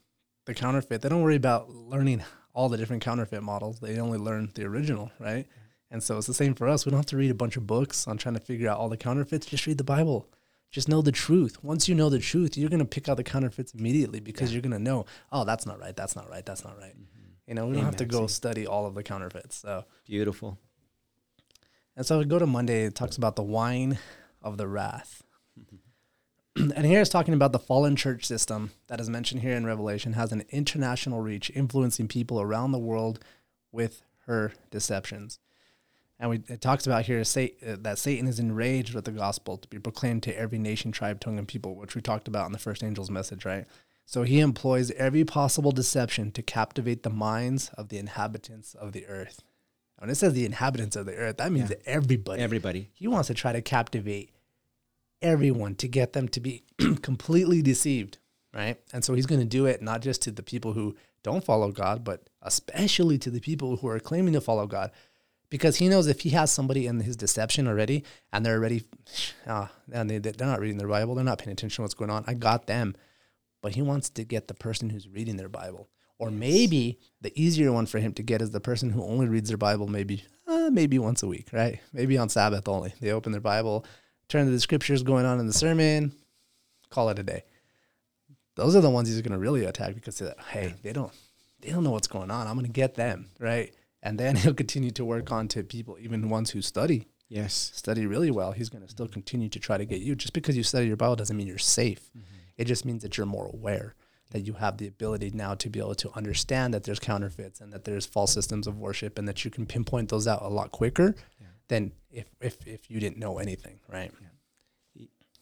the 0.47 0.55
counterfeit 0.55 1.03
they 1.03 1.09
don't 1.09 1.23
worry 1.23 1.37
about 1.37 1.69
learning 1.71 2.23
all 2.55 2.69
the 2.69 2.77
different 2.79 3.03
counterfeit 3.05 3.43
models. 3.43 3.79
They 3.81 3.99
only 4.01 4.19
learn 4.19 4.51
the 4.55 4.65
original, 4.65 5.13
right? 5.21 5.47
And 5.91 6.03
so 6.03 6.19
it's 6.19 6.27
the 6.27 6.35
same 6.35 6.55
for 6.55 6.67
us. 6.69 6.85
We 6.85 6.91
don't 6.91 6.99
have 6.99 7.07
to 7.07 7.17
read 7.17 7.31
a 7.31 7.35
bunch 7.35 7.57
of 7.57 7.67
books 7.67 8.09
on 8.09 8.19
trying 8.19 8.35
to 8.35 8.41
figure 8.41 8.69
out 8.69 8.79
all 8.79 8.89
the 8.89 8.97
counterfeits. 8.97 9.47
Just 9.47 9.67
read 9.67 9.79
the 9.79 9.85
Bible. 9.85 10.27
Just 10.71 10.89
know 10.89 11.01
the 11.01 11.13
truth. 11.13 11.63
Once 11.65 11.89
you 11.89 11.95
know 11.95 12.11
the 12.11 12.19
truth, 12.19 12.57
you're 12.57 12.69
gonna 12.69 12.85
pick 12.85 13.09
out 13.09 13.17
the 13.17 13.25
counterfeits 13.25 13.73
immediately 13.73 14.21
because 14.21 14.53
you're 14.53 14.63
gonna 14.63 14.79
know, 14.79 15.07
oh, 15.33 15.45
that's 15.45 15.65
not 15.67 15.79
right, 15.81 15.97
that's 15.97 16.15
not 16.15 16.29
right, 16.29 16.45
that's 16.45 16.65
not 16.65 16.79
right. 16.79 16.95
You 17.47 17.55
know, 17.55 17.67
we 17.67 17.77
don't 17.77 17.85
have 17.85 17.97
to 17.97 18.05
Mm-hmm. 18.05 18.19
Go 18.19 18.27
study 18.27 18.67
all 18.67 18.85
of 18.85 18.95
the 18.95 19.03
counterfeits. 19.03 19.57
So 19.57 19.85
Beautiful. 20.07 20.59
and 21.97 22.05
so 22.05 22.19
we 22.19 22.27
go 22.27 22.39
to 22.39 22.47
Monday, 22.47 22.85
it 22.85 22.95
talks 22.95 23.17
about 23.17 23.37
the 23.37 23.43
wine 23.43 23.99
of 24.43 24.59
the 24.59 24.69
wrath. 24.69 25.23
and 26.57 26.85
here 26.85 27.01
it's 27.01 27.11
talking 27.11 27.35
about 27.35 27.53
the 27.53 27.59
fallen 27.59 27.97
church 27.97 28.25
system 28.25 28.73
that 28.89 29.01
is 29.01 29.09
mentioned 29.09 29.41
here 29.43 29.55
in 29.55 29.65
Revelation 29.65 30.13
has 30.15 30.33
an 30.33 30.45
international 30.51 31.21
reach, 31.21 31.51
influencing 31.55 32.09
people 32.09 32.41
around 32.41 32.73
the 32.73 32.79
world 32.79 33.21
with 33.73 34.03
her 34.27 34.53
deceptions. 34.71 35.39
And 36.21 36.31
we, 36.31 36.43
it 36.49 36.61
talks 36.61 36.87
about 36.87 37.05
here 37.07 37.23
Sa- 37.25 37.43
uh, 37.67 37.77
that 37.81 37.99
Satan 37.99 38.27
is 38.27 38.39
enraged 38.41 38.93
with 38.95 39.05
the 39.05 39.13
gospel 39.13 39.57
to 39.57 39.69
be 39.69 39.79
proclaimed 39.79 40.23
to 40.25 40.37
every 40.37 40.59
nation, 40.59 40.91
tribe, 40.91 41.21
tongue, 41.21 41.39
and 41.39 41.47
people, 41.47 41.77
which 41.77 41.95
we 41.95 42.01
talked 42.03 42.27
about 42.27 42.47
in 42.47 42.53
the 42.53 42.59
first 42.59 42.83
angel's 42.83 43.11
message, 43.11 43.45
right? 43.45 43.67
So 44.05 44.23
he 44.23 44.41
employs 44.41 44.91
every 44.93 45.25
possible 45.25 45.71
deception 45.71 46.33
to 46.33 46.43
captivate 46.43 47.03
the 47.03 47.11
minds 47.11 47.71
of 47.75 47.89
the 47.89 47.99
inhabitants 47.99 48.75
of 48.75 48.93
the 48.93 49.07
earth. 49.07 49.43
When 49.99 50.11
it 50.11 50.15
says 50.17 50.33
the 50.33 50.47
inhabitants 50.47 50.97
of 50.97 51.07
the 51.07 51.15
earth, 51.15 51.37
that 51.37 51.53
means 51.53 51.71
Yeah. 51.71 51.77
everybody. 51.87 52.41
Everybody. 52.43 52.89
He 52.95 53.07
wants 53.07 53.29
to 53.29 53.35
try 53.35 53.53
to 53.53 53.61
captivate 53.63 54.33
everyone 55.21 55.75
to 55.77 55.89
get 55.89 56.13
them 56.13 56.29
to 56.29 56.41
be 56.41 56.65
completely 57.03 57.63
deceived, 57.63 58.19
right? 58.55 58.79
And 58.93 59.05
so 59.05 59.15
he's 59.15 59.27
going 59.27 59.41
to 59.41 59.47
do 59.47 59.67
it 59.67 59.83
not 59.83 60.01
just 60.01 60.23
to 60.23 60.31
the 60.31 60.43
people 60.43 60.73
who 60.73 60.97
don't 61.23 61.45
follow 61.45 61.71
God, 61.73 62.05
but 62.05 62.29
especially 62.43 63.19
to 63.19 63.31
the 63.31 63.41
people 63.41 63.77
who 63.79 63.89
are 63.89 63.99
claiming 64.01 64.35
to 64.35 64.41
follow 64.41 64.67
God. 64.67 64.91
Because 65.51 65.77
he 65.77 65.89
knows 65.89 66.07
if 66.07 66.21
he 66.21 66.31
has 66.31 66.51
somebody 66.51 66.87
in 66.87 67.01
his 67.01 67.17
deception 67.17 67.67
already 67.67 68.05
and 68.33 68.45
they're 68.45 68.57
already, 68.57 68.85
ah, 69.47 69.71
and 69.93 70.11
they, 70.11 70.19
they're 70.19 70.47
not 70.47 70.61
reading 70.61 70.79
their 70.79 70.89
Bible, 70.89 71.15
they're 71.15 71.25
not 71.25 71.39
paying 71.39 71.53
attention 71.53 71.77
to 71.77 71.83
what's 71.83 71.95
going 71.95 72.11
on. 72.11 72.25
I 72.27 72.35
got 72.35 72.67
them. 72.67 72.95
But 73.61 73.75
he 73.75 73.83
wants 73.83 74.09
to 74.11 74.25
get 74.25 74.47
the 74.47 74.55
person 74.55 74.91
who's 74.91 75.09
reading 75.09 75.37
their 75.37 75.49
Bible. 75.49 75.89
Or 76.19 76.31
maybe 76.31 76.99
the 77.21 77.33
easier 77.41 77.73
one 77.73 77.87
for 77.87 77.99
him 77.99 78.13
to 78.15 78.23
get 78.23 78.43
is 78.43 78.51
the 78.51 78.61
person 78.61 78.91
who 78.91 79.03
only 79.03 79.29
reads 79.29 79.49
their 79.49 79.59
Bible 79.59 79.87
maybe 79.87 80.25
uh, 80.47 80.71
maybe 80.73 80.99
once 80.99 81.23
a 81.23 81.29
week, 81.29 81.49
right? 81.53 81.81
Maybe 81.93 82.19
on 82.19 82.29
Sabbath 82.29 82.67
only. 82.67 82.93
They 83.01 83.13
open 83.13 83.33
their 83.33 83.41
Bible, 83.41 83.85
turn 84.29 84.47
to 84.47 84.51
the 84.51 84.61
scriptures 84.61 85.03
going 85.03 85.27
on 85.27 85.39
in 85.39 85.47
the 85.47 85.53
sermon, 85.53 86.13
call 86.91 87.11
it 87.11 87.19
a 87.19 87.23
day. 87.23 87.45
Those 88.57 88.75
are 88.75 88.81
the 88.81 88.91
ones 88.91 89.09
he's 89.09 89.21
going 89.23 89.33
to 89.33 89.39
really 89.39 89.65
attack 89.65 89.95
because 89.95 90.19
they're 90.19 90.29
like, 90.29 90.47
hey, 90.47 90.75
they 90.83 90.93
don't 90.93 91.13
they 91.61 91.71
don't 91.71 91.85
know 91.85 91.91
what's 91.91 92.09
going 92.09 92.31
on. 92.31 92.47
I'm 92.47 92.55
going 92.55 92.67
to 92.67 92.73
get 92.73 92.95
them, 92.95 93.31
right? 93.39 93.73
And 94.03 94.19
then 94.19 94.37
he'll 94.43 94.55
continue 94.55 94.91
to 94.93 95.05
work 95.05 95.33
on 95.33 95.49
to 95.49 95.63
people, 95.63 95.97
even 96.01 96.29
ones 96.29 96.51
who 96.51 96.63
study 96.63 97.09
Yes. 97.29 97.73
study 97.75 98.07
really 98.07 98.31
well. 98.31 98.53
He's 98.53 98.71
going 98.71 98.83
to 98.83 98.89
still 98.91 99.09
continue 99.09 99.49
to 99.51 99.59
try 99.59 99.77
to 99.77 99.85
get 99.85 100.01
you. 100.01 100.15
Just 100.15 100.33
because 100.33 100.57
you 100.57 100.63
study 100.63 100.87
your 100.87 100.97
Bible 100.97 101.17
doesn't 101.17 101.37
mean 101.37 101.47
you're 101.47 101.59
safe. 101.59 102.11
It 102.57 102.65
just 102.65 102.85
means 102.85 103.03
that 103.03 103.17
you're 103.17 103.27
more 103.27 103.47
aware, 103.47 103.95
that 104.33 104.41
you 104.41 104.55
have 104.55 104.79
the 104.79 104.89
ability 104.89 105.31
now 105.33 105.55
to 105.55 105.69
be 105.69 105.79
able 105.79 105.95
to 105.97 106.11
understand 106.17 106.75
that 106.75 106.85
there's 106.85 106.99
counterfeits 106.99 107.61
and 107.61 107.73
that 107.73 107.85
there's 107.85 108.07
false 108.07 108.33
systems 108.33 108.67
of 108.67 108.79
worship 108.79 109.19
and 109.19 109.29
that 109.29 109.45
you 109.45 109.51
can 109.51 109.67
pinpoint 109.67 110.09
those 110.09 110.27
out 110.27 110.43
a 110.43 110.49
lot 110.49 110.73
quicker 110.73 111.15
than 111.69 111.93
if, 112.11 112.27
if, 112.41 112.67
if 112.67 112.91
you 112.91 112.99
didn't 112.99 113.19
know 113.19 113.39
anything, 113.39 113.79
right? 113.93 114.11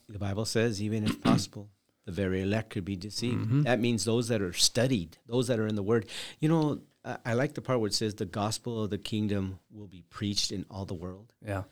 The 0.09 0.19
Bible 0.19 0.45
says, 0.45 0.81
even 0.81 1.05
if 1.05 1.21
possible, 1.21 1.69
the 2.05 2.11
very 2.11 2.41
elect 2.41 2.69
could 2.69 2.85
be 2.85 2.95
deceived. 2.95 3.45
Mm-hmm. 3.45 3.61
That 3.63 3.79
means 3.79 4.05
those 4.05 4.27
that 4.27 4.41
are 4.41 4.53
studied, 4.53 5.17
those 5.25 5.47
that 5.47 5.59
are 5.59 5.67
in 5.67 5.75
the 5.75 5.83
Word. 5.83 6.05
You 6.39 6.49
know, 6.49 6.79
I, 7.07 7.17
I 7.25 7.33
like 7.33 7.53
the 7.53 7.61
part 7.61 7.79
where 7.79 7.87
it 7.87 7.93
says 7.93 8.15
the 8.15 8.25
gospel 8.25 8.83
of 8.83 8.89
the 8.89 8.97
kingdom 8.97 9.59
will 9.71 9.87
be 9.87 10.03
preached 10.09 10.51
in 10.51 10.65
all 10.69 10.85
the 10.85 10.93
world. 10.93 11.33
Yeah. 11.45 11.63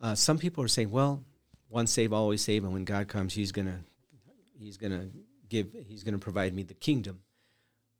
Uh, 0.00 0.14
some 0.14 0.38
people 0.38 0.64
are 0.64 0.68
saying, 0.68 0.90
well, 0.90 1.22
once 1.68 1.92
saved, 1.92 2.12
always 2.12 2.42
saved, 2.42 2.64
and 2.64 2.74
when 2.74 2.84
God 2.84 3.08
comes, 3.08 3.34
He's 3.34 3.52
gonna, 3.52 3.80
He's 4.58 4.76
gonna 4.76 5.08
give, 5.48 5.68
He's 5.86 6.04
gonna 6.04 6.18
provide 6.18 6.54
me 6.54 6.62
the 6.62 6.74
kingdom. 6.74 7.20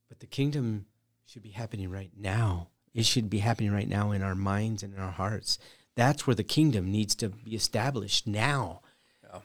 But 0.09 0.21
the 0.21 0.27
kingdom 0.27 0.87
should 1.27 1.43
be 1.43 1.51
happening 1.51 1.91
right 1.91 2.11
now. 2.17 2.69
It 2.93 3.07
should 3.07 3.31
be 3.31 3.39
happening 3.39 3.73
right 3.73 3.89
now 3.89 4.13
in 4.13 4.23
our 4.23 4.35
minds 4.35 4.83
and 4.83 4.95
in 4.95 5.01
our 5.01 5.11
hearts. 5.11 5.59
That's 5.97 6.27
where 6.27 6.37
the 6.37 6.45
kingdom 6.45 6.91
needs 6.91 7.15
to 7.17 7.31
be 7.31 7.55
established 7.55 8.27
now. 8.27 8.83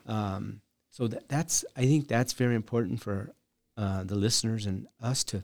Um, 0.06 0.60
so 0.90 1.08
that, 1.08 1.28
that's, 1.28 1.64
I 1.76 1.82
think 1.82 2.06
that's 2.06 2.32
very 2.32 2.54
important 2.54 3.00
for 3.00 3.32
uh, 3.76 4.04
the 4.04 4.14
listeners 4.14 4.66
and 4.66 4.86
us 5.02 5.24
to 5.24 5.42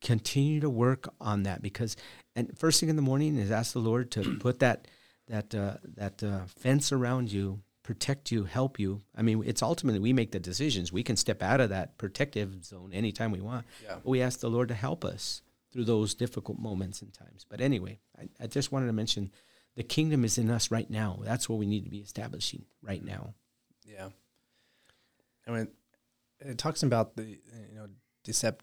continue 0.00 0.60
to 0.60 0.70
work 0.70 1.08
on 1.20 1.44
that 1.44 1.62
because, 1.62 1.96
and 2.34 2.56
first 2.58 2.80
thing 2.80 2.88
in 2.88 2.96
the 2.96 3.02
morning 3.02 3.36
is 3.36 3.50
ask 3.50 3.72
the 3.72 3.78
Lord 3.78 4.10
to 4.12 4.36
put 4.40 4.60
that 4.60 4.88
that 5.28 5.54
uh, 5.54 5.74
that 5.96 6.22
uh, 6.22 6.40
fence 6.46 6.92
around 6.92 7.32
you, 7.32 7.60
protect 7.82 8.30
you, 8.30 8.44
help 8.44 8.78
you. 8.78 9.02
I 9.16 9.22
mean, 9.22 9.42
it's 9.44 9.62
ultimately 9.62 9.98
we 9.98 10.12
make 10.12 10.32
the 10.32 10.40
decisions. 10.40 10.92
We 10.92 11.02
can 11.02 11.16
step 11.16 11.42
out 11.42 11.60
of 11.60 11.70
that 11.70 11.98
protective 11.98 12.64
zone 12.64 12.90
anytime 12.92 13.32
we 13.32 13.40
want. 13.40 13.66
Yeah. 13.82 13.96
But 13.96 14.06
we 14.06 14.22
ask 14.22 14.40
the 14.40 14.50
Lord 14.50 14.68
to 14.68 14.74
help 14.74 15.04
us 15.04 15.42
through 15.72 15.84
those 15.84 16.14
difficult 16.14 16.58
moments 16.58 17.02
and 17.02 17.12
times. 17.12 17.44
But 17.48 17.60
anyway, 17.60 17.98
I, 18.18 18.28
I 18.42 18.46
just 18.46 18.72
wanted 18.72 18.86
to 18.86 18.92
mention 18.92 19.30
the 19.74 19.82
kingdom 19.82 20.24
is 20.24 20.38
in 20.38 20.50
us 20.50 20.70
right 20.70 20.88
now. 20.88 21.18
That's 21.22 21.48
what 21.48 21.58
we 21.58 21.66
need 21.66 21.84
to 21.84 21.90
be 21.90 21.98
establishing 21.98 22.64
right 22.82 23.04
now. 23.04 23.34
Yeah. 23.84 24.08
I 25.46 25.50
mean, 25.50 25.68
it 26.40 26.58
talks 26.58 26.82
about 26.82 27.16
the 27.16 27.24
you 27.24 27.74
know 27.74 27.88
decept 28.26 28.60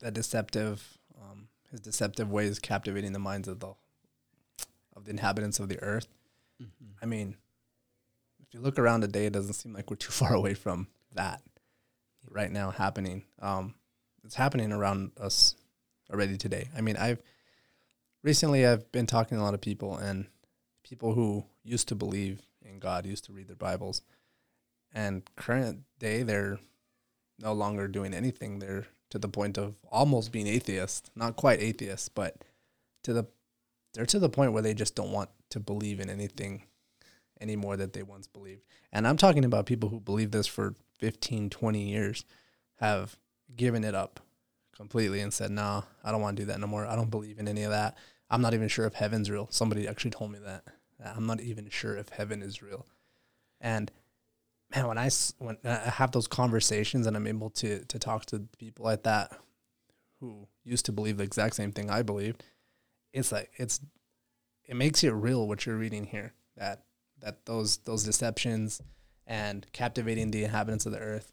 that 0.00 0.14
deceptive 0.14 0.98
um, 1.20 1.48
his 1.70 1.80
deceptive 1.80 2.30
ways 2.30 2.58
captivating 2.58 3.12
the 3.12 3.18
minds 3.18 3.48
of 3.48 3.60
the 3.60 3.74
of 4.94 5.04
the 5.04 5.10
inhabitants 5.10 5.60
of 5.60 5.68
the 5.68 5.82
earth. 5.82 6.08
I 7.02 7.06
mean, 7.06 7.36
if 8.40 8.54
you 8.54 8.60
look 8.60 8.78
around 8.78 9.02
today, 9.02 9.26
it 9.26 9.32
doesn't 9.32 9.52
seem 9.52 9.74
like 9.74 9.90
we're 9.90 9.96
too 9.96 10.12
far 10.12 10.32
away 10.32 10.54
from 10.54 10.88
that 11.14 11.42
right 12.30 12.50
now 12.50 12.70
happening. 12.70 13.24
Um, 13.40 13.74
it's 14.24 14.34
happening 14.34 14.72
around 14.72 15.12
us 15.20 15.54
already 16.10 16.36
today. 16.36 16.68
I 16.76 16.80
mean, 16.80 16.96
I've 16.96 17.22
recently 18.22 18.66
I've 18.66 18.90
been 18.92 19.06
talking 19.06 19.36
to 19.36 19.42
a 19.42 19.44
lot 19.44 19.54
of 19.54 19.60
people 19.60 19.96
and 19.96 20.26
people 20.82 21.14
who 21.14 21.44
used 21.62 21.88
to 21.88 21.94
believe 21.94 22.40
in 22.62 22.78
God, 22.78 23.06
used 23.06 23.24
to 23.26 23.32
read 23.32 23.48
their 23.48 23.56
Bibles, 23.56 24.02
and 24.92 25.22
current 25.36 25.82
day 25.98 26.22
they're 26.22 26.58
no 27.38 27.52
longer 27.52 27.86
doing 27.86 28.14
anything. 28.14 28.58
They're 28.58 28.86
to 29.10 29.18
the 29.18 29.28
point 29.28 29.58
of 29.58 29.76
almost 29.90 30.32
being 30.32 30.46
atheist, 30.46 31.10
not 31.14 31.36
quite 31.36 31.60
atheist, 31.60 32.14
but 32.14 32.44
to 33.02 33.12
the 33.12 33.26
they're 33.94 34.06
to 34.06 34.18
the 34.18 34.28
point 34.28 34.52
where 34.52 34.62
they 34.62 34.74
just 34.74 34.94
don't 34.94 35.12
want 35.12 35.30
to 35.50 35.60
believe 35.60 36.00
in 36.00 36.10
anything 36.10 36.64
anymore 37.40 37.76
that 37.76 37.92
they 37.94 38.02
once 38.02 38.26
believed. 38.26 38.62
And 38.92 39.06
I'm 39.06 39.16
talking 39.16 39.44
about 39.44 39.66
people 39.66 39.88
who 39.88 40.00
believe 40.00 40.32
this 40.32 40.46
for 40.46 40.74
15, 40.98 41.50
20 41.50 41.82
years 41.82 42.24
have 42.76 43.16
given 43.54 43.84
it 43.84 43.94
up 43.94 44.20
completely 44.74 45.20
and 45.20 45.32
said, 45.32 45.50
"No, 45.50 45.84
I 46.04 46.10
don't 46.10 46.20
want 46.20 46.36
to 46.36 46.42
do 46.42 46.46
that 46.46 46.60
no 46.60 46.66
more. 46.66 46.86
I 46.86 46.96
don't 46.96 47.10
believe 47.10 47.38
in 47.38 47.48
any 47.48 47.62
of 47.62 47.70
that. 47.70 47.96
I'm 48.28 48.42
not 48.42 48.54
even 48.54 48.68
sure 48.68 48.86
if 48.86 48.94
heaven's 48.94 49.30
real." 49.30 49.48
Somebody 49.50 49.88
actually 49.88 50.10
told 50.10 50.32
me 50.32 50.38
that. 50.40 50.64
I'm 51.02 51.26
not 51.26 51.40
even 51.40 51.68
sure 51.70 51.96
if 51.96 52.10
heaven 52.10 52.42
is 52.42 52.62
real. 52.62 52.86
And 53.60 53.90
man, 54.74 54.86
when 54.86 54.98
I 54.98 55.10
when 55.38 55.58
I 55.64 55.74
have 55.74 56.12
those 56.12 56.26
conversations 56.26 57.06
and 57.06 57.16
I'm 57.16 57.26
able 57.26 57.50
to 57.50 57.84
to 57.84 57.98
talk 57.98 58.26
to 58.26 58.40
people 58.58 58.84
like 58.84 59.04
that 59.04 59.32
who 60.20 60.48
used 60.64 60.86
to 60.86 60.92
believe 60.92 61.18
the 61.18 61.24
exact 61.24 61.54
same 61.54 61.72
thing 61.72 61.90
I 61.90 62.02
believed, 62.02 62.42
it's 63.12 63.32
like 63.32 63.50
it's 63.56 63.80
it 64.64 64.76
makes 64.76 65.04
it 65.04 65.10
real 65.10 65.46
what 65.46 65.66
you're 65.66 65.76
reading 65.76 66.04
here. 66.04 66.34
That 66.56 66.84
that 67.20 67.46
those 67.46 67.78
those 67.78 68.04
deceptions 68.04 68.80
and 69.26 69.66
captivating 69.72 70.30
the 70.30 70.44
inhabitants 70.44 70.86
of 70.86 70.92
the 70.92 70.98
earth, 70.98 71.32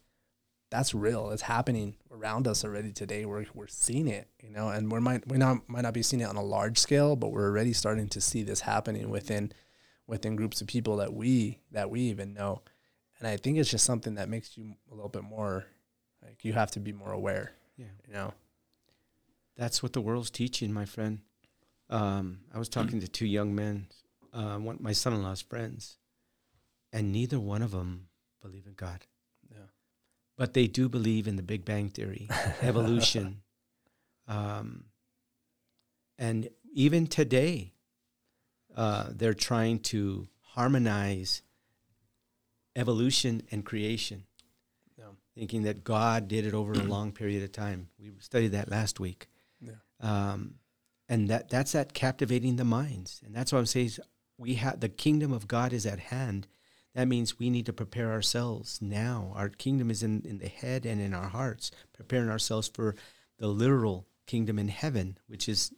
that's 0.70 0.94
real. 0.94 1.30
It's 1.30 1.42
happening 1.42 1.96
around 2.10 2.48
us 2.48 2.64
already 2.64 2.92
today. 2.92 3.24
We're 3.24 3.46
we're 3.54 3.66
seeing 3.66 4.08
it, 4.08 4.28
you 4.40 4.50
know, 4.50 4.68
and 4.68 4.90
we 4.90 5.00
might 5.00 5.26
we 5.28 5.38
not 5.38 5.68
might 5.68 5.82
not 5.82 5.94
be 5.94 6.02
seeing 6.02 6.20
it 6.20 6.28
on 6.28 6.36
a 6.36 6.42
large 6.42 6.78
scale, 6.78 7.16
but 7.16 7.32
we're 7.32 7.48
already 7.48 7.72
starting 7.72 8.08
to 8.08 8.20
see 8.20 8.42
this 8.42 8.60
happening 8.60 9.10
within 9.10 9.52
within 10.06 10.36
groups 10.36 10.60
of 10.60 10.66
people 10.66 10.96
that 10.96 11.12
we 11.12 11.60
that 11.70 11.90
we 11.90 12.00
even 12.02 12.34
know. 12.34 12.62
And 13.24 13.32
I 13.32 13.38
think 13.38 13.56
it's 13.56 13.70
just 13.70 13.86
something 13.86 14.16
that 14.16 14.28
makes 14.28 14.58
you 14.58 14.74
a 14.92 14.94
little 14.94 15.08
bit 15.08 15.24
more 15.24 15.64
like 16.22 16.44
you 16.44 16.52
have 16.52 16.70
to 16.72 16.80
be 16.80 16.92
more 16.92 17.10
aware. 17.10 17.52
Yeah. 17.78 17.86
You 18.06 18.12
know. 18.12 18.34
That's 19.56 19.82
what 19.82 19.94
the 19.94 20.02
world's 20.02 20.30
teaching, 20.30 20.74
my 20.74 20.84
friend. 20.84 21.20
Um, 21.88 22.40
I 22.54 22.58
was 22.58 22.68
talking 22.68 23.00
to 23.00 23.08
two 23.08 23.24
young 23.24 23.54
men, 23.54 23.86
uh, 24.34 24.56
one, 24.56 24.76
my 24.78 24.92
son-in-law's 24.92 25.40
friends, 25.40 25.96
and 26.92 27.12
neither 27.12 27.40
one 27.40 27.62
of 27.62 27.70
them 27.70 28.08
believe 28.42 28.66
in 28.66 28.74
God. 28.74 29.06
Yeah. 29.50 29.68
But 30.36 30.52
they 30.52 30.66
do 30.66 30.90
believe 30.90 31.26
in 31.26 31.36
the 31.36 31.42
Big 31.42 31.64
Bang 31.64 31.88
Theory, 31.88 32.28
evolution. 32.60 33.40
Um, 34.28 34.84
and 36.18 36.50
even 36.74 37.06
today, 37.06 37.72
uh, 38.76 39.06
they're 39.12 39.32
trying 39.32 39.78
to 39.78 40.28
harmonize 40.40 41.40
evolution 42.76 43.42
and 43.50 43.64
creation, 43.64 44.24
Yeah. 44.98 45.04
thinking 45.34 45.62
that 45.62 45.84
God 45.84 46.28
did 46.28 46.46
it 46.46 46.54
over 46.54 46.72
a 46.72 46.82
long 46.82 47.12
period 47.20 47.42
of 47.42 47.52
time. 47.52 47.88
We 47.98 48.10
studied 48.20 48.52
that 48.52 48.70
last 48.70 49.00
week. 49.00 49.28
Yeah. 49.60 49.72
Um, 50.00 50.56
and 51.08 51.28
that 51.28 51.50
that's 51.50 51.72
that 51.72 51.92
captivating 51.92 52.56
the 52.56 52.64
minds. 52.64 53.20
And 53.24 53.34
that's 53.34 53.52
what 53.52 53.58
I'm 53.58 53.66
saying. 53.66 53.90
We 54.38 54.54
have 54.54 54.80
the 54.80 54.88
kingdom 54.88 55.32
of 55.32 55.46
God 55.46 55.72
is 55.72 55.86
at 55.86 55.98
hand. 55.98 56.46
That 56.94 57.08
means 57.08 57.38
we 57.38 57.50
need 57.50 57.66
to 57.66 57.72
prepare 57.72 58.12
ourselves 58.12 58.80
now. 58.80 59.32
Our 59.34 59.48
kingdom 59.48 59.90
is 59.90 60.02
in, 60.02 60.22
in 60.24 60.38
the 60.38 60.48
head 60.48 60.86
and 60.86 61.00
in 61.00 61.12
our 61.12 61.28
hearts, 61.28 61.70
preparing 61.92 62.30
ourselves 62.30 62.68
for 62.72 62.94
the 63.38 63.48
literal 63.48 64.06
kingdom 64.26 64.58
in 64.58 64.68
heaven, 64.68 65.18
which 65.26 65.48
is 65.48 65.72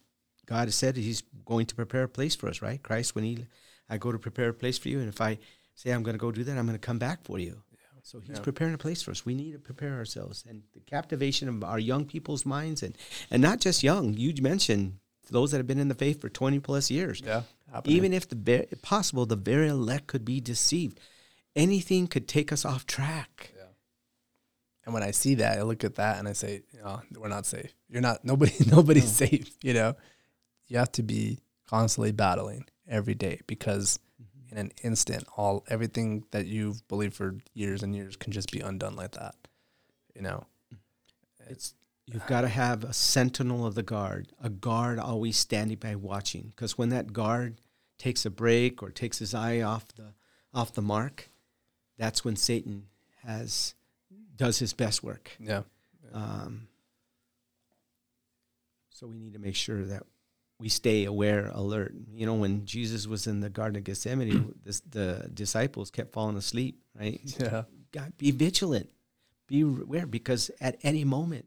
God 0.45 0.65
has 0.67 0.75
said 0.75 0.95
He's 0.95 1.23
going 1.45 1.65
to 1.65 1.75
prepare 1.75 2.03
a 2.03 2.09
place 2.09 2.35
for 2.35 2.47
us, 2.47 2.61
right? 2.61 2.81
Christ, 2.81 3.15
when 3.15 3.23
He, 3.23 3.45
I 3.89 3.97
go 3.97 4.11
to 4.11 4.19
prepare 4.19 4.49
a 4.49 4.53
place 4.53 4.77
for 4.77 4.89
you, 4.89 4.99
and 4.99 5.09
if 5.09 5.19
I 5.19 5.39
say 5.77 5.91
I'm 5.91 6.03
going 6.03 6.15
to 6.15 6.19
go 6.19 6.31
do 6.31 6.43
that, 6.43 6.57
I'm 6.57 6.65
going 6.65 6.77
to 6.77 6.85
come 6.85 6.99
back 6.99 7.23
for 7.23 7.39
you. 7.39 7.61
So 8.03 8.19
He's 8.21 8.37
Yeah. 8.37 8.41
preparing 8.43 8.73
a 8.73 8.77
place 8.77 9.01
for 9.01 9.11
us. 9.11 9.25
We 9.25 9.33
need 9.35 9.51
to 9.51 9.59
prepare 9.59 9.95
ourselves, 9.95 10.43
and 10.47 10.63
the 10.73 10.79
captivation 10.79 11.49
of 11.49 11.63
our 11.63 11.77
young 11.79 12.05
people's 12.05 12.45
minds, 12.45 12.81
and 12.83 12.97
and 13.31 13.41
not 13.41 13.59
just 13.59 13.83
young. 13.83 14.13
You 14.13 14.33
mentioned 14.41 14.99
those 15.29 15.51
that 15.51 15.57
have 15.57 15.67
been 15.67 15.79
in 15.79 15.89
the 15.89 15.95
faith 15.95 16.21
for 16.21 16.29
20 16.29 16.59
plus 16.59 16.89
years. 16.89 17.21
Yeah. 17.25 17.41
Even 17.83 18.13
if 18.13 18.29
the 18.29 18.35
very, 18.37 18.65
possible, 18.81 19.25
the 19.25 19.35
very 19.35 19.67
elect 19.67 20.07
could 20.07 20.23
be 20.23 20.39
deceived. 20.39 21.01
Anything 21.53 22.07
could 22.07 22.27
take 22.29 22.53
us 22.53 22.63
off 22.63 22.85
track. 22.85 23.51
And 24.85 24.93
when 24.93 25.03
I 25.03 25.11
see 25.11 25.35
that, 25.35 25.57
I 25.57 25.63
look 25.63 25.83
at 25.83 25.95
that 25.95 26.17
and 26.17 26.29
I 26.29 26.33
say, 26.33 26.61
"Oh, 26.85 27.01
we're 27.19 27.27
not 27.27 27.45
safe. 27.45 27.73
You're 27.89 28.01
not. 28.01 28.23
Nobody. 28.23 28.53
Nobody's 28.71 29.11
safe. 29.11 29.57
You 29.61 29.73
know, 29.73 29.95
you 30.67 30.77
have 30.77 30.93
to 30.93 31.03
be 31.03 31.39
constantly 31.67 32.13
battling 32.13 32.65
every 32.87 33.15
day 33.15 33.41
because 33.47 33.99
in 34.51 34.57
an 34.57 34.71
instant, 34.83 35.25
all 35.35 35.63
everything 35.69 36.25
that 36.31 36.45
you've 36.45 36.87
believed 36.87 37.13
for 37.15 37.37
years 37.53 37.83
and 37.83 37.95
years 37.95 38.15
can 38.15 38.31
just 38.31 38.51
be 38.51 38.59
undone 38.59 38.95
like 38.95 39.11
that. 39.11 39.35
You 40.15 40.21
know, 40.21 40.45
it's 41.47 41.73
You've 42.09 42.25
got 42.25 42.41
to 42.41 42.47
have 42.47 42.85
a 42.85 42.93
sentinel 42.93 43.65
of 43.65 43.75
the 43.75 43.83
guard, 43.83 44.29
a 44.41 44.49
guard 44.49 44.97
always 44.97 45.35
standing 45.35 45.77
by 45.77 45.95
watching. 45.95 46.53
Because 46.55 46.77
when 46.77 46.87
that 46.89 47.11
guard 47.11 47.59
takes 47.97 48.25
a 48.25 48.29
break 48.29 48.81
or 48.81 48.91
takes 48.91 49.19
his 49.19 49.33
eye 49.33 49.61
off 49.61 49.89
the 49.89 50.13
off 50.53 50.73
the 50.73 50.81
mark, 50.81 51.29
that's 51.97 52.23
when 52.23 52.37
Satan 52.37 52.87
has 53.23 53.75
does 54.37 54.59
his 54.59 54.71
best 54.71 55.03
work. 55.03 55.35
yeah, 55.37 55.63
Um, 56.13 56.69
so 58.89 59.05
we 59.05 59.17
need 59.17 59.33
to 59.33 59.39
make 59.39 59.55
sure 59.55 59.83
that 59.83 60.03
we 60.59 60.69
stay 60.69 61.05
aware, 61.05 61.51
alert. 61.53 61.93
You 62.13 62.25
know, 62.25 62.33
when 62.33 62.65
Jesus 62.65 63.07
was 63.07 63.27
in 63.27 63.41
the 63.41 63.49
Garden 63.49 63.77
of 63.77 63.83
Gethsemane, 63.83 64.53
this, 64.63 64.79
the 64.81 65.29
disciples 65.33 65.91
kept 65.91 66.13
falling 66.13 66.37
asleep. 66.37 66.79
Right? 66.99 67.19
yeah, 67.39 67.63
God, 67.91 68.13
be 68.17 68.31
vigilant, 68.31 68.89
be 69.47 69.61
aware, 69.61 70.05
because 70.07 70.49
at 70.59 70.77
any 70.83 71.03
moment, 71.03 71.45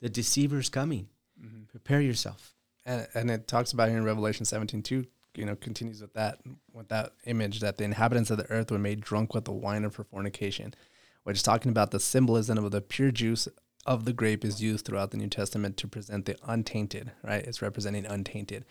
the 0.00 0.08
deceiver's 0.08 0.68
coming. 0.68 1.08
Mm-hmm. 1.42 1.64
Prepare 1.70 2.00
yourself. 2.02 2.54
and 2.84 3.06
and 3.14 3.30
it 3.30 3.48
talks 3.48 3.72
about 3.72 3.88
here 3.88 3.98
in 3.98 4.04
Revelation 4.04 4.44
seventeen 4.44 4.82
two. 4.82 5.06
You 5.34 5.46
know, 5.46 5.56
continues 5.56 6.02
with 6.02 6.12
that 6.14 6.40
with 6.72 6.88
that 6.88 7.12
image 7.24 7.60
that 7.60 7.78
the 7.78 7.84
inhabitants 7.84 8.30
of 8.30 8.38
the 8.38 8.50
earth 8.50 8.70
were 8.70 8.78
made 8.78 9.00
drunk 9.00 9.32
with 9.32 9.44
the 9.44 9.52
wine 9.52 9.84
of 9.84 9.94
her 9.96 10.04
fornication, 10.04 10.74
which 11.22 11.36
is 11.36 11.42
talking 11.42 11.70
about 11.70 11.92
the 11.92 12.00
symbolism 12.00 12.58
of 12.58 12.70
the 12.72 12.80
pure 12.80 13.10
juice 13.10 13.48
of 13.86 14.04
the 14.04 14.12
grape 14.12 14.44
is 14.44 14.62
used 14.62 14.84
throughout 14.84 15.10
the 15.10 15.16
New 15.16 15.28
Testament 15.28 15.76
to 15.78 15.88
present 15.88 16.26
the 16.26 16.36
untainted. 16.44 17.12
Right, 17.24 17.44
it's 17.44 17.62
representing 17.62 18.06
untainted, 18.06 18.64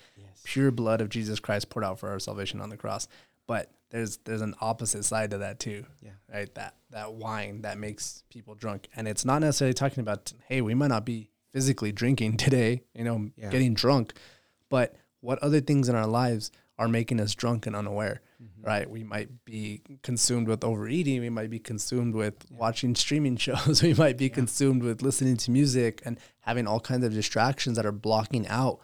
pure 0.44 0.72
blood 0.72 1.02
of 1.02 1.10
Jesus 1.10 1.40
Christ 1.40 1.70
poured 1.70 1.84
out 1.86 2.00
for 2.00 2.10
our 2.10 2.20
salvation 2.20 2.62
on 2.62 2.70
the 2.70 2.78
cross. 2.78 3.08
But 3.48 3.72
there's 3.90 4.18
there's 4.18 4.42
an 4.42 4.54
opposite 4.62 5.04
side 5.04 5.32
to 5.32 5.40
that 5.40 5.60
too. 5.60 5.86
Yeah. 6.02 6.12
Right. 6.32 6.54
That 6.56 6.76
that 6.92 7.14
wine 7.14 7.62
that 7.64 7.78
makes 7.80 8.24
people 8.30 8.54
drunk. 8.56 8.88
And 8.96 9.08
it's 9.08 9.26
not 9.26 9.40
necessarily 9.42 9.74
talking 9.74 10.02
about, 10.02 10.32
hey, 10.48 10.62
we 10.62 10.76
might 10.76 10.88
not 10.90 11.06
be 11.06 11.30
physically 11.52 11.92
drinking 11.92 12.38
today, 12.46 12.84
you 12.94 13.04
know, 13.04 13.30
Yeah. 13.36 13.50
getting 13.50 13.74
drunk, 13.74 14.14
but 14.70 14.96
what 15.22 15.40
other 15.40 15.60
things 15.60 15.90
in 15.90 15.96
our 15.96 16.06
lives 16.08 16.52
are 16.80 16.88
making 16.88 17.20
us 17.20 17.36
drunk 17.36 17.68
and 17.68 17.76
unaware, 17.76 18.22
right? 18.62 18.90
We 18.90 19.04
might 19.04 19.44
be 19.44 19.82
consumed 20.02 20.48
with 20.48 20.64
overeating. 20.64 21.20
We 21.20 21.30
might 21.30 21.50
be 21.50 21.60
consumed 21.60 22.16
with 22.16 22.46
watching 22.50 22.96
streaming 22.96 23.36
shows. 23.46 23.84
we 23.84 23.94
might 23.94 24.18
be 24.18 24.30
consumed 24.30 24.82
with 24.82 25.02
listening 25.02 25.36
to 25.38 25.52
music 25.52 26.02
and 26.06 26.18
having 26.40 26.66
all 26.66 26.80
kinds 26.80 27.04
of 27.04 27.14
distractions 27.14 27.76
that 27.76 27.86
are 27.86 27.92
blocking 27.92 28.48
out 28.48 28.80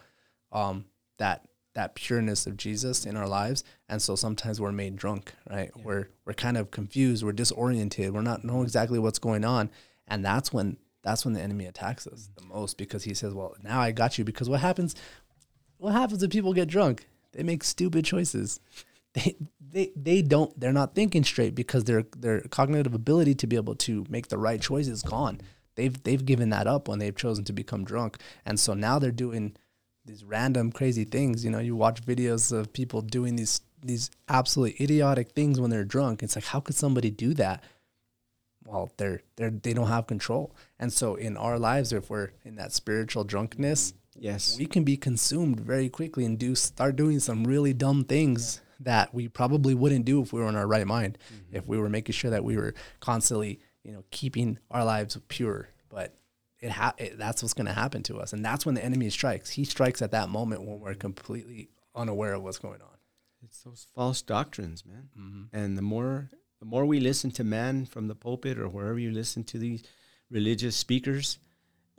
um, 0.52 0.84
that 1.18 1.48
that 1.74 1.94
pureness 1.94 2.46
of 2.46 2.56
Jesus 2.56 3.04
in 3.04 3.16
our 3.16 3.28
lives. 3.28 3.62
And 3.88 4.00
so 4.00 4.14
sometimes 4.14 4.60
we're 4.60 4.72
made 4.72 4.96
drunk, 4.96 5.32
right? 5.50 5.70
We're 5.82 6.08
we're 6.26 6.34
kind 6.34 6.58
of 6.58 6.70
confused. 6.70 7.24
We're 7.24 7.32
disoriented. 7.32 8.12
We're 8.12 8.20
not 8.20 8.44
knowing 8.44 8.64
exactly 8.64 8.98
what's 8.98 9.18
going 9.18 9.44
on, 9.44 9.70
and 10.06 10.22
that's 10.22 10.52
when 10.52 10.76
that's 11.02 11.24
when 11.24 11.32
the 11.32 11.40
enemy 11.40 11.64
attacks 11.64 12.06
us 12.06 12.28
the 12.36 12.44
most 12.44 12.76
because 12.76 13.04
he 13.04 13.14
says, 13.14 13.32
"Well, 13.32 13.54
now 13.62 13.80
I 13.80 13.92
got 13.92 14.18
you." 14.18 14.24
Because 14.24 14.50
what 14.50 14.60
happens? 14.60 14.94
What 15.78 15.92
happens 15.92 16.22
if 16.22 16.30
people 16.30 16.52
get 16.52 16.68
drunk? 16.68 17.06
They 17.36 17.42
make 17.42 17.62
stupid 17.62 18.04
choices. 18.04 18.60
They 19.12 19.36
they 19.60 19.92
they 19.96 20.20
don't. 20.22 20.58
They're 20.58 20.72
not 20.72 20.94
thinking 20.94 21.24
straight 21.24 21.54
because 21.54 21.84
their 21.84 22.04
their 22.16 22.40
cognitive 22.42 22.94
ability 22.94 23.34
to 23.36 23.46
be 23.46 23.56
able 23.56 23.74
to 23.76 24.04
make 24.08 24.28
the 24.28 24.38
right 24.38 24.60
choice 24.60 24.88
is 24.88 25.02
gone. 25.02 25.40
They've 25.74 26.02
they've 26.02 26.24
given 26.24 26.50
that 26.50 26.66
up 26.66 26.88
when 26.88 26.98
they've 26.98 27.16
chosen 27.16 27.44
to 27.44 27.52
become 27.52 27.84
drunk, 27.84 28.18
and 28.44 28.58
so 28.58 28.74
now 28.74 28.98
they're 28.98 29.10
doing 29.10 29.56
these 30.04 30.24
random 30.24 30.72
crazy 30.72 31.04
things. 31.04 31.44
You 31.44 31.50
know, 31.50 31.58
you 31.58 31.76
watch 31.76 32.02
videos 32.02 32.52
of 32.52 32.72
people 32.72 33.02
doing 33.02 33.36
these 33.36 33.60
these 33.82 34.10
absolutely 34.28 34.82
idiotic 34.82 35.32
things 35.32 35.60
when 35.60 35.70
they're 35.70 35.84
drunk. 35.84 36.22
It's 36.22 36.36
like, 36.36 36.46
how 36.46 36.60
could 36.60 36.74
somebody 36.74 37.10
do 37.10 37.34
that? 37.34 37.62
Well, 38.64 38.90
they're 38.96 39.20
they're 39.36 39.50
they 39.50 39.74
don't 39.74 39.88
have 39.88 40.06
control. 40.06 40.54
And 40.78 40.92
so 40.92 41.14
in 41.14 41.36
our 41.36 41.58
lives, 41.58 41.92
if 41.92 42.10
we're 42.10 42.30
in 42.44 42.56
that 42.56 42.72
spiritual 42.72 43.24
drunkenness, 43.24 43.94
Yes. 44.18 44.56
we 44.58 44.66
can 44.66 44.84
be 44.84 44.96
consumed 44.96 45.60
very 45.60 45.88
quickly 45.88 46.24
and 46.24 46.38
do 46.38 46.54
start 46.54 46.96
doing 46.96 47.20
some 47.20 47.44
really 47.44 47.72
dumb 47.72 48.04
things 48.04 48.60
that 48.80 49.14
we 49.14 49.28
probably 49.28 49.74
wouldn't 49.74 50.04
do 50.04 50.20
if 50.22 50.32
we 50.32 50.40
were 50.40 50.48
in 50.48 50.56
our 50.56 50.66
right 50.66 50.86
mind. 50.86 51.18
Mm-hmm. 51.32 51.56
If 51.56 51.66
we 51.66 51.78
were 51.78 51.88
making 51.88 52.12
sure 52.12 52.30
that 52.30 52.44
we 52.44 52.56
were 52.56 52.74
constantly, 53.00 53.60
you 53.82 53.92
know, 53.92 54.04
keeping 54.10 54.58
our 54.70 54.84
lives 54.84 55.16
pure. 55.28 55.68
But 55.88 56.14
it, 56.60 56.70
ha- 56.70 56.94
it 56.98 57.18
that's 57.18 57.42
what's 57.42 57.54
going 57.54 57.66
to 57.66 57.72
happen 57.72 58.02
to 58.04 58.18
us, 58.18 58.32
and 58.32 58.44
that's 58.44 58.66
when 58.66 58.74
the 58.74 58.84
enemy 58.84 59.10
strikes. 59.10 59.50
He 59.50 59.64
strikes 59.64 60.02
at 60.02 60.10
that 60.10 60.28
moment 60.28 60.62
when 60.64 60.80
we're 60.80 60.94
completely 60.94 61.70
unaware 61.94 62.34
of 62.34 62.42
what's 62.42 62.58
going 62.58 62.82
on. 62.82 62.96
It's 63.42 63.62
those 63.62 63.86
false 63.94 64.22
doctrines, 64.22 64.84
man. 64.84 65.08
Mm-hmm. 65.18 65.56
And 65.56 65.78
the 65.78 65.82
more 65.82 66.30
the 66.60 66.66
more 66.66 66.84
we 66.84 67.00
listen 67.00 67.30
to 67.32 67.44
man 67.44 67.86
from 67.86 68.08
the 68.08 68.14
pulpit 68.14 68.58
or 68.58 68.68
wherever 68.68 68.98
you 68.98 69.10
listen 69.10 69.44
to 69.44 69.58
these 69.58 69.84
religious 70.30 70.76
speakers, 70.76 71.38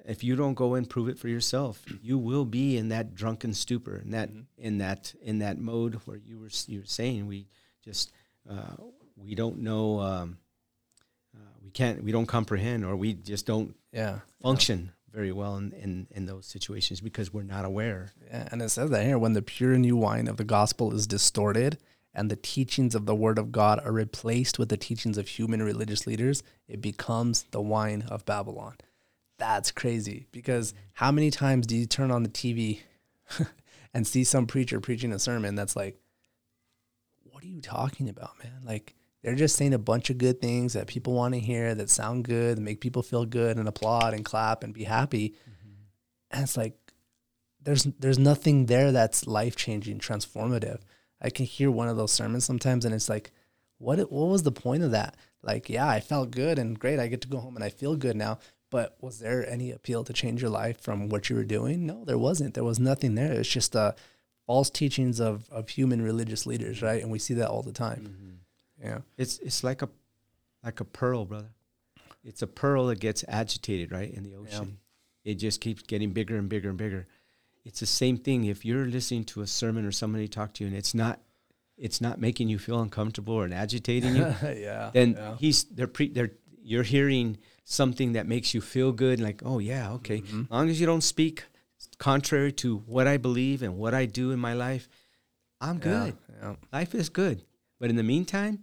if 0.07 0.23
you 0.23 0.35
don't 0.35 0.53
go 0.53 0.73
and 0.75 0.89
prove 0.89 1.09
it 1.09 1.19
for 1.19 1.27
yourself, 1.27 1.83
you 2.01 2.17
will 2.17 2.45
be 2.45 2.77
in 2.77 2.89
that 2.89 3.13
drunken 3.13 3.53
stupor, 3.53 3.97
in 3.97 4.11
that 4.11 4.29
in 4.57 4.77
that 4.79 5.13
in 5.21 5.39
that 5.39 5.59
mode 5.59 5.95
where 6.05 6.17
you 6.17 6.39
were 6.39 6.49
you 6.67 6.79
were 6.79 6.85
saying 6.85 7.27
we 7.27 7.47
just 7.83 8.11
uh, 8.49 8.75
we 9.15 9.35
don't 9.35 9.59
know, 9.59 9.99
um, 9.99 10.37
uh, 11.35 11.39
we 11.63 11.71
can't, 11.71 12.03
we 12.03 12.11
don't 12.11 12.27
comprehend, 12.27 12.85
or 12.85 12.95
we 12.95 13.13
just 13.13 13.45
don't 13.45 13.75
Yeah. 13.91 14.19
function 14.41 14.91
very 15.11 15.31
well 15.31 15.57
in, 15.57 15.71
in 15.73 16.07
in 16.11 16.25
those 16.25 16.45
situations 16.45 17.01
because 17.01 17.33
we're 17.33 17.43
not 17.43 17.65
aware. 17.65 18.13
Yeah, 18.27 18.47
and 18.51 18.61
it 18.61 18.69
says 18.69 18.89
that 18.91 19.05
here 19.05 19.17
when 19.17 19.33
the 19.33 19.41
pure 19.41 19.77
new 19.77 19.97
wine 19.97 20.27
of 20.27 20.37
the 20.37 20.43
gospel 20.43 20.93
is 20.93 21.07
distorted 21.07 21.77
and 22.13 22.29
the 22.31 22.35
teachings 22.35 22.95
of 22.95 23.05
the 23.05 23.15
word 23.15 23.37
of 23.37 23.51
God 23.51 23.79
are 23.83 23.91
replaced 23.91 24.57
with 24.59 24.69
the 24.69 24.77
teachings 24.77 25.17
of 25.17 25.27
human 25.27 25.61
religious 25.61 26.07
leaders, 26.07 26.43
it 26.67 26.81
becomes 26.81 27.43
the 27.51 27.61
wine 27.61 28.03
of 28.09 28.25
Babylon. 28.25 28.75
That's 29.37 29.71
crazy 29.71 30.27
because 30.31 30.73
how 30.93 31.11
many 31.11 31.29
times 31.29 31.67
do 31.67 31.75
you 31.75 31.85
turn 31.85 32.11
on 32.11 32.23
the 32.23 32.29
TV 32.29 32.79
and 33.93 34.05
see 34.05 34.23
some 34.23 34.47
preacher 34.47 34.79
preaching 34.79 35.13
a 35.13 35.19
sermon 35.19 35.55
that's 35.55 35.75
like, 35.75 35.99
what 37.23 37.43
are 37.43 37.47
you 37.47 37.61
talking 37.61 38.09
about, 38.09 38.31
man? 38.43 38.61
Like, 38.65 38.95
they're 39.21 39.35
just 39.35 39.55
saying 39.55 39.73
a 39.73 39.79
bunch 39.79 40.09
of 40.09 40.17
good 40.17 40.41
things 40.41 40.73
that 40.73 40.87
people 40.87 41.13
want 41.13 41.33
to 41.33 41.39
hear 41.39 41.75
that 41.75 41.89
sound 41.89 42.23
good, 42.23 42.57
that 42.57 42.61
make 42.61 42.81
people 42.81 43.03
feel 43.03 43.25
good 43.25 43.57
and 43.57 43.67
applaud 43.67 44.13
and 44.13 44.25
clap 44.25 44.63
and 44.63 44.73
be 44.73 44.85
happy. 44.85 45.29
Mm-hmm. 45.29 45.71
And 46.31 46.43
it's 46.43 46.57
like, 46.57 46.75
there's 47.61 47.83
there's 47.99 48.17
nothing 48.19 48.67
there 48.67 48.91
that's 48.93 49.27
life 49.27 49.55
changing, 49.55 49.99
transformative. 49.99 50.79
I 51.21 51.29
can 51.29 51.45
hear 51.45 51.69
one 51.69 51.89
of 51.89 51.97
those 51.97 52.13
sermons 52.13 52.45
sometimes, 52.45 52.85
and 52.85 52.95
it's 52.95 53.09
like, 53.09 53.31
what 53.77 53.99
what 54.11 54.29
was 54.29 54.43
the 54.43 54.51
point 54.51 54.83
of 54.83 54.91
that? 54.91 55.17
Like, 55.43 55.69
yeah, 55.69 55.87
I 55.87 55.99
felt 55.99 56.31
good 56.31 56.59
and 56.59 56.79
great. 56.79 56.99
I 56.99 57.07
get 57.07 57.21
to 57.21 57.27
go 57.27 57.39
home 57.39 57.55
and 57.55 57.63
I 57.63 57.69
feel 57.69 57.95
good 57.95 58.15
now. 58.15 58.39
But 58.69 58.97
was 59.01 59.19
there 59.19 59.47
any 59.49 59.71
appeal 59.71 60.03
to 60.03 60.13
change 60.13 60.41
your 60.41 60.51
life 60.51 60.81
from 60.81 61.09
what 61.09 61.29
you 61.29 61.35
were 61.35 61.45
doing? 61.45 61.85
No, 61.85 62.03
there 62.03 62.17
wasn't. 62.17 62.53
There 62.53 62.63
was 62.63 62.79
nothing 62.79 63.15
there. 63.15 63.31
It's 63.31 63.49
just 63.49 63.75
uh, 63.75 63.93
false 64.45 64.69
teachings 64.69 65.19
of, 65.19 65.49
of 65.49 65.69
human 65.69 66.01
religious 66.01 66.45
leaders, 66.45 66.81
right? 66.81 67.01
And 67.01 67.11
we 67.11 67.19
see 67.19 67.33
that 67.35 67.49
all 67.49 67.61
the 67.61 67.71
time. 67.71 68.41
Yeah. 68.81 68.99
It's 69.17 69.39
it's 69.39 69.63
like 69.63 69.81
a 69.81 69.89
like 70.63 70.79
a 70.79 70.85
pearl, 70.85 71.25
brother. 71.25 71.49
It's 72.23 72.41
a 72.41 72.47
pearl 72.47 72.87
that 72.87 72.99
gets 72.99 73.23
agitated, 73.27 73.91
right, 73.91 74.11
in 74.13 74.23
the 74.23 74.35
ocean. 74.35 74.79
It 75.23 75.35
just 75.35 75.61
keeps 75.61 75.81
getting 75.83 76.11
bigger 76.11 76.37
and 76.37 76.49
bigger 76.49 76.69
and 76.69 76.77
bigger. 76.77 77.07
It's 77.63 77.79
the 77.79 77.85
same 77.85 78.17
thing 78.17 78.45
if 78.45 78.65
you're 78.65 78.85
listening 78.85 79.25
to 79.25 79.41
a 79.41 79.47
sermon 79.47 79.85
or 79.85 79.91
somebody 79.91 80.27
talk 80.27 80.53
to 80.53 80.63
you 80.63 80.69
and 80.69 80.77
it's 80.77 80.93
not 80.93 81.19
it's 81.77 82.01
not 82.01 82.19
making 82.19 82.49
you 82.49 82.57
feel 82.57 82.79
uncomfortable 82.79 83.33
or 83.35 83.47
agitating 83.53 84.15
you, 84.15 84.33
yeah. 84.43 84.89
then 84.93 85.13
yeah. 85.13 85.35
he's 85.37 85.65
they're 85.65 85.87
pre 85.87 86.09
they're 86.09 86.31
you're 86.61 86.83
hearing 86.83 87.37
something 87.69 88.13
that 88.13 88.25
makes 88.25 88.53
you 88.53 88.61
feel 88.61 88.91
good 88.93 89.19
like 89.19 89.41
oh 89.43 89.59
yeah 89.59 89.91
okay 89.91 90.19
Mm-hmm. 90.21 90.41
as 90.43 90.51
long 90.51 90.69
as 90.69 90.79
you 90.79 90.85
don't 90.85 91.01
speak 91.03 91.43
contrary 91.97 92.51
to 92.63 92.77
what 92.85 93.07
i 93.07 93.17
believe 93.17 93.61
and 93.61 93.77
what 93.77 93.93
i 93.93 94.05
do 94.05 94.31
in 94.31 94.39
my 94.39 94.53
life 94.53 94.87
i'm 95.59 95.77
good 95.77 96.15
Yeah. 96.41 96.55
life 96.71 96.95
is 96.95 97.09
good 97.09 97.43
but 97.79 97.89
in 97.89 97.97
the 97.97 98.03
meantime 98.03 98.59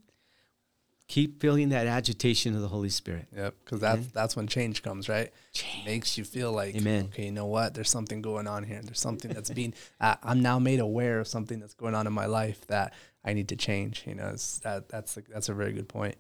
keep 1.07 1.39
feeling 1.41 1.69
that 1.69 1.87
agitation 1.87 2.55
of 2.55 2.63
the 2.63 2.69
holy 2.69 2.89
spirit 2.89 3.27
Yep, 3.37 3.55
because 3.65 3.81
that's 3.81 4.07
that's 4.09 4.37
when 4.37 4.47
change 4.47 4.83
comes, 4.83 5.07
right? 5.09 5.31
Change. 5.53 5.85
Makes 5.85 6.17
you 6.17 6.25
feel 6.25 6.51
like, 6.51 6.75
Amen. 6.77 7.05
okay, 7.13 7.27
you 7.27 7.33
know 7.33 7.45
what? 7.47 7.75
There's 7.75 7.91
something 7.91 8.23
going 8.23 8.47
on 8.47 8.65
here. 8.65 8.81
There's 8.83 9.01
something 9.01 9.31
that's 9.31 9.51
being. 9.51 9.75
I, 10.01 10.17
I'm 10.23 10.41
now 10.41 10.59
made 10.59 10.81
aware 10.81 11.21
of 11.21 11.29
something 11.29 11.61
that's 11.61 11.75
going 11.75 11.95
on 11.95 12.07
in 12.07 12.13
my 12.15 12.25
life 12.27 12.67
that 12.69 12.95
I 13.23 13.35
need 13.35 13.49
to 13.49 13.57
change. 13.57 14.05
You 14.07 14.15
know, 14.15 14.29
it's, 14.33 14.61
that 14.61 14.89
that's 14.89 15.17
a, 15.19 15.23
that's 15.29 15.49
a 15.51 15.55
very 15.55 15.73
good 15.73 15.89
point. 15.89 16.15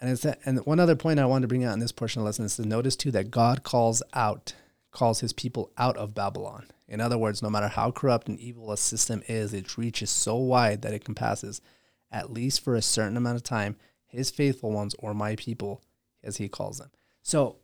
And 0.00 0.10
it's 0.10 0.24
and 0.24 0.58
one 0.66 0.80
other 0.80 0.96
point 0.96 1.18
I 1.18 1.26
wanted 1.26 1.42
to 1.42 1.48
bring 1.48 1.64
out 1.64 1.72
in 1.72 1.80
this 1.80 1.92
portion 1.92 2.20
of 2.20 2.24
the 2.24 2.26
lesson 2.26 2.44
is 2.44 2.56
to 2.56 2.66
notice 2.66 2.96
too 2.96 3.10
that 3.12 3.30
God 3.30 3.62
calls 3.62 4.02
out, 4.12 4.52
calls 4.90 5.20
His 5.20 5.32
people 5.32 5.70
out 5.78 5.96
of 5.96 6.14
Babylon. 6.14 6.66
In 6.88 7.00
other 7.00 7.18
words, 7.18 7.42
no 7.42 7.50
matter 7.50 7.68
how 7.68 7.90
corrupt 7.90 8.28
and 8.28 8.38
evil 8.38 8.70
a 8.70 8.76
system 8.76 9.22
is, 9.26 9.52
its 9.54 9.78
reach 9.78 10.02
is 10.02 10.10
so 10.10 10.36
wide 10.36 10.82
that 10.82 10.92
it 10.92 11.04
compasses, 11.04 11.60
at 12.12 12.32
least 12.32 12.62
for 12.62 12.74
a 12.74 12.82
certain 12.82 13.16
amount 13.16 13.36
of 13.36 13.42
time, 13.42 13.76
His 14.06 14.30
faithful 14.30 14.70
ones 14.70 14.94
or 14.98 15.14
my 15.14 15.34
people, 15.34 15.82
as 16.22 16.36
He 16.36 16.48
calls 16.48 16.78
them. 16.78 16.90
So, 17.22 17.56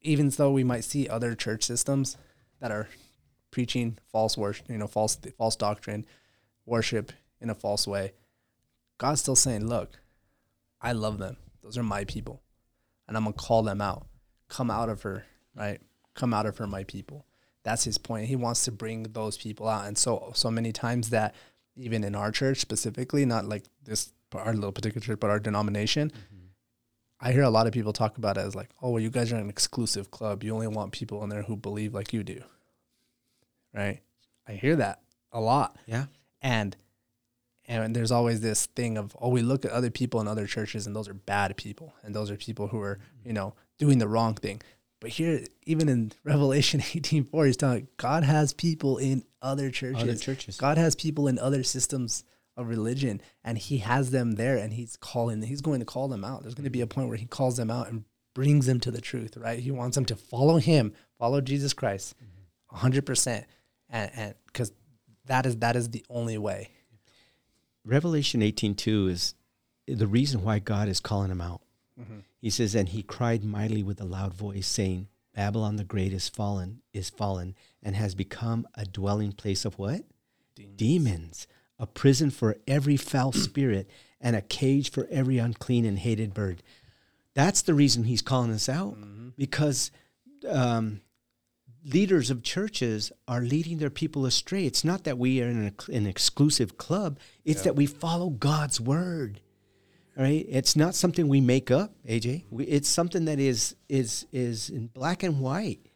even 0.00 0.30
though 0.30 0.52
we 0.52 0.64
might 0.64 0.84
see 0.84 1.08
other 1.08 1.34
church 1.34 1.64
systems 1.64 2.16
that 2.60 2.70
are 2.70 2.88
preaching 3.50 3.98
false 4.12 4.38
worship, 4.38 4.70
you 4.70 4.78
know, 4.78 4.86
false 4.86 5.18
false 5.36 5.56
doctrine, 5.56 6.06
worship 6.64 7.12
in 7.40 7.50
a 7.50 7.54
false 7.54 7.86
way, 7.88 8.12
God's 8.98 9.20
still 9.20 9.36
saying, 9.36 9.66
"Look, 9.66 9.98
I 10.80 10.92
love 10.92 11.18
them. 11.18 11.36
Those 11.66 11.76
are 11.76 11.82
my 11.82 12.04
people, 12.04 12.44
and 13.08 13.16
I'm 13.16 13.24
gonna 13.24 13.34
call 13.34 13.64
them 13.64 13.80
out. 13.80 14.06
Come 14.46 14.70
out 14.70 14.88
of 14.88 15.02
her, 15.02 15.26
right? 15.56 15.80
Come 16.14 16.32
out 16.32 16.46
of 16.46 16.58
her, 16.58 16.66
my 16.68 16.84
people." 16.84 17.26
That's 17.64 17.82
his 17.82 17.98
point. 17.98 18.28
He 18.28 18.36
wants 18.36 18.64
to 18.66 18.70
bring 18.70 19.02
those 19.02 19.36
people 19.36 19.66
out, 19.66 19.86
and 19.86 19.98
so 19.98 20.30
so 20.36 20.48
many 20.48 20.70
times 20.70 21.10
that 21.10 21.34
even 21.74 22.04
in 22.04 22.14
our 22.14 22.30
church 22.30 22.60
specifically, 22.60 23.24
not 23.24 23.46
like 23.46 23.64
this 23.82 24.12
our 24.32 24.54
little 24.54 24.70
particular 24.70 25.04
church, 25.04 25.18
but 25.18 25.28
our 25.28 25.40
denomination, 25.40 26.12
I 27.18 27.32
hear 27.32 27.42
a 27.42 27.50
lot 27.50 27.66
of 27.66 27.72
people 27.72 27.92
talk 27.92 28.16
about 28.16 28.36
it 28.36 28.42
as 28.42 28.54
like, 28.54 28.70
oh, 28.80 28.90
well, 28.90 29.02
you 29.02 29.10
guys 29.10 29.32
are 29.32 29.36
an 29.36 29.48
exclusive 29.48 30.10
club. 30.10 30.44
You 30.44 30.54
only 30.54 30.68
want 30.68 30.92
people 30.92 31.22
in 31.24 31.30
there 31.30 31.42
who 31.42 31.56
believe 31.56 31.94
like 31.94 32.12
you 32.12 32.22
do. 32.22 32.42
Right? 33.74 34.02
I 34.46 34.52
hear 34.52 34.76
that 34.76 35.00
a 35.32 35.40
lot. 35.40 35.78
yeah 35.86 36.06
And 36.40 36.76
and 37.66 37.94
there's 37.94 38.12
always 38.12 38.40
this 38.40 38.66
thing 38.66 38.96
of, 38.96 39.16
oh, 39.20 39.28
we 39.28 39.42
look 39.42 39.64
at 39.64 39.70
other 39.72 39.90
people 39.90 40.20
in 40.20 40.28
other 40.28 40.46
churches 40.46 40.86
and 40.86 40.94
those 40.94 41.08
are 41.08 41.14
bad 41.14 41.56
people. 41.56 41.94
And 42.02 42.14
those 42.14 42.30
are 42.30 42.36
people 42.36 42.68
who 42.68 42.80
are, 42.80 42.98
you 43.24 43.32
know, 43.32 43.54
doing 43.78 43.98
the 43.98 44.08
wrong 44.08 44.34
thing. 44.34 44.62
But 45.00 45.10
here, 45.10 45.44
even 45.64 45.88
in 45.88 46.12
Revelation 46.24 46.80
18 46.94 47.24
4, 47.24 47.46
he's 47.46 47.56
telling 47.56 47.88
God 47.96 48.22
has 48.22 48.52
people 48.52 48.98
in 48.98 49.24
other 49.42 49.70
churches. 49.70 50.02
other 50.02 50.14
churches. 50.16 50.56
God 50.56 50.78
has 50.78 50.94
people 50.94 51.28
in 51.28 51.38
other 51.38 51.62
systems 51.62 52.24
of 52.56 52.68
religion 52.68 53.20
and 53.44 53.58
he 53.58 53.78
has 53.78 54.10
them 54.10 54.32
there 54.32 54.56
and 54.56 54.72
he's 54.72 54.96
calling 54.96 55.42
he's 55.42 55.60
going 55.60 55.80
to 55.80 55.84
call 55.84 56.08
them 56.08 56.24
out 56.24 56.42
there's 56.42 56.54
going 56.54 56.64
to 56.64 56.70
be 56.70 56.80
a 56.80 56.86
point 56.86 57.08
where 57.08 57.18
he 57.18 57.26
calls 57.26 57.56
them 57.56 57.70
out 57.70 57.88
and 57.88 58.04
brings 58.34 58.66
them 58.66 58.80
to 58.80 58.90
the 58.90 59.00
truth 59.00 59.36
right 59.36 59.58
he 59.58 59.70
wants 59.70 59.94
them 59.94 60.06
to 60.06 60.16
follow 60.16 60.56
him 60.56 60.94
follow 61.18 61.40
jesus 61.40 61.74
christ 61.74 62.14
100% 62.72 63.44
and 63.90 64.10
and 64.14 64.34
because 64.46 64.72
that 65.26 65.44
is 65.44 65.56
that 65.58 65.76
is 65.76 65.90
the 65.90 66.04
only 66.08 66.38
way 66.38 66.70
Revelation 67.86 68.42
18:2 68.42 69.08
is 69.08 69.34
the 69.86 70.08
reason 70.08 70.42
why 70.42 70.58
God 70.58 70.88
is 70.88 71.00
calling 71.00 71.30
him 71.30 71.40
out. 71.40 71.62
Mm-hmm. 71.98 72.18
He 72.40 72.50
says, 72.50 72.74
"And 72.74 72.88
he 72.88 73.02
cried 73.02 73.44
mightily 73.44 73.82
with 73.82 74.00
a 74.00 74.04
loud 74.04 74.34
voice, 74.34 74.66
saying, 74.66 75.08
Babylon 75.34 75.76
the 75.76 75.84
great 75.84 76.12
is 76.12 76.28
fallen, 76.28 76.82
is 76.92 77.10
fallen, 77.10 77.54
and 77.82 77.94
has 77.94 78.14
become 78.14 78.66
a 78.74 78.84
dwelling 78.84 79.32
place 79.32 79.64
of 79.64 79.78
what? 79.78 80.02
Demons, 80.76 81.46
a 81.78 81.86
prison 81.86 82.30
for 82.30 82.56
every 82.66 82.96
foul 82.96 83.32
spirit, 83.48 83.88
and 84.20 84.34
a 84.34 84.42
cage 84.42 84.90
for 84.90 85.06
every 85.10 85.38
unclean 85.38 85.84
and 85.84 85.98
hated 85.98 86.34
bird." 86.34 86.62
That's 87.34 87.62
the 87.62 87.74
reason 87.74 88.04
he's 88.04 88.22
calling 88.22 88.50
us 88.50 88.68
out, 88.68 88.96
because 89.36 89.90
um, 90.48 91.02
leaders 91.92 92.30
of 92.30 92.42
churches 92.42 93.12
are 93.28 93.40
leading 93.40 93.78
their 93.78 93.90
people 93.90 94.26
astray. 94.26 94.66
It's 94.66 94.84
not 94.84 95.04
that 95.04 95.18
we 95.18 95.42
are 95.42 95.48
in 95.48 95.66
an, 95.66 95.74
an 95.94 96.06
exclusive 96.06 96.76
club, 96.76 97.18
it's 97.44 97.62
that 97.62 97.76
we 97.76 97.86
follow 97.86 98.30
God's 98.30 98.80
word. 98.80 99.40
Right? 100.16 100.46
It's 100.48 100.76
not 100.76 100.94
something 100.94 101.28
we 101.28 101.42
make 101.42 101.70
up, 101.70 101.92
AJ. 102.08 102.44
We, 102.50 102.64
it's 102.64 102.88
something 102.88 103.26
that 103.26 103.38
is 103.38 103.76
is 103.88 104.26
is 104.32 104.70
in 104.70 104.86
black 104.86 105.22
and 105.22 105.40
white 105.40 105.90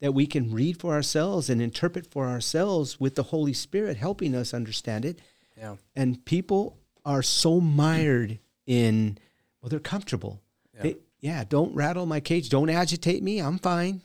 that 0.00 0.12
we 0.12 0.26
can 0.26 0.52
read 0.52 0.80
for 0.80 0.94
ourselves 0.94 1.50
and 1.50 1.60
interpret 1.60 2.06
for 2.06 2.28
ourselves 2.28 2.98
with 2.98 3.14
the 3.14 3.24
Holy 3.24 3.52
Spirit 3.52 3.96
helping 3.96 4.34
us 4.34 4.54
understand 4.54 5.04
it. 5.04 5.20
yeah 5.56 5.76
And 5.94 6.24
people 6.24 6.78
are 7.04 7.22
so 7.22 7.60
mired 7.60 8.38
in 8.66 9.18
well, 9.60 9.68
they're 9.68 9.80
comfortable. 9.80 10.40
They, 10.80 10.96
yeah, 11.20 11.44
don't 11.44 11.74
rattle 11.74 12.06
my 12.06 12.20
cage. 12.20 12.48
Don't 12.48 12.70
agitate 12.70 13.22
me. 13.22 13.40
I'm 13.40 13.58
fine. 13.58 14.02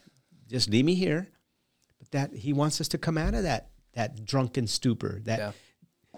Just 0.54 0.70
leave 0.70 0.86
me 0.86 0.94
here. 0.96 1.28
But 2.00 2.12
that 2.12 2.34
he 2.34 2.54
wants 2.54 2.80
us 2.80 2.88
to 2.90 2.98
come 2.98 3.18
out 3.18 3.34
of 3.34 3.44
that 3.44 3.70
that 3.94 4.24
drunken 4.26 4.68
stupor, 4.68 5.20
that 5.26 5.40
Yeah. 5.40 5.52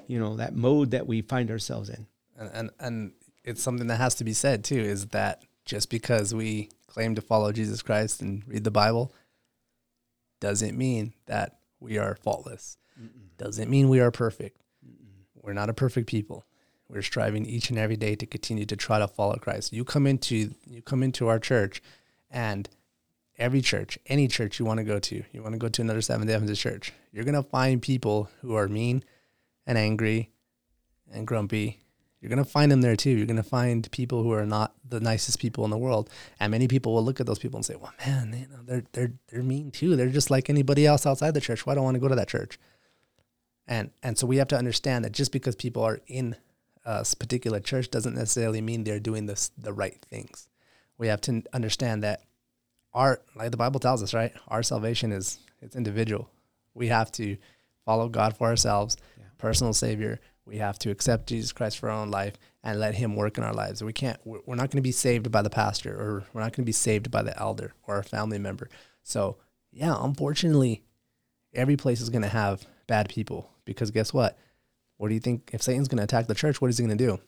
you 0.08 0.20
know, 0.20 0.36
that 0.38 0.56
mode 0.56 0.92
that 0.92 1.08
we 1.08 1.22
find 1.22 1.50
ourselves 1.50 1.90
in. 1.90 2.06
and, 2.38 2.50
and 2.54 2.70
and 2.80 3.12
it's 3.44 3.62
something 3.64 3.88
that 3.88 3.98
has 3.98 4.16
to 4.16 4.24
be 4.24 4.34
said 4.34 4.64
too 4.64 4.80
is 4.80 5.08
that 5.08 5.44
just 5.66 5.90
because 5.90 6.34
we 6.34 6.70
claim 6.88 7.16
to 7.16 7.22
follow 7.22 7.52
jesus 7.52 7.82
christ 7.82 8.22
and 8.22 8.44
read 8.48 8.64
the 8.64 8.72
bible 8.72 9.12
doesn't 10.40 10.78
mean 10.78 11.14
that 11.28 11.60
we 11.80 11.98
are 11.98 12.16
faultless 12.16 12.78
doesn't 13.38 13.70
mean 13.70 13.88
we 13.90 14.00
are 14.00 14.12
perfect 14.12 14.60
we're 15.42 15.54
not 15.54 15.70
a 15.70 15.74
perfect 15.74 16.08
people 16.08 16.46
we're 16.90 17.02
striving 17.02 17.46
each 17.46 17.70
and 17.70 17.78
every 17.80 17.98
day 17.98 18.16
to 18.16 18.26
continue 18.26 18.66
to 18.66 18.76
try 18.76 18.98
to 19.00 19.08
follow 19.08 19.36
christ 19.36 19.72
you 19.74 19.84
come 19.84 20.08
into 20.08 20.54
you 20.68 20.82
come 20.82 21.04
into 21.04 21.28
our 21.28 21.40
church 21.40 21.82
and 22.30 22.70
every 23.38 23.62
church 23.62 23.98
any 24.08 24.28
church 24.28 24.60
you 24.60 24.66
want 24.66 24.78
to 24.78 24.84
go 24.84 25.00
to 25.00 25.24
you 25.32 25.42
want 25.42 25.54
to 25.54 25.60
go 25.60 25.70
to 25.70 25.82
another 25.82 26.02
seventh 26.02 26.28
day 26.28 26.34
adventist 26.34 26.62
church 26.62 26.94
you're 27.12 27.26
going 27.26 27.36
to 27.36 27.44
find 27.44 27.82
people 27.82 28.30
who 28.42 28.56
are 28.56 28.68
mean 28.68 29.04
and 29.66 29.78
angry 29.78 30.32
and 31.12 31.28
grumpy 31.28 31.86
you're 32.26 32.36
going 32.36 32.44
to 32.44 32.50
find 32.50 32.72
them 32.72 32.82
there 32.82 32.96
too. 32.96 33.12
You're 33.12 33.28
going 33.28 33.38
to 33.38 33.44
find 33.44 33.88
people 33.92 34.24
who 34.24 34.32
are 34.32 34.48
not 34.48 34.74
the 34.84 35.00
nicest 35.00 35.38
people 35.38 35.64
in 35.64 35.70
the 35.70 35.78
world. 35.78 36.10
And 36.40 36.50
many 36.50 36.68
people 36.68 36.96
will 36.96 37.04
look 37.04 37.20
at 37.20 37.28
those 37.28 37.38
people 37.38 37.60
and 37.60 37.64
say, 37.64 37.76
well, 37.76 37.94
man, 38.04 38.34
you 38.36 38.48
know, 38.48 38.64
they're, 38.66 38.84
they're, 38.94 39.14
they're 39.28 39.44
mean 39.44 39.70
too. 39.70 39.96
They're 39.96 40.10
just 40.10 40.32
like 40.32 40.50
anybody 40.50 40.88
else 40.88 41.06
outside 41.06 41.36
the 41.36 41.40
church. 41.40 41.68
Why 41.68 41.76
do 41.76 41.82
I 41.82 41.84
want 41.84 41.94
to 41.94 42.00
go 42.00 42.08
to 42.08 42.16
that 42.16 42.28
church? 42.28 42.58
And, 43.68 43.92
and 44.02 44.18
so 44.18 44.26
we 44.26 44.38
have 44.38 44.48
to 44.48 44.58
understand 44.58 45.06
that 45.06 45.12
just 45.12 45.32
because 45.32 45.56
people 45.56 45.84
are 45.84 46.00
in 46.08 46.36
a 46.84 47.06
particular 47.20 47.60
church 47.60 47.92
doesn't 47.92 48.16
necessarily 48.16 48.60
mean 48.60 48.86
they're 48.86 49.00
doing 49.00 49.28
this, 49.28 49.52
the 49.56 49.72
right 49.72 50.04
things. 50.10 50.50
We 50.98 51.10
have 51.10 51.22
to 51.22 51.44
understand 51.54 52.04
that 52.04 52.22
our, 52.96 53.22
like 53.36 53.52
the 53.52 53.58
Bible 53.58 53.80
tells 53.80 54.02
us, 54.02 54.14
right? 54.14 54.32
Our 54.48 54.64
salvation 54.64 55.12
is, 55.12 55.38
it's 55.62 55.76
individual. 55.76 56.30
We 56.74 56.88
have 56.88 57.12
to 57.14 57.38
follow 57.86 58.10
God 58.10 58.36
for 58.36 58.48
ourselves, 58.48 58.98
personal 59.38 59.74
savior. 59.74 60.20
We 60.46 60.58
have 60.58 60.80
to 60.80 60.92
accept 60.92 61.28
Jesus 61.28 61.52
Christ 61.52 61.78
for 61.78 61.90
our 61.90 62.02
own 62.02 62.10
life 62.10 62.36
and 62.64 62.80
let 62.80 62.96
him 62.96 63.16
work 63.16 63.38
in 63.38 63.44
our 63.44 63.54
lives. 63.54 63.84
We 63.84 63.94
can't, 63.94 64.20
we're 64.24 64.40
we're 64.46 64.56
not 64.56 64.72
going 64.72 64.82
to 64.82 64.82
be 64.82 64.92
saved 64.92 65.32
by 65.32 65.42
the 65.42 65.50
pastor 65.50 65.94
or 65.94 66.24
we're 66.34 66.42
not 66.42 66.54
going 66.54 66.64
to 66.64 66.70
be 66.70 66.72
saved 66.72 67.12
by 67.12 67.22
the 67.22 67.38
elder 67.40 67.74
or 67.86 68.00
a 68.00 68.04
family 68.04 68.40
member. 68.40 68.70
So 69.04 69.38
yeah, 69.72 69.96
unfortunately, 70.00 70.84
every 71.54 71.76
place 71.76 72.00
is 72.02 72.10
going 72.10 72.22
to 72.22 72.28
have 72.30 72.66
bad 72.88 73.10
people 73.10 73.52
because 73.66 73.92
guess 73.92 74.14
what? 74.14 74.38
What 74.98 75.10
do 75.10 75.14
you 75.14 75.20
think? 75.20 75.50
If 75.52 75.62
Satan's 75.62 75.90
going 75.90 75.98
to 75.98 76.04
attack 76.04 76.28
the 76.28 76.36
church, 76.36 76.62
what 76.62 76.70
is 76.70 76.78
he 76.78 76.86
going 76.86 76.98
to 76.98 77.06
do? 77.06 77.20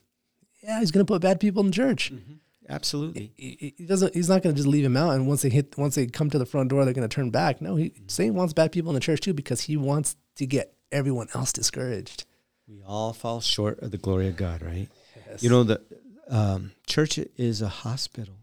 Yeah, 0.62 0.80
he's 0.80 0.90
going 0.90 1.04
to 1.04 1.12
put 1.12 1.20
bad 1.22 1.40
people 1.40 1.60
in 1.60 1.66
the 1.66 1.72
church. 1.72 2.12
Mm-hmm. 2.12 2.34
Absolutely. 2.68 3.32
He, 3.36 3.74
he 3.76 3.86
doesn't. 3.86 4.14
He's 4.14 4.28
not 4.28 4.42
going 4.42 4.54
to 4.54 4.58
just 4.58 4.68
leave 4.68 4.84
him 4.84 4.96
out. 4.96 5.14
And 5.14 5.26
once 5.26 5.42
they 5.42 5.48
hit, 5.48 5.76
once 5.78 5.94
they 5.94 6.06
come 6.06 6.28
to 6.30 6.38
the 6.38 6.46
front 6.46 6.68
door, 6.68 6.84
they're 6.84 6.94
going 6.94 7.08
to 7.08 7.14
turn 7.14 7.30
back. 7.30 7.62
No, 7.62 7.76
he, 7.76 7.92
Satan 8.08 8.34
wants 8.34 8.52
bad 8.52 8.72
people 8.72 8.90
in 8.90 8.94
the 8.94 9.00
church 9.00 9.20
too 9.20 9.32
because 9.32 9.62
he 9.62 9.76
wants 9.76 10.16
to 10.36 10.46
get 10.46 10.74
everyone 10.92 11.28
else 11.34 11.52
discouraged. 11.52 12.24
We 12.66 12.82
all 12.86 13.14
fall 13.14 13.40
short 13.40 13.80
of 13.80 13.90
the 13.90 13.98
glory 13.98 14.28
of 14.28 14.36
God, 14.36 14.62
right? 14.62 14.88
Yes. 15.30 15.42
You 15.42 15.48
know, 15.48 15.64
the 15.64 15.80
um, 16.28 16.72
church 16.86 17.18
is 17.36 17.62
a 17.62 17.68
hospital. 17.68 18.34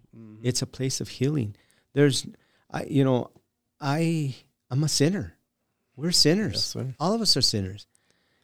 It's 0.41 0.61
a 0.61 0.67
place 0.67 1.01
of 1.01 1.09
healing. 1.09 1.55
There's, 1.93 2.25
I, 2.71 2.83
you 2.85 3.03
know, 3.03 3.31
I, 3.81 4.35
I'm 4.69 4.83
a 4.83 4.87
sinner. 4.87 5.35
We're 5.95 6.11
sinners. 6.11 6.73
Yes. 6.75 6.85
All 6.99 7.13
of 7.13 7.21
us 7.21 7.35
are 7.35 7.41
sinners. 7.41 7.87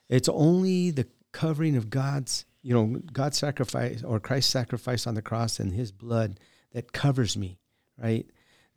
It's 0.09 0.27
only 0.27 0.91
the 0.91 1.07
covering 1.31 1.77
of 1.77 1.89
God's, 1.89 2.45
you 2.63 2.73
know, 2.73 2.99
God's 3.11 3.37
sacrifice 3.37 4.03
or 4.03 4.19
Christ's 4.19 4.51
sacrifice 4.51 5.07
on 5.07 5.15
the 5.15 5.21
cross 5.21 5.59
and 5.59 5.71
His 5.73 5.91
blood 5.91 6.39
that 6.73 6.93
covers 6.93 7.35
me, 7.35 7.57
right? 8.01 8.25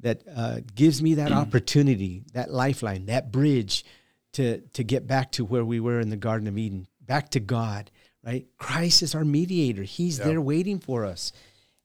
That 0.01 0.22
uh, 0.35 0.61
gives 0.74 1.01
me 1.03 1.14
that 1.14 1.32
opportunity, 1.32 2.24
that 2.32 2.51
lifeline, 2.51 3.07
that 3.07 3.30
bridge 3.30 3.85
to 4.32 4.61
to 4.72 4.82
get 4.85 5.07
back 5.07 5.32
to 5.32 5.45
where 5.45 5.64
we 5.64 5.80
were 5.80 6.01
in 6.01 6.11
the 6.11 6.16
Garden 6.16 6.49
of 6.49 6.59
Eden, 6.59 6.87
back 7.01 7.30
to 7.30 7.41
God, 7.41 7.91
right? 8.24 8.47
Christ 8.59 9.03
is 9.03 9.14
our 9.14 9.24
mediator. 9.24 9.82
He's 9.85 10.18
Yeah. 10.18 10.24
there 10.26 10.41
waiting 10.41 10.80
for 10.80 11.05
us, 11.05 11.32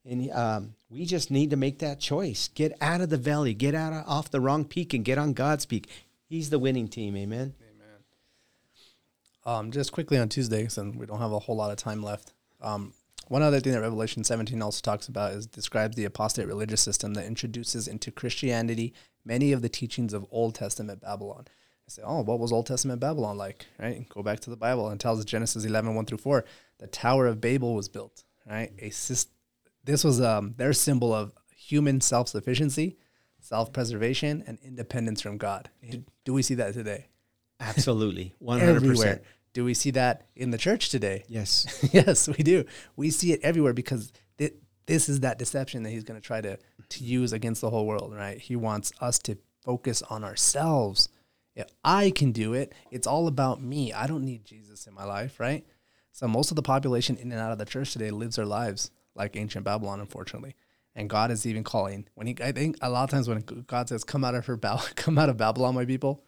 and 0.04 0.30
um, 0.32 0.74
we 0.88 1.06
just 1.06 1.30
need 1.30 1.50
to 1.50 1.56
make 1.56 1.78
that 1.78 2.00
choice. 2.00 2.48
Get 2.48 2.76
out 2.80 3.00
of 3.00 3.10
the 3.10 3.16
valley, 3.16 3.54
get 3.54 3.74
out 3.74 3.92
of, 3.92 4.04
off 4.08 4.30
the 4.30 4.40
wrong 4.40 4.64
peak, 4.64 4.92
and 4.92 5.04
get 5.04 5.16
on 5.18 5.32
God's 5.32 5.64
peak. 5.66 5.88
He's 6.28 6.50
the 6.50 6.58
winning 6.58 6.88
team. 6.88 7.16
Amen. 7.16 7.54
Um, 9.44 9.70
just 9.70 9.92
quickly 9.92 10.18
on 10.18 10.28
Tuesday, 10.28 10.68
since 10.68 10.96
we 10.96 11.06
don't 11.06 11.20
have 11.20 11.32
a 11.32 11.38
whole 11.38 11.56
lot 11.56 11.70
of 11.70 11.76
time 11.76 12.02
left. 12.02 12.32
Um, 12.60 12.92
one 13.28 13.42
other 13.42 13.60
thing 13.60 13.72
that 13.72 13.80
Revelation 13.80 14.24
17 14.24 14.60
also 14.60 14.80
talks 14.82 15.06
about 15.06 15.32
is 15.32 15.46
describes 15.46 15.96
the 15.96 16.04
apostate 16.04 16.46
religious 16.46 16.80
system 16.80 17.14
that 17.14 17.26
introduces 17.26 17.86
into 17.86 18.10
Christianity 18.10 18.92
many 19.24 19.52
of 19.52 19.62
the 19.62 19.68
teachings 19.68 20.12
of 20.12 20.26
Old 20.30 20.54
Testament 20.56 21.00
Babylon. 21.00 21.44
I 21.46 21.90
say, 21.90 22.02
oh, 22.04 22.22
what 22.22 22.40
was 22.40 22.52
Old 22.52 22.66
Testament 22.66 23.00
Babylon 23.00 23.36
like? 23.36 23.66
Right? 23.78 24.08
Go 24.08 24.22
back 24.22 24.40
to 24.40 24.50
the 24.50 24.56
Bible 24.56 24.88
and 24.88 24.98
tells 24.98 25.20
us 25.20 25.24
Genesis 25.24 25.64
11, 25.64 25.94
1 25.94 26.06
through 26.06 26.18
4. 26.18 26.44
The 26.78 26.86
Tower 26.88 27.26
of 27.26 27.40
Babel 27.40 27.74
was 27.74 27.88
built, 27.88 28.24
right? 28.48 28.72
A 28.80 28.90
sys- 28.90 29.28
this 29.84 30.02
was 30.02 30.20
um, 30.20 30.54
their 30.56 30.72
symbol 30.72 31.14
of 31.14 31.32
human 31.54 32.00
self 32.00 32.28
sufficiency, 32.28 32.96
self 33.38 33.72
preservation, 33.72 34.42
and 34.46 34.58
independence 34.64 35.20
from 35.20 35.38
God. 35.38 35.70
Do 36.24 36.32
we 36.32 36.42
see 36.42 36.54
that 36.54 36.74
today? 36.74 37.09
Absolutely, 37.60 38.34
one 38.38 38.58
hundred 38.58 38.76
everywhere. 38.76 38.96
percent. 38.96 39.22
Do 39.52 39.64
we 39.64 39.74
see 39.74 39.90
that 39.92 40.26
in 40.36 40.50
the 40.50 40.58
church 40.58 40.90
today? 40.90 41.24
Yes. 41.28 41.88
yes, 41.92 42.28
we 42.28 42.42
do. 42.44 42.64
We 42.96 43.10
see 43.10 43.32
it 43.32 43.40
everywhere 43.42 43.72
because 43.72 44.12
thi- 44.38 44.52
this 44.86 45.08
is 45.08 45.20
that 45.20 45.38
deception 45.38 45.82
that 45.82 45.90
he's 45.90 46.04
going 46.04 46.20
to 46.20 46.26
try 46.26 46.40
to 46.40 46.56
to 46.90 47.04
use 47.04 47.32
against 47.32 47.60
the 47.60 47.70
whole 47.70 47.86
world, 47.86 48.14
right? 48.14 48.38
He 48.40 48.56
wants 48.56 48.92
us 49.00 49.18
to 49.20 49.36
focus 49.64 50.02
on 50.02 50.24
ourselves. 50.24 51.08
If 51.56 51.66
I 51.84 52.10
can 52.10 52.32
do 52.32 52.54
it, 52.54 52.72
it's 52.90 53.06
all 53.06 53.26
about 53.26 53.60
me. 53.60 53.92
I 53.92 54.06
don't 54.06 54.24
need 54.24 54.44
Jesus 54.44 54.86
in 54.86 54.94
my 54.94 55.04
life, 55.04 55.38
right? 55.40 55.66
So 56.12 56.26
most 56.28 56.50
of 56.50 56.56
the 56.56 56.62
population 56.62 57.16
in 57.16 57.30
and 57.32 57.40
out 57.40 57.52
of 57.52 57.58
the 57.58 57.64
church 57.66 57.92
today 57.92 58.10
lives 58.10 58.36
their 58.36 58.46
lives 58.46 58.90
like 59.14 59.36
ancient 59.36 59.64
Babylon, 59.64 60.00
unfortunately. 60.00 60.54
And 60.94 61.10
God 61.10 61.30
is 61.30 61.46
even 61.46 61.64
calling 61.64 62.06
when 62.14 62.26
he. 62.28 62.36
I 62.42 62.52
think 62.52 62.76
a 62.80 62.88
lot 62.90 63.04
of 63.04 63.10
times 63.10 63.28
when 63.28 63.40
God 63.66 63.88
says, 63.88 64.04
"Come 64.04 64.24
out 64.24 64.34
of 64.34 64.46
her, 64.46 64.56
Bab- 64.56 64.80
come 64.96 65.18
out 65.18 65.28
of 65.28 65.36
Babylon, 65.36 65.74
my 65.74 65.84
people," 65.84 66.24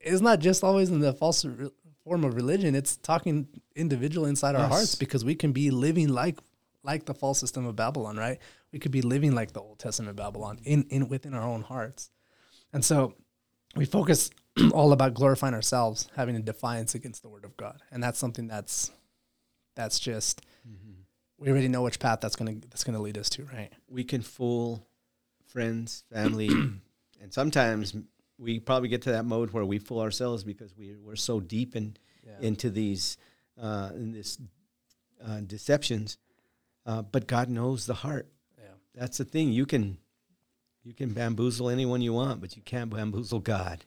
it's 0.00 0.20
not 0.20 0.40
just 0.40 0.64
always 0.64 0.90
in 0.90 1.00
the 1.00 1.12
false 1.12 1.44
re- 1.44 1.70
form 2.04 2.24
of 2.24 2.34
religion. 2.34 2.74
It's 2.74 2.96
talking 2.96 3.46
individual 3.76 4.26
inside 4.26 4.54
our 4.54 4.66
hearts 4.66 4.94
because 4.94 5.24
we 5.24 5.34
can 5.34 5.52
be 5.52 5.70
living 5.70 6.08
like 6.08 6.38
like 6.82 7.04
the 7.04 7.14
false 7.14 7.38
system 7.38 7.66
of 7.66 7.76
Babylon, 7.76 8.16
right? 8.16 8.38
We 8.72 8.78
could 8.78 8.92
be 8.92 9.02
living 9.02 9.34
like 9.34 9.52
the 9.52 9.60
Old 9.60 9.78
Testament 9.78 10.16
Babylon 10.16 10.58
in, 10.64 10.86
in 10.88 11.08
within 11.08 11.34
our 11.34 11.46
own 11.46 11.60
hearts. 11.60 12.10
And 12.72 12.82
so 12.82 13.14
we 13.76 13.84
focus 13.84 14.30
all 14.72 14.92
about 14.92 15.12
glorifying 15.12 15.52
ourselves, 15.52 16.08
having 16.16 16.36
a 16.36 16.40
defiance 16.40 16.94
against 16.94 17.22
the 17.22 17.28
word 17.28 17.44
of 17.44 17.56
God. 17.58 17.82
And 17.90 18.02
that's 18.02 18.18
something 18.18 18.46
that's 18.46 18.90
that's 19.76 19.98
just 19.98 20.40
mm-hmm. 20.66 21.02
we 21.38 21.50
already 21.50 21.68
know 21.68 21.82
which 21.82 21.98
path 21.98 22.20
that's 22.20 22.36
gonna 22.36 22.54
that's 22.70 22.84
gonna 22.84 23.00
lead 23.00 23.18
us 23.18 23.28
to, 23.30 23.44
right? 23.44 23.70
we 23.88 24.04
can 24.04 24.22
fool 24.22 24.86
friends, 25.46 26.04
family, 26.12 26.48
and 27.20 27.32
sometimes 27.32 27.94
we 28.40 28.58
probably 28.58 28.88
get 28.88 29.02
to 29.02 29.12
that 29.12 29.24
mode 29.24 29.50
where 29.50 29.64
we 29.64 29.78
fool 29.78 30.00
ourselves 30.00 30.42
because 30.44 30.76
we 30.76 30.96
we're 30.96 31.16
so 31.16 31.40
deep 31.40 31.76
in 31.76 31.96
into 32.40 32.70
these 32.70 33.18
uh, 33.60 33.90
in 33.94 34.12
this 34.12 34.38
uh, 35.24 35.40
deceptions. 35.40 36.18
Uh, 36.86 37.02
but 37.02 37.26
God 37.26 37.48
knows 37.48 37.86
the 37.86 37.94
heart. 37.94 38.28
Yeah. 38.58 38.70
That's 38.94 39.18
the 39.18 39.24
thing. 39.24 39.52
You 39.52 39.66
can 39.66 39.98
you 40.82 40.94
can 40.94 41.10
bamboozle 41.10 41.68
anyone 41.68 42.00
you 42.00 42.14
want, 42.14 42.40
but 42.40 42.56
you 42.56 42.62
can't 42.62 42.90
bamboozle 42.90 43.40
God. 43.40 43.84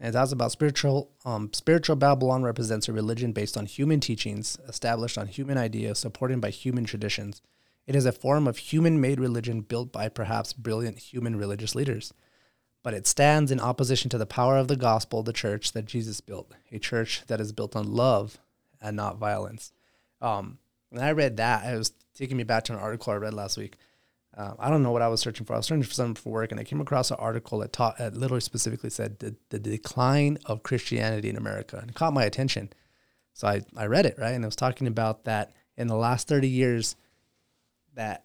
And 0.00 0.08
it 0.08 0.12
talks 0.12 0.32
about 0.32 0.52
spiritual. 0.52 1.10
Um, 1.24 1.50
spiritual 1.52 1.96
Babylon 1.96 2.42
represents 2.42 2.88
a 2.88 2.92
religion 2.92 3.32
based 3.32 3.56
on 3.56 3.66
human 3.66 3.98
teachings, 3.98 4.56
established 4.68 5.18
on 5.18 5.26
human 5.26 5.58
ideas, 5.58 5.98
supported 5.98 6.40
by 6.40 6.50
human 6.50 6.84
traditions. 6.84 7.42
It 7.86 7.96
is 7.96 8.06
a 8.06 8.12
form 8.12 8.46
of 8.46 8.58
human-made 8.58 9.18
religion 9.18 9.62
built 9.62 9.92
by 9.92 10.08
perhaps 10.08 10.52
brilliant 10.52 10.98
human 10.98 11.36
religious 11.36 11.74
leaders, 11.74 12.12
but 12.88 12.94
it 12.94 13.06
stands 13.06 13.52
in 13.52 13.60
opposition 13.60 14.08
to 14.08 14.16
the 14.16 14.24
power 14.24 14.56
of 14.56 14.66
the 14.66 14.74
gospel, 14.74 15.22
the 15.22 15.30
church 15.30 15.72
that 15.72 15.84
Jesus 15.84 16.22
built, 16.22 16.50
a 16.72 16.78
church 16.78 17.22
that 17.26 17.38
is 17.38 17.52
built 17.52 17.76
on 17.76 17.92
love 17.92 18.38
and 18.80 18.96
not 18.96 19.18
violence. 19.18 19.72
Um, 20.22 20.56
when 20.88 21.04
I 21.04 21.10
read 21.10 21.36
that, 21.36 21.70
it 21.70 21.76
was 21.76 21.92
taking 22.14 22.38
me 22.38 22.44
back 22.44 22.64
to 22.64 22.72
an 22.72 22.78
article 22.78 23.12
I 23.12 23.16
read 23.16 23.34
last 23.34 23.58
week. 23.58 23.76
Uh, 24.34 24.54
I 24.58 24.70
don't 24.70 24.82
know 24.82 24.90
what 24.90 25.02
I 25.02 25.08
was 25.08 25.20
searching 25.20 25.44
for. 25.44 25.52
I 25.52 25.58
was 25.58 25.66
searching 25.66 25.82
for 25.82 25.92
something 25.92 26.14
for 26.14 26.32
work, 26.32 26.50
and 26.50 26.58
I 26.58 26.64
came 26.64 26.80
across 26.80 27.10
an 27.10 27.18
article 27.20 27.58
that 27.58 27.74
taught, 27.74 27.98
that 27.98 28.16
literally 28.16 28.40
specifically 28.40 28.88
said 28.88 29.18
the, 29.18 29.36
the 29.50 29.58
decline 29.58 30.38
of 30.46 30.62
Christianity 30.62 31.28
in 31.28 31.36
America, 31.36 31.76
and 31.76 31.90
it 31.90 31.94
caught 31.94 32.14
my 32.14 32.24
attention. 32.24 32.70
So 33.34 33.48
I, 33.48 33.60
I 33.76 33.84
read 33.84 34.06
it 34.06 34.16
right, 34.16 34.32
and 34.32 34.42
it 34.42 34.48
was 34.48 34.56
talking 34.56 34.86
about 34.86 35.24
that 35.24 35.52
in 35.76 35.88
the 35.88 35.94
last 35.94 36.26
thirty 36.26 36.48
years, 36.48 36.96
that 37.96 38.24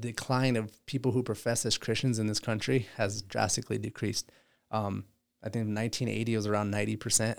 the 0.00 0.08
decline 0.08 0.56
of 0.56 0.84
people 0.86 1.12
who 1.12 1.22
profess 1.22 1.64
as 1.64 1.78
Christians 1.78 2.18
in 2.18 2.26
this 2.26 2.40
country 2.40 2.88
has 2.96 3.22
drastically 3.22 3.78
decreased. 3.78 4.30
Um, 4.70 5.04
I 5.42 5.48
think 5.48 5.66
in 5.66 5.74
1980 5.74 6.32
it 6.32 6.36
was 6.36 6.46
around 6.46 6.70
90 6.70 6.96
percent, 6.96 7.38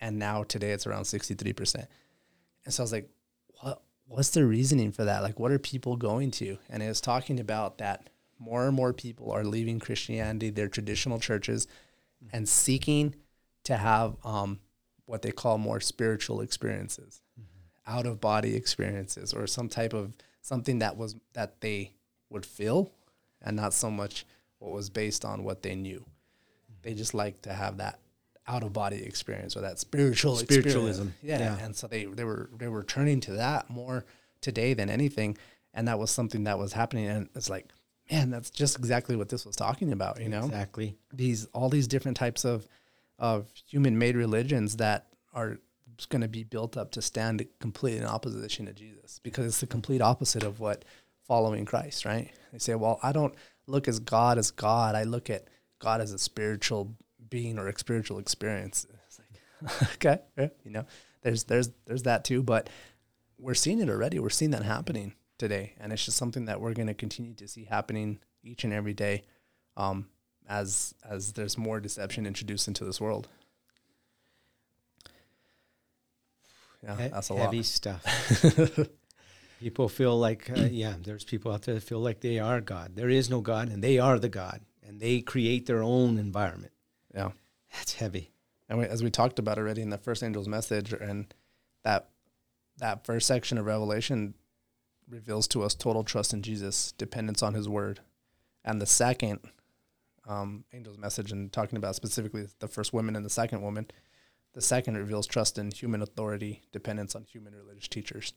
and 0.00 0.18
now 0.18 0.42
today 0.42 0.72
it's 0.72 0.86
around 0.86 1.04
63 1.04 1.52
percent. 1.52 1.86
And 2.64 2.74
so 2.74 2.82
I 2.82 2.84
was 2.84 2.92
like, 2.92 3.08
what 3.60 3.82
what's 4.08 4.30
the 4.30 4.44
reasoning 4.44 4.92
for 4.92 5.04
that? 5.04 5.22
Like, 5.22 5.38
what 5.38 5.52
are 5.52 5.58
people 5.58 5.96
going 5.96 6.30
to? 6.32 6.58
And 6.70 6.82
it 6.82 6.88
was 6.88 7.00
talking 7.00 7.40
about 7.40 7.78
that 7.78 8.10
more 8.38 8.66
and 8.66 8.76
more 8.76 8.92
people 8.92 9.32
are 9.32 9.44
leaving 9.44 9.78
Christianity, 9.78 10.50
their 10.50 10.68
traditional 10.68 11.18
churches, 11.18 11.66
and 12.32 12.48
seeking 12.48 13.14
to 13.64 13.76
have 13.76 14.16
um, 14.24 14.60
what 15.06 15.22
they 15.22 15.30
call 15.30 15.58
more 15.58 15.80
spiritual 15.80 16.40
experiences, 16.40 17.22
out 17.86 18.06
of 18.06 18.20
body 18.20 18.54
experiences, 18.54 19.32
or 19.32 19.46
some 19.46 19.68
type 19.68 19.94
of 19.94 20.12
something 20.46 20.78
that 20.78 20.96
was 20.96 21.16
that 21.32 21.60
they 21.60 21.90
would 22.30 22.46
feel, 22.46 22.92
and 23.42 23.56
not 23.56 23.74
so 23.74 23.90
much 23.90 24.24
what 24.58 24.72
was 24.72 24.88
based 24.88 25.24
on 25.24 25.42
what 25.42 25.62
they 25.62 25.74
knew. 25.74 26.04
They 26.82 26.94
just 26.94 27.14
like 27.14 27.42
to 27.42 27.52
have 27.52 27.78
that 27.78 27.98
out 28.46 28.62
of 28.62 28.72
body 28.72 29.02
experience 29.02 29.56
or 29.56 29.62
that 29.62 29.80
spiritual 29.80 30.36
Spiritualism, 30.36 31.08
experience. 31.08 31.42
Yeah. 31.42 31.56
yeah. 31.56 31.64
And 31.64 31.74
so 31.74 31.88
they, 31.88 32.04
they 32.04 32.22
were 32.22 32.48
they 32.56 32.68
were 32.68 32.84
turning 32.84 33.20
to 33.22 33.32
that 33.32 33.68
more 33.68 34.04
today 34.40 34.72
than 34.72 34.88
anything. 34.88 35.36
And 35.74 35.88
that 35.88 35.98
was 35.98 36.12
something 36.12 36.44
that 36.44 36.58
was 36.58 36.72
happening. 36.72 37.06
And 37.06 37.28
it's 37.34 37.50
like, 37.50 37.66
man, 38.10 38.30
that's 38.30 38.50
just 38.50 38.78
exactly 38.78 39.16
what 39.16 39.28
this 39.28 39.44
was 39.44 39.56
talking 39.56 39.92
about, 39.92 40.20
you 40.20 40.28
know? 40.28 40.44
Exactly. 40.44 40.96
These 41.12 41.46
all 41.46 41.68
these 41.68 41.88
different 41.88 42.16
types 42.16 42.44
of 42.44 42.68
of 43.18 43.50
human 43.68 43.98
made 43.98 44.14
religions 44.14 44.76
that 44.76 45.08
are 45.34 45.58
going 46.04 46.20
to 46.20 46.28
be 46.28 46.44
built 46.44 46.76
up 46.76 46.90
to 46.92 47.00
stand 47.00 47.46
completely 47.60 48.00
in 48.00 48.06
opposition 48.06 48.66
to 48.66 48.74
Jesus 48.74 49.18
because 49.22 49.46
it's 49.46 49.60
the 49.60 49.66
complete 49.66 50.02
opposite 50.02 50.42
of 50.42 50.60
what 50.60 50.84
following 51.26 51.64
Christ, 51.64 52.04
right? 52.04 52.30
They 52.52 52.58
say, 52.58 52.74
well, 52.74 53.00
I 53.02 53.12
don't 53.12 53.34
look 53.66 53.88
as 53.88 53.98
God 53.98 54.36
as 54.36 54.50
God. 54.50 54.94
I 54.94 55.04
look 55.04 55.30
at 55.30 55.48
God 55.78 56.00
as 56.00 56.12
a 56.12 56.18
spiritual 56.18 56.94
being 57.28 57.58
or 57.58 57.68
a 57.68 57.78
spiritual 57.78 58.18
experience. 58.18 58.86
It's 59.06 59.18
like, 59.18 59.92
okay, 59.94 60.18
yeah, 60.36 60.48
you 60.64 60.70
know, 60.70 60.84
there's 61.22 61.44
there's 61.44 61.70
there's 61.86 62.04
that 62.04 62.24
too, 62.24 62.42
but 62.42 62.68
we're 63.38 63.54
seeing 63.54 63.80
it 63.80 63.88
already. 63.88 64.18
We're 64.18 64.30
seeing 64.30 64.52
that 64.52 64.62
happening 64.62 65.14
today, 65.38 65.74
and 65.80 65.92
it's 65.92 66.04
just 66.04 66.16
something 66.16 66.46
that 66.46 66.60
we're 66.60 66.74
going 66.74 66.86
to 66.86 66.94
continue 66.94 67.34
to 67.34 67.48
see 67.48 67.64
happening 67.64 68.18
each 68.42 68.64
and 68.64 68.72
every 68.72 68.94
day, 68.94 69.22
um, 69.76 70.08
as 70.48 70.94
as 71.08 71.32
there's 71.32 71.58
more 71.58 71.80
deception 71.80 72.26
introduced 72.26 72.68
into 72.68 72.84
this 72.84 73.00
world. 73.00 73.28
Yeah, 76.82 76.96
He- 76.96 77.08
that's 77.08 77.30
a 77.30 77.36
heavy 77.36 77.56
lot. 77.58 77.64
stuff. 77.66 78.88
people 79.60 79.88
feel 79.88 80.18
like, 80.18 80.50
uh, 80.50 80.62
yeah, 80.70 80.94
there's 81.02 81.24
people 81.24 81.52
out 81.52 81.62
there 81.62 81.74
that 81.74 81.82
feel 81.82 82.00
like 82.00 82.20
they 82.20 82.38
are 82.38 82.60
God. 82.60 82.92
There 82.94 83.08
is 83.08 83.30
no 83.30 83.40
God, 83.40 83.68
and 83.68 83.82
they 83.82 83.98
are 83.98 84.18
the 84.18 84.28
God, 84.28 84.60
and 84.86 85.00
they 85.00 85.20
create 85.20 85.66
their 85.66 85.82
own 85.82 86.18
environment. 86.18 86.72
Yeah. 87.14 87.30
That's 87.72 87.94
heavy. 87.94 88.30
And 88.68 88.78
we, 88.78 88.84
as 88.84 89.02
we 89.02 89.10
talked 89.10 89.38
about 89.38 89.58
already 89.58 89.82
in 89.82 89.90
the 89.90 89.98
first 89.98 90.22
angel's 90.22 90.48
message, 90.48 90.92
and 90.92 91.32
that 91.84 92.08
that 92.78 93.06
first 93.06 93.26
section 93.26 93.56
of 93.58 93.64
Revelation 93.64 94.34
reveals 95.08 95.46
to 95.48 95.62
us 95.62 95.74
total 95.74 96.04
trust 96.04 96.34
in 96.34 96.42
Jesus, 96.42 96.92
dependence 96.98 97.42
on 97.42 97.54
His 97.54 97.68
word, 97.68 98.00
and 98.64 98.80
the 98.82 98.86
second 98.86 99.38
um, 100.28 100.64
angel's 100.72 100.98
message, 100.98 101.32
and 101.32 101.52
talking 101.52 101.76
about 101.78 101.94
specifically 101.94 102.46
the 102.58 102.68
first 102.68 102.92
woman 102.92 103.14
and 103.16 103.24
the 103.24 103.30
second 103.30 103.62
woman, 103.62 103.86
the 104.56 104.62
second 104.62 104.96
reveals 104.96 105.26
trust 105.26 105.58
in 105.58 105.70
human 105.70 106.00
authority, 106.00 106.62
dependence 106.72 107.14
on 107.14 107.24
human 107.24 107.54
religious 107.54 107.88
teachers. 107.88 108.32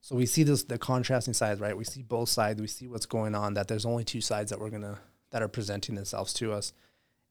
So 0.00 0.16
we 0.16 0.26
see 0.26 0.42
this 0.42 0.64
the 0.64 0.78
contrasting 0.78 1.32
sides, 1.32 1.60
right? 1.60 1.76
We 1.76 1.84
see 1.84 2.02
both 2.02 2.28
sides. 2.28 2.60
We 2.60 2.66
see 2.66 2.88
what's 2.88 3.06
going 3.06 3.36
on. 3.36 3.54
That 3.54 3.68
there's 3.68 3.86
only 3.86 4.02
two 4.02 4.20
sides 4.20 4.50
that 4.50 4.58
we're 4.58 4.70
gonna 4.70 4.98
that 5.30 5.42
are 5.42 5.48
presenting 5.48 5.94
themselves 5.94 6.32
to 6.34 6.52
us, 6.52 6.72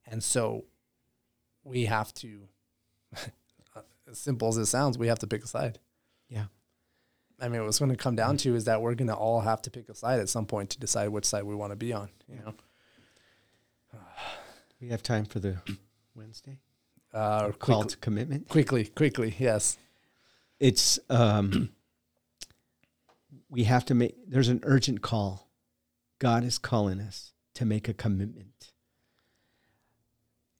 and 0.06 0.24
so 0.24 0.64
we 1.64 1.84
have 1.84 2.14
to. 2.14 2.48
as 4.10 4.18
simple 4.18 4.48
as 4.48 4.56
it 4.56 4.66
sounds, 4.66 4.96
we 4.96 5.08
have 5.08 5.18
to 5.18 5.26
pick 5.26 5.44
a 5.44 5.46
side. 5.46 5.78
Yeah. 6.30 6.46
I 7.38 7.48
mean, 7.48 7.62
what's 7.64 7.78
going 7.78 7.90
to 7.90 7.96
come 7.96 8.16
down 8.16 8.36
to 8.38 8.54
is 8.54 8.64
that 8.64 8.82
we're 8.82 8.94
going 8.94 9.08
to 9.08 9.14
all 9.14 9.40
have 9.40 9.62
to 9.62 9.70
pick 9.70 9.88
a 9.88 9.94
side 9.94 10.20
at 10.20 10.28
some 10.28 10.46
point 10.46 10.70
to 10.70 10.80
decide 10.80 11.08
which 11.08 11.24
side 11.24 11.44
we 11.44 11.54
want 11.54 11.72
to 11.72 11.76
be 11.76 11.92
on. 11.92 12.08
You 12.28 12.36
know, 12.44 12.54
We 14.80 14.88
have 14.88 15.02
time 15.02 15.24
for 15.24 15.40
the 15.40 15.58
Wednesday 16.14 16.58
uh, 17.12 17.50
call 17.52 17.84
to 17.84 17.96
commitment. 17.96 18.48
quickly, 18.48 18.84
quickly, 18.86 19.34
yes, 19.38 19.78
It's 20.58 20.98
um, 21.08 21.70
we 23.48 23.64
have 23.64 23.84
to 23.86 23.94
make. 23.94 24.16
There's 24.28 24.48
an 24.48 24.60
urgent 24.64 25.02
call. 25.02 25.50
God 26.18 26.44
is 26.44 26.58
calling 26.58 27.00
us 27.00 27.32
to 27.54 27.64
make 27.64 27.88
a 27.88 27.94
commitment. 27.94 28.72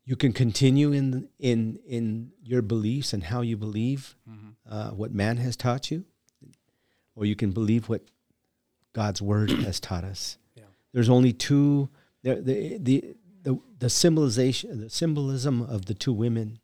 You 0.05 0.17
can 0.17 0.33
continue 0.33 0.91
in 0.93 1.29
in 1.39 1.79
in 1.87 2.33
your 2.43 2.63
beliefs 2.63 3.13
and 3.13 3.23
how 3.25 3.43
you 3.43 3.57
believe 3.57 4.17
uh, 4.69 4.91
what 4.91 5.13
man 5.13 5.37
has 5.37 5.57
taught 5.57 5.91
you, 5.91 6.05
or 7.15 7.27
you 7.27 7.37
can 7.37 7.53
believe 7.53 7.89
what 7.89 8.03
God's 8.93 9.23
word 9.23 9.51
has 9.51 9.79
taught 9.79 10.03
us. 10.05 10.39
Yeah. 10.57 10.65
There's 10.93 11.09
only 11.09 11.33
two. 11.33 11.91
The 12.23 12.37
the 12.37 12.79
the 12.79 13.17
the, 13.43 13.59
the 13.79 13.91
symbolization, 13.91 14.81
the 14.81 14.91
symbolism 14.91 15.63
of 15.63 15.87
the 15.87 15.95
two 15.95 16.13
women. 16.13 16.59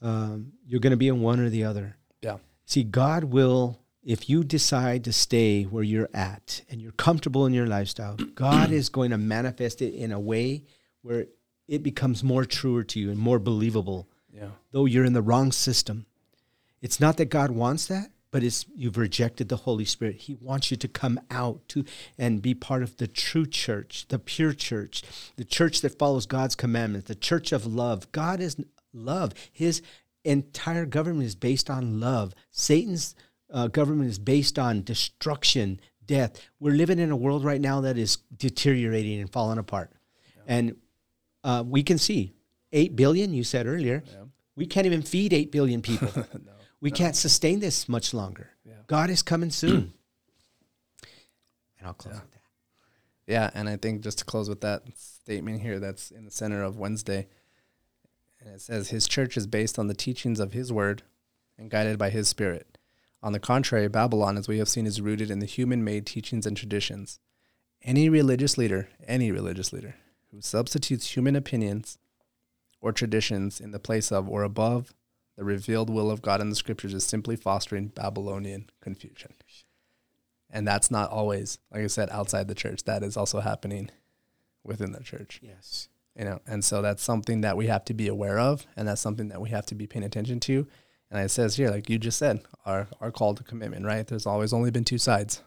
Um, 0.00 0.52
you're 0.66 0.80
going 0.80 0.92
to 0.92 0.96
be 0.96 1.08
in 1.08 1.20
one 1.20 1.40
or 1.40 1.48
the 1.48 1.64
other. 1.64 1.96
yeah, 2.22 2.36
See, 2.66 2.84
God 2.84 3.24
will, 3.24 3.80
if 4.04 4.28
you 4.30 4.44
decide 4.44 5.02
to 5.04 5.12
stay 5.12 5.64
where 5.64 5.82
you're 5.82 6.10
at 6.14 6.62
and 6.70 6.80
you're 6.80 6.92
comfortable 6.92 7.46
in 7.46 7.52
your 7.52 7.66
lifestyle, 7.66 8.14
God 8.34 8.70
is 8.70 8.88
going 8.88 9.10
to 9.10 9.18
manifest 9.18 9.82
it 9.82 9.94
in 9.94 10.12
a 10.12 10.20
way 10.20 10.62
where 11.02 11.26
it 11.66 11.82
becomes 11.82 12.22
more 12.22 12.44
truer 12.44 12.84
to 12.84 13.00
you 13.00 13.10
and 13.10 13.18
more 13.18 13.38
believable, 13.38 14.08
yeah, 14.32 14.50
though 14.70 14.86
you're 14.86 15.04
in 15.04 15.12
the 15.14 15.22
wrong 15.22 15.50
system. 15.52 16.06
It's 16.80 17.00
not 17.00 17.16
that 17.16 17.26
God 17.26 17.50
wants 17.50 17.86
that, 17.86 18.10
but 18.30 18.42
it's 18.42 18.66
you've 18.74 18.98
rejected 18.98 19.48
the 19.48 19.56
Holy 19.56 19.84
Spirit. 19.84 20.16
He 20.16 20.34
wants 20.34 20.70
you 20.70 20.76
to 20.76 20.88
come 20.88 21.18
out 21.30 21.66
to 21.68 21.84
and 22.18 22.42
be 22.42 22.54
part 22.54 22.82
of 22.82 22.96
the 22.96 23.06
true 23.06 23.46
church, 23.46 24.06
the 24.08 24.18
pure 24.18 24.52
church, 24.52 25.02
the 25.36 25.44
church 25.44 25.80
that 25.80 25.98
follows 25.98 26.26
God's 26.26 26.54
commandments, 26.54 27.08
the 27.08 27.14
church 27.14 27.52
of 27.52 27.66
love. 27.66 28.10
God 28.12 28.40
is 28.40 28.56
love. 28.92 29.32
His 29.52 29.82
entire 30.24 30.86
government 30.86 31.24
is 31.24 31.34
based 31.34 31.70
on 31.70 32.00
love. 32.00 32.34
Satan's 32.50 33.14
uh, 33.52 33.68
government 33.68 34.10
is 34.10 34.18
based 34.18 34.58
on 34.58 34.82
destruction, 34.82 35.80
death. 36.04 36.40
We're 36.60 36.74
living 36.74 36.98
in 36.98 37.10
a 37.10 37.16
world 37.16 37.44
right 37.44 37.60
now 37.60 37.80
that 37.82 37.96
is 37.96 38.18
deteriorating 38.36 39.20
and 39.20 39.32
falling 39.32 39.58
apart. 39.58 39.92
And 40.46 40.76
uh, 41.44 41.62
we 41.66 41.82
can 41.82 41.98
see 41.98 42.34
8 42.72 42.96
billion, 42.96 43.32
you 43.32 43.44
said 43.44 43.66
earlier. 43.66 44.02
Yeah. 44.06 44.24
We 44.56 44.66
can't 44.66 44.86
even 44.86 45.02
feed 45.02 45.32
8 45.32 45.52
billion 45.52 45.82
people. 45.82 46.08
we 46.80 46.90
can't 46.90 47.16
sustain 47.16 47.60
this 47.60 47.88
much 47.88 48.14
longer. 48.14 48.50
Yeah. 48.64 48.74
God 48.86 49.10
is 49.10 49.22
coming 49.22 49.50
soon. 49.50 49.92
and 51.78 51.86
I'll 51.86 51.94
close 51.94 52.14
Yeah. 52.14 52.20
with 52.20 52.30
that. 52.32 52.40
yeah. 53.26 53.50
And 53.54 53.68
I 53.68 53.76
think 53.76 54.02
just 54.02 54.18
to 54.18 54.24
close 54.24 54.48
with 54.48 54.60
that 54.62 54.82
statement 54.96 55.60
here, 55.60 55.78
that's 55.78 56.10
in 56.10 56.24
the 56.24 56.30
center 56.30 56.62
of 56.62 56.76
Wednesday, 56.78 57.28
and 58.40 58.48
it 58.50 58.60
says, 58.60 58.90
"His 58.90 59.06
church 59.08 59.36
is 59.36 59.46
based 59.46 59.78
on 59.78 59.88
the 59.88 59.94
teachings 59.94 60.40
of 60.40 60.52
His 60.52 60.72
Word 60.72 61.02
and 61.56 61.70
guided 61.70 61.98
by 61.98 62.10
His 62.10 62.28
Spirit." 62.28 62.78
On 63.22 63.32
the 63.32 63.40
contrary, 63.40 63.88
Babylon, 63.88 64.36
as 64.36 64.46
we 64.46 64.58
have 64.58 64.68
seen, 64.68 64.86
is 64.86 65.00
rooted 65.00 65.28
in 65.30 65.40
the 65.40 65.46
human-made 65.46 66.06
teachings 66.06 66.46
and 66.46 66.56
traditions. 66.56 67.18
Any 67.82 68.08
religious 68.08 68.56
leader, 68.56 68.88
any 69.06 69.32
religious 69.32 69.72
leader, 69.72 69.96
who 70.30 70.40
substitutes 70.40 71.16
human 71.16 71.34
opinions 71.34 71.98
or 72.80 72.92
traditions 72.92 73.60
in 73.60 73.72
the 73.72 73.80
place 73.80 74.12
of 74.12 74.28
or 74.28 74.44
above 74.44 74.94
the 75.38 75.44
revealed 75.44 75.88
will 75.88 76.10
of 76.10 76.20
God 76.20 76.40
in 76.40 76.50
the 76.50 76.56
scriptures 76.56 76.92
is 76.92 77.06
simply 77.06 77.36
fostering 77.36 77.86
Babylonian 77.86 78.68
confusion. 78.80 79.34
And 80.50 80.66
that's 80.66 80.90
not 80.90 81.12
always, 81.12 81.60
like 81.72 81.84
I 81.84 81.86
said, 81.86 82.10
outside 82.10 82.48
the 82.48 82.56
church. 82.56 82.82
That 82.84 83.04
is 83.04 83.16
also 83.16 83.38
happening 83.38 83.90
within 84.64 84.90
the 84.90 85.00
church. 85.00 85.38
Yes. 85.40 85.90
You 86.16 86.24
know, 86.24 86.40
and 86.44 86.64
so 86.64 86.82
that's 86.82 87.04
something 87.04 87.42
that 87.42 87.56
we 87.56 87.68
have 87.68 87.84
to 87.84 87.94
be 87.94 88.08
aware 88.08 88.40
of, 88.40 88.66
and 88.76 88.88
that's 88.88 89.00
something 89.00 89.28
that 89.28 89.40
we 89.40 89.50
have 89.50 89.64
to 89.66 89.76
be 89.76 89.86
paying 89.86 90.04
attention 90.04 90.40
to. 90.40 90.66
And 91.08 91.20
it 91.20 91.30
says 91.30 91.54
here, 91.54 91.70
like 91.70 91.88
you 91.88 91.98
just 91.98 92.18
said, 92.18 92.40
our 92.66 92.88
our 93.00 93.12
call 93.12 93.36
to 93.36 93.44
commitment, 93.44 93.86
right? 93.86 94.04
There's 94.04 94.26
always 94.26 94.52
only 94.52 94.72
been 94.72 94.84
two 94.84 94.98
sides. 94.98 95.44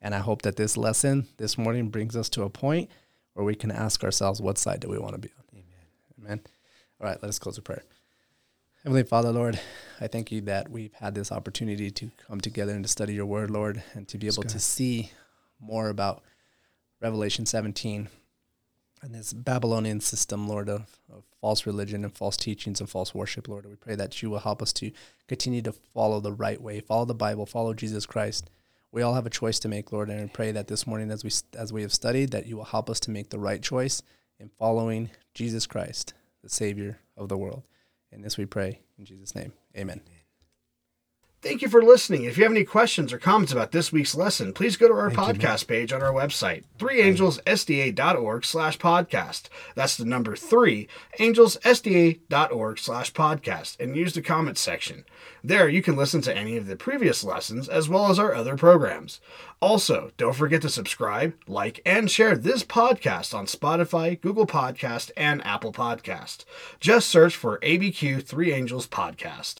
And 0.00 0.14
I 0.14 0.18
hope 0.20 0.42
that 0.42 0.56
this 0.56 0.78
lesson 0.78 1.28
this 1.36 1.58
morning 1.58 1.90
brings 1.90 2.16
us 2.16 2.30
to 2.30 2.44
a 2.44 2.50
point 2.50 2.90
where 3.34 3.44
we 3.44 3.54
can 3.54 3.70
ask 3.70 4.02
ourselves, 4.02 4.40
what 4.40 4.56
side 4.56 4.80
do 4.80 4.88
we 4.88 4.98
want 4.98 5.12
to 5.12 5.20
be 5.20 5.28
on? 5.36 5.44
Amen. 5.52 5.86
Amen. 6.18 6.40
All 6.98 7.06
right, 7.06 7.22
let 7.22 7.28
us 7.28 7.38
close 7.38 7.56
with 7.56 7.64
prayer. 7.66 7.82
Heavenly 8.84 9.04
Father, 9.04 9.30
Lord, 9.30 9.60
I 10.00 10.08
thank 10.08 10.32
you 10.32 10.40
that 10.40 10.68
we've 10.68 10.92
had 10.94 11.14
this 11.14 11.30
opportunity 11.30 11.92
to 11.92 12.10
come 12.26 12.40
together 12.40 12.72
and 12.72 12.82
to 12.82 12.88
study 12.88 13.14
your 13.14 13.26
word, 13.26 13.48
Lord, 13.48 13.80
and 13.94 14.08
to 14.08 14.18
be 14.18 14.26
able 14.26 14.42
to 14.42 14.58
see 14.58 15.12
more 15.60 15.88
about 15.88 16.24
Revelation 17.00 17.46
17 17.46 18.08
and 19.00 19.14
this 19.14 19.32
Babylonian 19.32 20.00
system, 20.00 20.48
Lord, 20.48 20.68
of, 20.68 20.98
of 21.14 21.22
false 21.40 21.64
religion 21.64 22.02
and 22.02 22.12
false 22.12 22.36
teachings 22.36 22.80
and 22.80 22.90
false 22.90 23.14
worship, 23.14 23.46
Lord. 23.46 23.66
We 23.66 23.76
pray 23.76 23.94
that 23.94 24.20
you 24.20 24.30
will 24.30 24.40
help 24.40 24.60
us 24.60 24.72
to 24.74 24.90
continue 25.28 25.62
to 25.62 25.72
follow 25.94 26.18
the 26.18 26.32
right 26.32 26.60
way, 26.60 26.80
follow 26.80 27.04
the 27.04 27.14
Bible, 27.14 27.46
follow 27.46 27.74
Jesus 27.74 28.04
Christ. 28.04 28.50
We 28.90 29.02
all 29.02 29.14
have 29.14 29.26
a 29.26 29.30
choice 29.30 29.60
to 29.60 29.68
make, 29.68 29.92
Lord, 29.92 30.10
and 30.10 30.20
I 30.20 30.26
pray 30.26 30.50
that 30.50 30.66
this 30.66 30.88
morning, 30.88 31.12
as 31.12 31.22
we 31.22 31.30
as 31.56 31.72
we 31.72 31.82
have 31.82 31.92
studied, 31.92 32.32
that 32.32 32.46
you 32.46 32.56
will 32.56 32.64
help 32.64 32.90
us 32.90 32.98
to 33.00 33.12
make 33.12 33.30
the 33.30 33.38
right 33.38 33.62
choice 33.62 34.02
in 34.40 34.50
following 34.58 35.10
Jesus 35.34 35.68
Christ, 35.68 36.14
the 36.42 36.48
Savior 36.48 36.98
of 37.16 37.28
the 37.28 37.38
world. 37.38 37.62
And 38.12 38.22
this 38.22 38.36
we 38.36 38.46
pray 38.46 38.80
in 38.98 39.04
Jesus' 39.04 39.34
name. 39.34 39.52
Amen. 39.76 40.02
Thank 41.42 41.60
you 41.60 41.68
for 41.68 41.82
listening. 41.82 42.22
If 42.22 42.38
you 42.38 42.44
have 42.44 42.52
any 42.52 42.62
questions 42.64 43.12
or 43.12 43.18
comments 43.18 43.52
about 43.52 43.72
this 43.72 43.90
week's 43.90 44.14
lesson, 44.14 44.52
please 44.52 44.76
go 44.76 44.86
to 44.86 44.94
our 44.94 45.10
Thank 45.10 45.42
you, 45.42 45.48
podcast 45.48 45.66
page 45.66 45.92
on 45.92 46.00
our 46.00 46.12
website, 46.12 46.62
3angelsSDA.org 46.78 48.44
slash 48.44 48.78
podcast. 48.78 49.48
That's 49.74 49.96
the 49.96 50.04
number 50.04 50.36
3, 50.36 50.86
angelsSDA.org 51.18 52.78
slash 52.78 53.12
podcast, 53.12 53.80
and 53.80 53.96
use 53.96 54.12
the 54.14 54.22
comments 54.22 54.60
section. 54.60 55.04
There 55.42 55.68
you 55.68 55.82
can 55.82 55.96
listen 55.96 56.20
to 56.22 56.36
any 56.36 56.56
of 56.56 56.68
the 56.68 56.76
previous 56.76 57.24
lessons 57.24 57.68
as 57.68 57.88
well 57.88 58.08
as 58.08 58.20
our 58.20 58.32
other 58.32 58.56
programs. 58.56 59.20
Also, 59.60 60.12
don't 60.16 60.36
forget 60.36 60.62
to 60.62 60.68
subscribe, 60.68 61.34
like, 61.48 61.80
and 61.84 62.08
share 62.08 62.36
this 62.36 62.62
podcast 62.62 63.34
on 63.34 63.46
Spotify, 63.46 64.20
Google 64.20 64.46
Podcast, 64.46 65.10
and 65.16 65.44
Apple 65.44 65.72
Podcast. 65.72 66.44
Just 66.78 67.08
search 67.08 67.34
for 67.34 67.58
ABQ 67.58 68.22
3 68.24 68.52
Angels 68.52 68.86
Podcast. 68.86 69.56